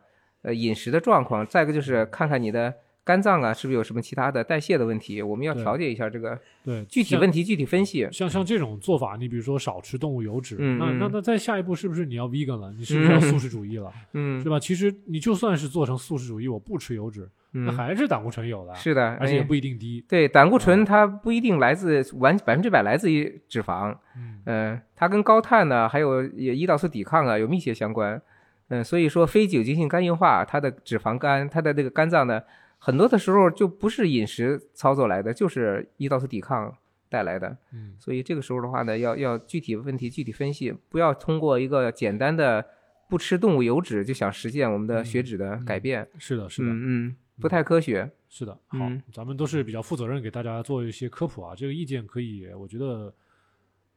[0.44, 2.72] 呃饮食的状况，再一个就是看看你的
[3.08, 8.06] 肝脏啊是不是有什么其他的代谢的问题，我们要调节一下这个对，具体问题具体分析。
[8.12, 12.74] 像像这种做法，你比如说少吃动物油脂，那那那再下一步是不是你要 vegan 了？
[12.74, 13.90] 你是不是要嗯 素食主义了？
[14.12, 14.60] 嗯是吧？
[14.60, 20.04] 其实你就算是做成素食主义，我不吃油脂，那嗯，还是胆固醇有的，是的，哎而且也不一定低。
[20.08, 28.22] 对胆固啊醇它不一定来自完百分之百来自于脂肪，嗯嗯，它跟高碳呢，还有也胰岛素抵抗啊有密切相关。
[28.70, 32.42] 嗯，所以说非酒精性肝硬化，它的脂肪肝，它的这个肝脏呢，
[32.78, 36.76] 很多的时候就不是饮食操作来的，就是胰岛素抵抗
[37.10, 37.58] 带来的。
[37.74, 42.66] 嗯所以这个时候的话呢，要要具体问题具体分析，不要通过一个简单的
[43.10, 46.08] 不吃动物油脂就想实现我们的血脂的改变。
[46.18, 48.10] 是的，是的，嗯嗯，不太科学。
[48.30, 48.54] 是的。
[48.68, 51.56] 好嗯，咱们都是比较负责任，给大家做一些科普啊。
[51.56, 53.14] 这个意见可以，我觉得，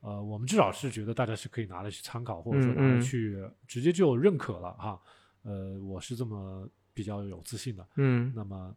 [0.01, 3.37] 呃，我们至少是觉得大家是可以拿来去参考，或者说拿来去
[3.67, 5.01] 直接就认可了哈。
[5.43, 6.69] 呃，我是这么
[7.01, 7.87] 比较有自信的。
[7.97, 8.77] 嗯那么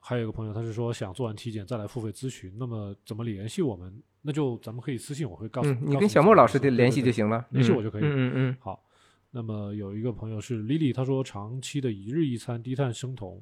[0.00, 4.02] 还有一个朋友，他是说想做完体检再来付费咨询，那么怎么联系我们？
[4.22, 7.12] 那就咱们可以私信，我会告诉嗯，你跟小莫老师的的联系就。
[7.12, 8.82] 行了，嗯联系我就可以嗯嗯嗯好，
[9.30, 13.40] 那么有一个朋友是 Lily，他说长期的一日一餐低碳生酮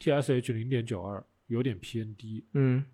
[0.00, 2.84] ，TSH 零点九二有点偏低嗯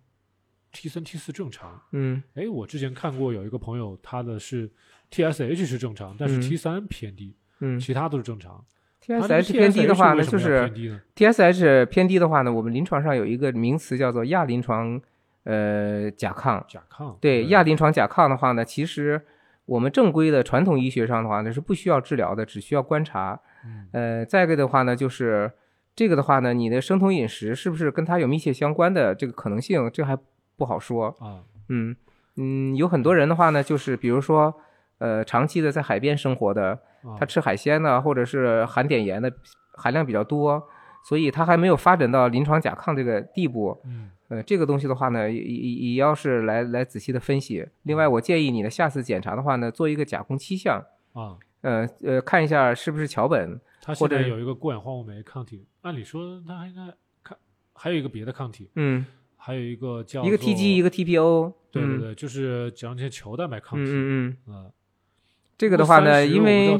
[0.71, 1.81] ，T 三 T 四正常。
[1.93, 4.69] 嗯哎，我之前看过有一个朋友，他的是
[5.11, 8.65] TSH 是正常，但是嗯 T 三偏低，嗯其他都是正常。
[9.07, 10.71] ，TSH 偏低的话呢，就是
[11.15, 14.99] ？TSH 偏低的话呢，我们临床上有一个名词叫做亚临床
[15.43, 16.63] 呃甲亢。
[16.67, 17.15] 甲亢。
[17.19, 19.21] 对亚临床甲亢的话呢，其实
[19.65, 23.39] 我们正规的传统医学上的话呢是不需要治疗的，只需要观察。
[23.65, 25.51] 嗯呃，再一个的话呢，就是
[25.95, 30.17] 这个的话呢，你的生酮饮食是不是跟它有密切相关的这个可能性，这还
[30.55, 31.07] 不好说。
[31.19, 31.95] 啊，嗯
[32.37, 34.53] 嗯，有很多人的话呢，就是比如说
[35.05, 36.71] 呃长期的在海边生活的，
[37.03, 39.31] 啊他吃海鲜呢，或者是含碘盐的
[39.73, 40.67] 含量比较多，
[41.07, 43.79] 所以他还没有发展到临床甲亢这个地步。
[43.85, 47.63] 嗯呃，这个东西的话呢，也也也要是来来仔细的分析。
[47.83, 50.83] 另外，我建议你呢，下次检查的话呢，做一个甲功七项，
[51.13, 53.61] 啊，呃呃，看一下是不是桥本。
[53.83, 56.81] 他现在或者有一个过氧化物酶抗体，按理说他还应该
[57.23, 57.37] 看，
[57.73, 59.05] 还有一个别的抗体，嗯，
[59.37, 61.49] 还有一个叫一个 TG，一个 TPO。
[61.49, 63.91] 嗯对对对，就是讲这些球蛋白抗体。
[63.91, 64.65] 嗯嗯嗯，啊，
[65.57, 66.77] 这个的话呢，因为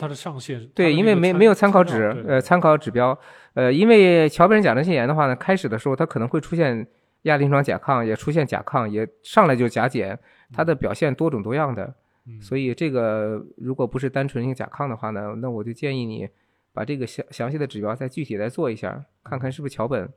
[0.73, 3.17] 对，因为没没有参考照指呃，参考指标，
[3.53, 6.85] 呃，因为桥本甲状腺炎的话呢，开始的时候它可能会出现
[7.21, 10.19] 亚临床甲亢，也出现甲亢，也上来就甲减，
[10.51, 11.93] 它的表现多种多样的，
[12.27, 16.27] 嗯，所以这个如果不是单纯性甲亢的话呢，那我就建议你
[16.73, 20.09] 把这个详详细的指标再具体来做一下，看看是不是桥本。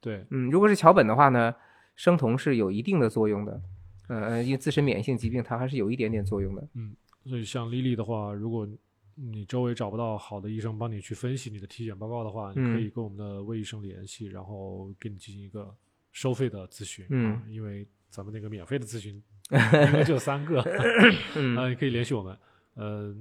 [0.00, 1.54] 对，嗯，如果是桥本的话呢，
[1.94, 3.60] 生酮是有一定的作用的。
[4.08, 6.66] 呃，因为自身免疫性疾病它还是有一点点作用的。
[7.26, 8.68] 所以像丽丽的话，如果
[9.14, 15.74] 你周围找不到好的医生帮你去分析你的体检报告的话，你可嗯以跟我们的魏医生联系，然后给你进行一个
[16.12, 17.04] 收费的咨询。
[17.10, 19.14] 嗯啊，因为咱们那个免费的咨询
[19.50, 20.62] 应该就三个，
[21.36, 22.38] 嗯啊，你可以联系我们。
[22.74, 23.14] 呃，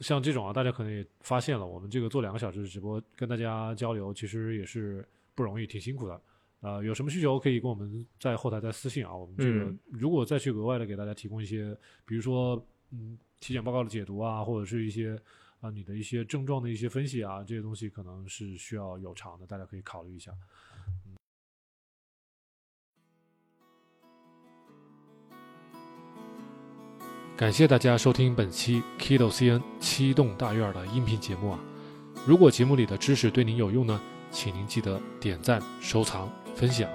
[0.00, 6.20] 像这种啊，大家可能也发现了，我们这个做两个小时直播跟大家交流，其实也是不容易，挺辛苦的。
[6.60, 9.14] 呃，有什么需求可以跟我们在后台再私信啊。
[9.14, 11.76] 我们这个嗯如果再去额外的给大家提供一些，
[12.06, 15.20] 比如说嗯体检报告的解读啊，或者是一些
[15.60, 20.32] 啊、你的一些症状的一些分析啊，这些东西可能是需要有偿的，大家可以考虑一下。
[21.04, 21.16] 嗯
[27.34, 31.58] 感谢大家收听本期 Kido CN 七栋大院的音频节目啊！
[32.24, 34.00] 如果节目里的知识对您有用呢，
[34.30, 36.88] 请您记得点赞、收藏、分享。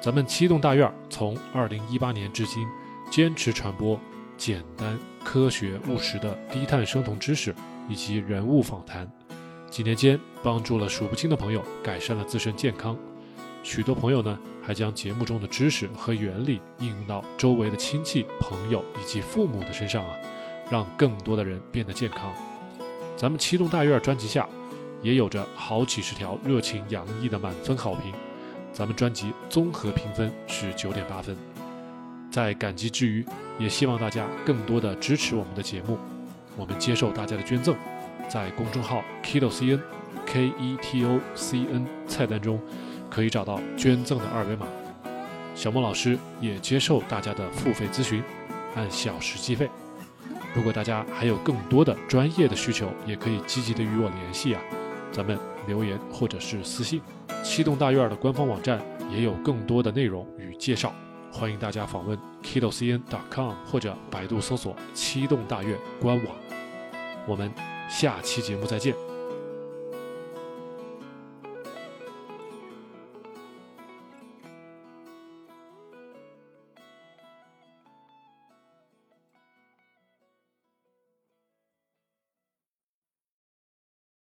[0.00, 2.66] 咱们七栋大院从二零一八年至今，
[3.10, 4.00] 坚持传播
[4.36, 7.54] 简单、科学、务实的低碳生酮知识
[7.88, 9.10] 以及人物访谈，
[9.70, 12.96] 几年间帮助了数不清的朋友改善了自身健康。
[13.62, 20.14] 许多朋友呢，还将节目中的知识和原理应用到周围的亲戚、朋友以及父母的身上啊，
[20.70, 22.32] 让更多的人变得健康。
[23.16, 24.48] 咱们七栋大院专辑下，
[25.02, 28.12] 也有着好几十条热情洋溢的满分好评。
[28.72, 31.36] 咱们专辑综合评分是九点八分。
[32.30, 33.24] 在感激之余，
[33.58, 35.98] 也希望大家更多的支持我们的节目。
[36.56, 37.76] 我们接受大家的捐赠，
[38.28, 39.80] 在公众号 Keto CN
[40.24, 42.60] K E T O C N 菜单中
[43.10, 44.66] 可以找到捐赠的二维码。
[45.54, 48.22] 小莫老师也接受大家的付费咨询，
[48.74, 49.68] 按小时计费。
[50.54, 54.60] 如果大家还有更多的专业的需求，也可以积极的与我联系啊，
[55.12, 57.00] 咱们留言或者是私信。
[57.42, 58.80] 七栋大院的官方网站
[59.10, 60.92] 也有更多的内容与介绍，
[61.38, 66.34] 欢迎大家访问 kidocn.com 或者百度搜索“七栋大院”官网。
[67.26, 67.52] 我们
[67.90, 69.05] 下期节目再见。